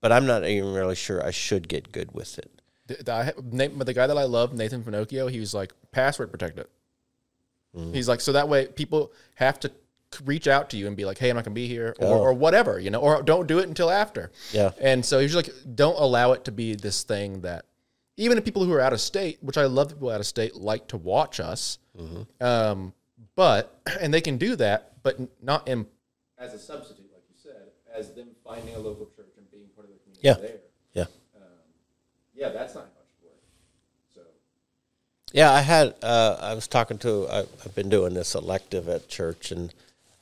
But 0.00 0.12
I'm 0.12 0.26
not 0.26 0.46
even 0.46 0.72
really 0.72 0.94
sure 0.94 1.24
I 1.24 1.30
should 1.30 1.68
get 1.68 1.92
good 1.92 2.12
with 2.12 2.38
it. 2.38 2.62
the, 2.86 2.94
the, 2.94 3.72
but 3.74 3.86
the 3.86 3.94
guy 3.94 4.06
that 4.06 4.16
I 4.16 4.24
love, 4.24 4.54
Nathan 4.54 4.82
Finochio, 4.82 5.30
he 5.30 5.40
was 5.40 5.52
like 5.54 5.72
password 5.90 6.30
protected. 6.30 6.66
Mm. 7.76 7.94
He's 7.94 8.08
like, 8.08 8.20
so 8.20 8.32
that 8.32 8.48
way 8.48 8.66
people 8.66 9.12
have 9.34 9.58
to 9.60 9.72
reach 10.22 10.46
out 10.48 10.70
to 10.70 10.76
you 10.76 10.86
and 10.86 10.96
be 10.96 11.04
like, 11.04 11.18
hey, 11.18 11.30
I'm 11.30 11.36
not 11.36 11.44
gonna 11.44 11.54
be 11.54 11.66
here, 11.68 11.94
or, 11.98 12.06
Oh. 12.06 12.18
or 12.20 12.32
whatever, 12.32 12.78
you 12.78 12.90
know, 12.90 13.00
or 13.00 13.22
don't 13.22 13.46
do 13.46 13.58
it 13.58 13.68
until 13.68 13.90
after. 13.90 14.30
Yeah. 14.52 14.72
And 14.80 15.04
so 15.04 15.18
he's 15.20 15.34
like, 15.36 15.50
don't 15.74 15.98
allow 15.98 16.32
it 16.32 16.44
to 16.46 16.52
be 16.52 16.74
this 16.74 17.02
thing 17.02 17.40
that 17.42 17.64
even 18.16 18.38
if 18.38 18.44
people 18.44 18.64
who 18.64 18.72
are 18.72 18.80
out 18.80 18.92
of 18.92 19.00
state, 19.00 19.38
which 19.42 19.58
I 19.58 19.64
love 19.66 19.88
people 19.90 20.08
out 20.10 20.20
of 20.20 20.26
state, 20.26 20.54
like 20.56 20.86
to 20.88 20.96
watch 20.96 21.38
us. 21.40 21.78
Um, 22.40 22.92
but 23.34 23.78
and 24.00 24.12
they 24.12 24.20
can 24.20 24.38
do 24.38 24.56
that, 24.56 24.92
but 25.02 25.18
not 25.42 25.68
in 25.68 25.86
as 26.38 26.52
a 26.54 26.58
substitute, 26.58 27.10
like 27.12 27.22
you 27.30 27.36
said, 27.42 27.62
as 27.94 28.12
them 28.12 28.28
finding 28.44 28.74
a 28.74 28.78
local 28.78 29.06
church 29.16 29.32
and 29.38 29.50
being 29.50 29.64
part 29.74 29.88
of 29.88 29.94
the 29.94 29.98
community 30.00 30.20
Yeah. 30.28 30.34
there. 30.48 30.60
Yeah. 30.94 31.04
Yeah, 32.34 32.48
that's 32.50 32.74
not 32.74 32.84
much 32.84 33.06
work. 33.24 33.32
So 34.14 34.20
Yeah, 35.32 35.50
I 35.52 35.62
had. 35.62 35.94
Uh, 36.02 36.36
I 36.38 36.52
was 36.54 36.68
talking 36.68 36.98
to. 36.98 37.26
I, 37.28 37.38
I've 37.64 37.74
been 37.74 37.88
doing 37.88 38.12
this 38.12 38.34
elective 38.34 38.88
at 38.90 39.08
church, 39.08 39.50
and 39.50 39.72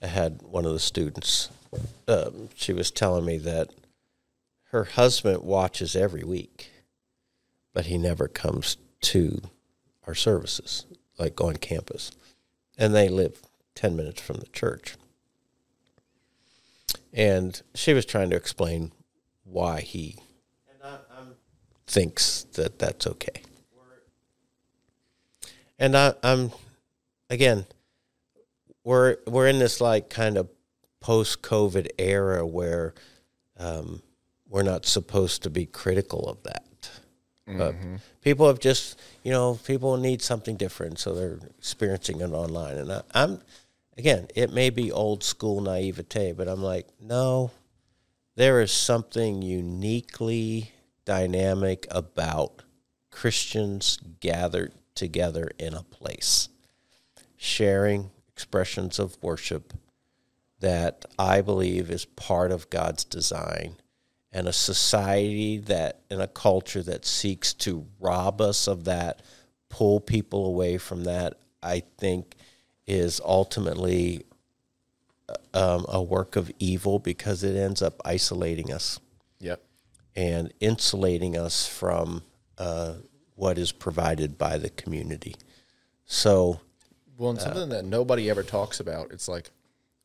I 0.04 0.08
had 0.08 0.42
one 0.42 0.66
of 0.66 0.74
the 0.74 0.80
students. 0.80 1.48
Um, 2.06 2.50
she 2.54 2.74
was 2.74 2.90
telling 2.90 3.24
me 3.24 3.38
that 3.38 3.70
her 4.64 4.84
husband 4.84 5.42
watches 5.42 5.96
every 5.96 6.22
week, 6.22 6.70
but 7.72 7.86
he 7.86 7.96
never 7.96 8.28
comes 8.28 8.76
to 9.00 9.40
our 10.06 10.14
services, 10.14 10.84
like 11.18 11.40
on 11.40 11.56
campus, 11.56 12.10
and 12.76 12.94
they 12.94 13.08
live 13.08 13.40
ten 13.74 13.96
minutes 13.96 14.20
from 14.20 14.36
the 14.36 14.46
church. 14.48 14.96
And 17.14 17.62
she 17.74 17.94
was 17.94 18.04
trying 18.04 18.28
to 18.28 18.36
explain 18.36 18.92
why 19.44 19.80
he 19.80 20.18
thinks 21.86 22.44
that 22.52 22.78
that's 22.78 23.06
okay. 23.06 23.40
And 25.78 25.96
I, 25.96 26.12
I'm, 26.22 26.52
again, 27.30 27.64
we're 28.84 29.16
we're 29.26 29.48
in 29.48 29.58
this 29.58 29.80
like 29.80 30.10
kind 30.10 30.36
of 30.36 30.48
post-COVID 31.00 31.88
era 31.98 32.46
where 32.46 32.94
um, 33.58 34.02
we're 34.48 34.62
not 34.62 34.86
supposed 34.86 35.42
to 35.42 35.50
be 35.50 35.66
critical 35.66 36.28
of 36.28 36.42
that. 36.44 36.64
But 37.46 37.74
people 38.22 38.46
have 38.46 38.58
just, 38.58 38.98
you 39.22 39.30
know, 39.30 39.58
people 39.66 39.98
need 39.98 40.22
something 40.22 40.56
different, 40.56 40.98
so 40.98 41.14
they're 41.14 41.38
experiencing 41.58 42.22
it 42.22 42.30
online. 42.30 42.78
And 42.78 42.90
I, 42.90 43.02
I'm, 43.14 43.42
again, 43.98 44.28
it 44.34 44.50
may 44.50 44.70
be 44.70 44.90
old 44.90 45.22
school 45.22 45.60
naivete, 45.60 46.32
but 46.32 46.48
I'm 46.48 46.62
like, 46.62 46.88
no, 46.98 47.50
there 48.34 48.62
is 48.62 48.72
something 48.72 49.42
uniquely 49.42 50.72
dynamic 51.04 51.86
about 51.90 52.62
Christians 53.10 53.98
gathered 54.20 54.72
together 54.94 55.50
in 55.58 55.74
a 55.74 55.82
place, 55.82 56.48
sharing 57.36 58.10
expressions 58.34 58.98
of 58.98 59.22
worship 59.22 59.72
that 60.60 61.04
I 61.18 61.40
believe 61.40 61.90
is 61.90 62.04
part 62.04 62.50
of 62.50 62.70
God's 62.70 63.04
design. 63.04 63.76
And 64.32 64.48
a 64.48 64.52
society 64.52 65.58
that, 65.58 66.00
and 66.10 66.20
a 66.20 66.26
culture 66.26 66.82
that 66.82 67.04
seeks 67.04 67.52
to 67.54 67.86
rob 68.00 68.40
us 68.40 68.66
of 68.66 68.84
that, 68.84 69.22
pull 69.68 70.00
people 70.00 70.46
away 70.46 70.78
from 70.78 71.04
that, 71.04 71.34
I 71.62 71.84
think 71.98 72.34
is 72.86 73.20
ultimately 73.24 74.24
um, 75.54 75.86
a 75.88 76.02
work 76.02 76.34
of 76.34 76.50
evil 76.58 76.98
because 76.98 77.44
it 77.44 77.56
ends 77.56 77.80
up 77.80 78.00
isolating 78.04 78.72
us 78.72 78.98
Yep. 79.40 79.62
and 80.16 80.52
insulating 80.60 81.36
us 81.36 81.66
from 81.68 82.22
uh, 82.58 82.94
what 83.36 83.58
is 83.58 83.70
provided 83.72 84.36
by 84.36 84.58
the 84.58 84.70
community. 84.70 85.36
So, 86.06 86.60
Well, 87.16 87.30
and 87.30 87.40
something 87.40 87.68
that 87.68 87.84
nobody 87.84 88.28
ever 88.28 88.42
talks 88.42 88.80
about, 88.80 89.12
it's 89.12 89.28
like 89.28 89.50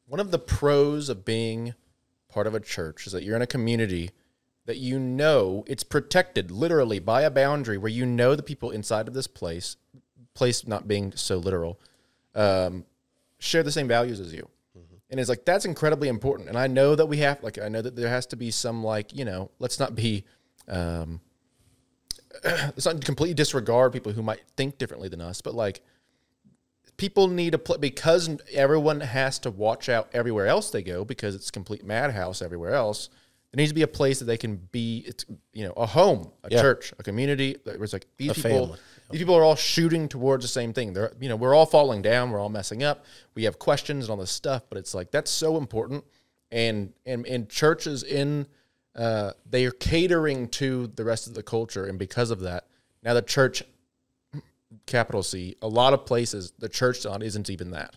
one 0.07 0.20
of 0.20 0.32
the 0.32 0.39
pros 0.39 1.10
of 1.10 1.26
being 1.26 1.74
part 2.30 2.47
of 2.47 2.53
a 2.53 2.60
church 2.60 3.07
is 3.07 3.14
that 3.14 3.24
you're 3.24 3.36
in 3.36 3.41
a 3.41 3.47
community 3.47 4.12
that 4.66 4.78
you 4.78 4.99
know 4.99 5.64
it's 5.68 5.84
protected 5.84 6.51
literally 6.51 6.99
by 6.99 7.24
a 7.24 7.32
boundary 7.32 7.78
where 7.78 7.91
you 7.91 8.05
know 8.05 8.36
the 8.36 8.43
people 8.43 8.70
inside 8.70 9.07
of 9.07 9.16
this 9.16 9.26
place, 9.26 9.78
place 10.36 10.68
not 10.68 10.88
being 10.88 11.12
so 11.16 11.38
literal, 11.38 11.80
um, 12.36 12.86
share 13.39 13.64
the 13.64 13.72
same 13.72 13.88
values 13.88 14.20
as 14.20 14.32
you. 14.32 14.47
And 15.10 15.20
it's 15.20 15.30
like 15.30 15.43
that's 15.43 15.66
incredibly 15.66 16.07
important. 16.07 16.49
And 16.49 16.57
I 16.57 16.68
know 16.68 16.95
that 16.95 17.07
we 17.07 17.18
have 17.18 17.41
like 17.41 17.57
I 17.57 17.68
know 17.68 17.82
that 17.82 17.95
there 17.95 18.10
has 18.10 18.28
to 18.28 18.36
be 18.36 18.51
some 18.51 18.84
like, 18.84 19.16
you 19.16 19.26
know, 19.26 19.49
let's 19.57 19.80
not 19.80 19.95
be 19.95 20.24
um 20.68 21.20
let's 22.43 22.86
not 22.86 23.03
completely 23.03 23.34
disregard 23.34 23.91
people 23.91 24.12
who 24.12 24.22
might 24.22 24.41
think 24.55 24.78
differently 24.78 25.10
than 25.10 25.20
us, 25.20 25.41
but 25.41 25.55
like 25.55 25.82
people 26.99 27.27
need 27.27 27.53
a 27.55 27.57
pl- 27.57 27.77
because 27.79 28.29
everyone 28.53 28.99
has 28.99 29.39
to 29.39 29.49
watch 29.49 29.89
out 29.89 30.09
everywhere 30.13 30.45
else 30.47 30.69
they 30.69 30.83
go 30.83 31.03
because 31.05 31.33
it's 31.33 31.49
complete 31.49 31.83
madhouse 31.83 32.41
everywhere 32.43 32.73
else. 32.75 33.09
There 33.51 33.57
needs 33.57 33.71
to 33.71 33.75
be 33.75 33.81
a 33.81 33.87
place 33.87 34.19
that 34.19 34.25
they 34.25 34.37
can 34.37 34.57
be, 34.71 35.03
it's 35.07 35.25
you 35.53 35.65
know, 35.65 35.73
a 35.75 35.87
home, 35.87 36.31
a 36.43 36.49
Yeah. 36.51 36.61
church, 36.61 36.93
a 36.99 37.03
community. 37.03 37.55
It's 37.65 37.93
like 37.93 38.05
these 38.17 38.31
A 38.31 38.33
people, 38.35 38.49
family. 38.67 38.79
these 39.09 39.19
people 39.21 39.33
are 39.35 39.43
all 39.43 39.55
shooting 39.55 40.07
towards 40.07 40.43
the 40.43 40.49
same 40.49 40.71
thing. 40.73 40.93
They're, 40.93 41.13
you 41.19 41.29
know, 41.29 41.35
we're 41.35 41.55
all 41.55 41.65
falling 41.65 42.03
down, 42.03 42.29
we're 42.31 42.39
all 42.39 42.49
messing 42.49 42.83
up. 42.83 43.05
We 43.33 43.45
have 43.45 43.57
questions 43.57 44.05
and 44.05 44.11
all 44.11 44.17
this 44.17 44.29
stuff, 44.29 44.63
but 44.69 44.77
it's 44.77 44.93
like 44.93 45.09
that's 45.09 45.31
so 45.31 45.57
important. 45.57 46.03
And 46.51 46.93
and 47.05 47.25
and 47.25 47.49
churches 47.49 48.03
in, 48.03 48.45
uh, 48.95 49.31
they 49.49 49.65
are 49.65 49.71
catering 49.71 50.47
to 50.49 50.87
the 50.95 51.03
rest 51.05 51.27
of 51.27 51.33
the 51.33 51.43
culture, 51.43 51.85
and 51.85 51.97
because 51.97 52.29
of 52.29 52.41
that, 52.41 52.67
now 53.03 53.13
the 53.13 53.21
church 53.21 53.63
capital 54.86 55.24
C, 55.24 55.55
a 55.61 55.67
lot 55.67 55.93
of 55.93 56.05
places 56.05 56.53
the 56.59 56.70
church 56.70 57.05
on 57.05 57.22
isn't 57.22 57.49
even 57.49 57.72
that, 57.72 57.95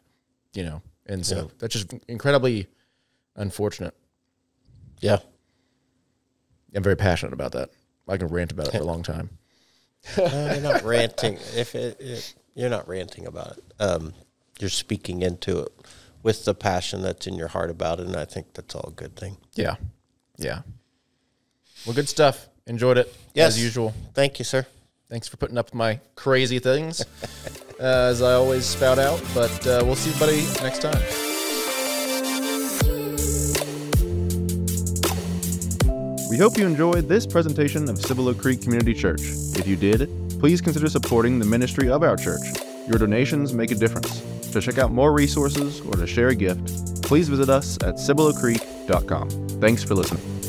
you 0.54 0.62
know, 0.64 0.82
and 1.06 1.24
so 1.24 1.36
Yeah. 1.36 1.44
that's 1.58 1.72
just 1.74 1.92
incredibly 2.08 2.66
unfortunate. 3.36 3.94
Yeah. 5.00 5.18
I'm 6.74 6.82
very 6.82 6.96
passionate 6.96 7.32
about 7.34 7.52
that. 7.52 7.70
I 8.08 8.16
can 8.16 8.28
rant 8.28 8.52
about 8.52 8.68
it 8.68 8.72
for 8.72 8.78
a 8.78 8.84
long 8.84 9.02
time. 9.02 9.30
No, 10.16 10.52
you're 10.52 10.60
not 10.60 10.82
ranting. 10.82 11.34
If 11.54 11.76
it, 11.76 12.00
it, 12.00 12.34
you're 12.56 12.68
not 12.70 12.88
ranting 12.88 13.26
about 13.26 13.56
it, 13.58 13.64
um, 13.78 14.12
you're 14.58 14.68
speaking 14.68 15.22
into 15.22 15.60
it 15.60 15.72
with 16.24 16.44
the 16.44 16.54
passion 16.54 17.02
that's 17.02 17.28
in 17.28 17.34
your 17.34 17.46
heart 17.48 17.70
about 17.70 18.00
it, 18.00 18.06
and 18.06 18.16
I 18.16 18.24
think 18.24 18.52
that's 18.54 18.74
all 18.74 18.88
a 18.88 18.92
good 18.92 19.14
thing. 19.14 19.36
Yeah, 19.54 19.76
yeah. 20.38 20.62
Well, 21.86 21.94
good 21.94 22.08
stuff. 22.08 22.48
Enjoyed 22.66 22.98
it 22.98 23.14
Yes. 23.34 23.52
as 23.56 23.62
usual. 23.62 23.94
Thank 24.14 24.40
you, 24.40 24.44
sir. 24.44 24.66
Thanks 25.12 25.28
for 25.28 25.36
putting 25.36 25.58
up 25.58 25.74
my 25.74 26.00
crazy 26.14 26.58
things, 26.58 27.02
uh, 27.78 27.82
as 27.82 28.22
I 28.22 28.32
always 28.32 28.64
spout 28.64 28.98
out. 28.98 29.22
But 29.34 29.66
uh, 29.66 29.82
we'll 29.84 29.94
see 29.94 30.08
everybody 30.08 30.42
next 30.62 30.80
time. 30.80 30.96
We 36.30 36.38
hope 36.38 36.56
you 36.56 36.66
enjoyed 36.66 37.10
this 37.10 37.26
presentation 37.26 37.90
of 37.90 37.98
Cibolo 37.98 38.32
Creek 38.32 38.62
Community 38.62 38.94
Church. 38.94 39.20
If 39.54 39.66
you 39.66 39.76
did, 39.76 40.08
please 40.40 40.62
consider 40.62 40.88
supporting 40.88 41.38
the 41.38 41.44
ministry 41.44 41.90
of 41.90 42.02
our 42.02 42.16
church. 42.16 42.40
Your 42.88 42.96
donations 42.96 43.52
make 43.52 43.70
a 43.70 43.74
difference. 43.74 44.22
To 44.52 44.62
check 44.62 44.78
out 44.78 44.92
more 44.92 45.12
resources 45.12 45.82
or 45.82 45.92
to 45.92 46.06
share 46.06 46.28
a 46.28 46.34
gift, 46.34 47.02
please 47.02 47.28
visit 47.28 47.50
us 47.50 47.76
at 47.82 47.96
cibolocreek.com. 47.96 49.28
Thanks 49.60 49.84
for 49.84 49.94
listening. 49.94 50.41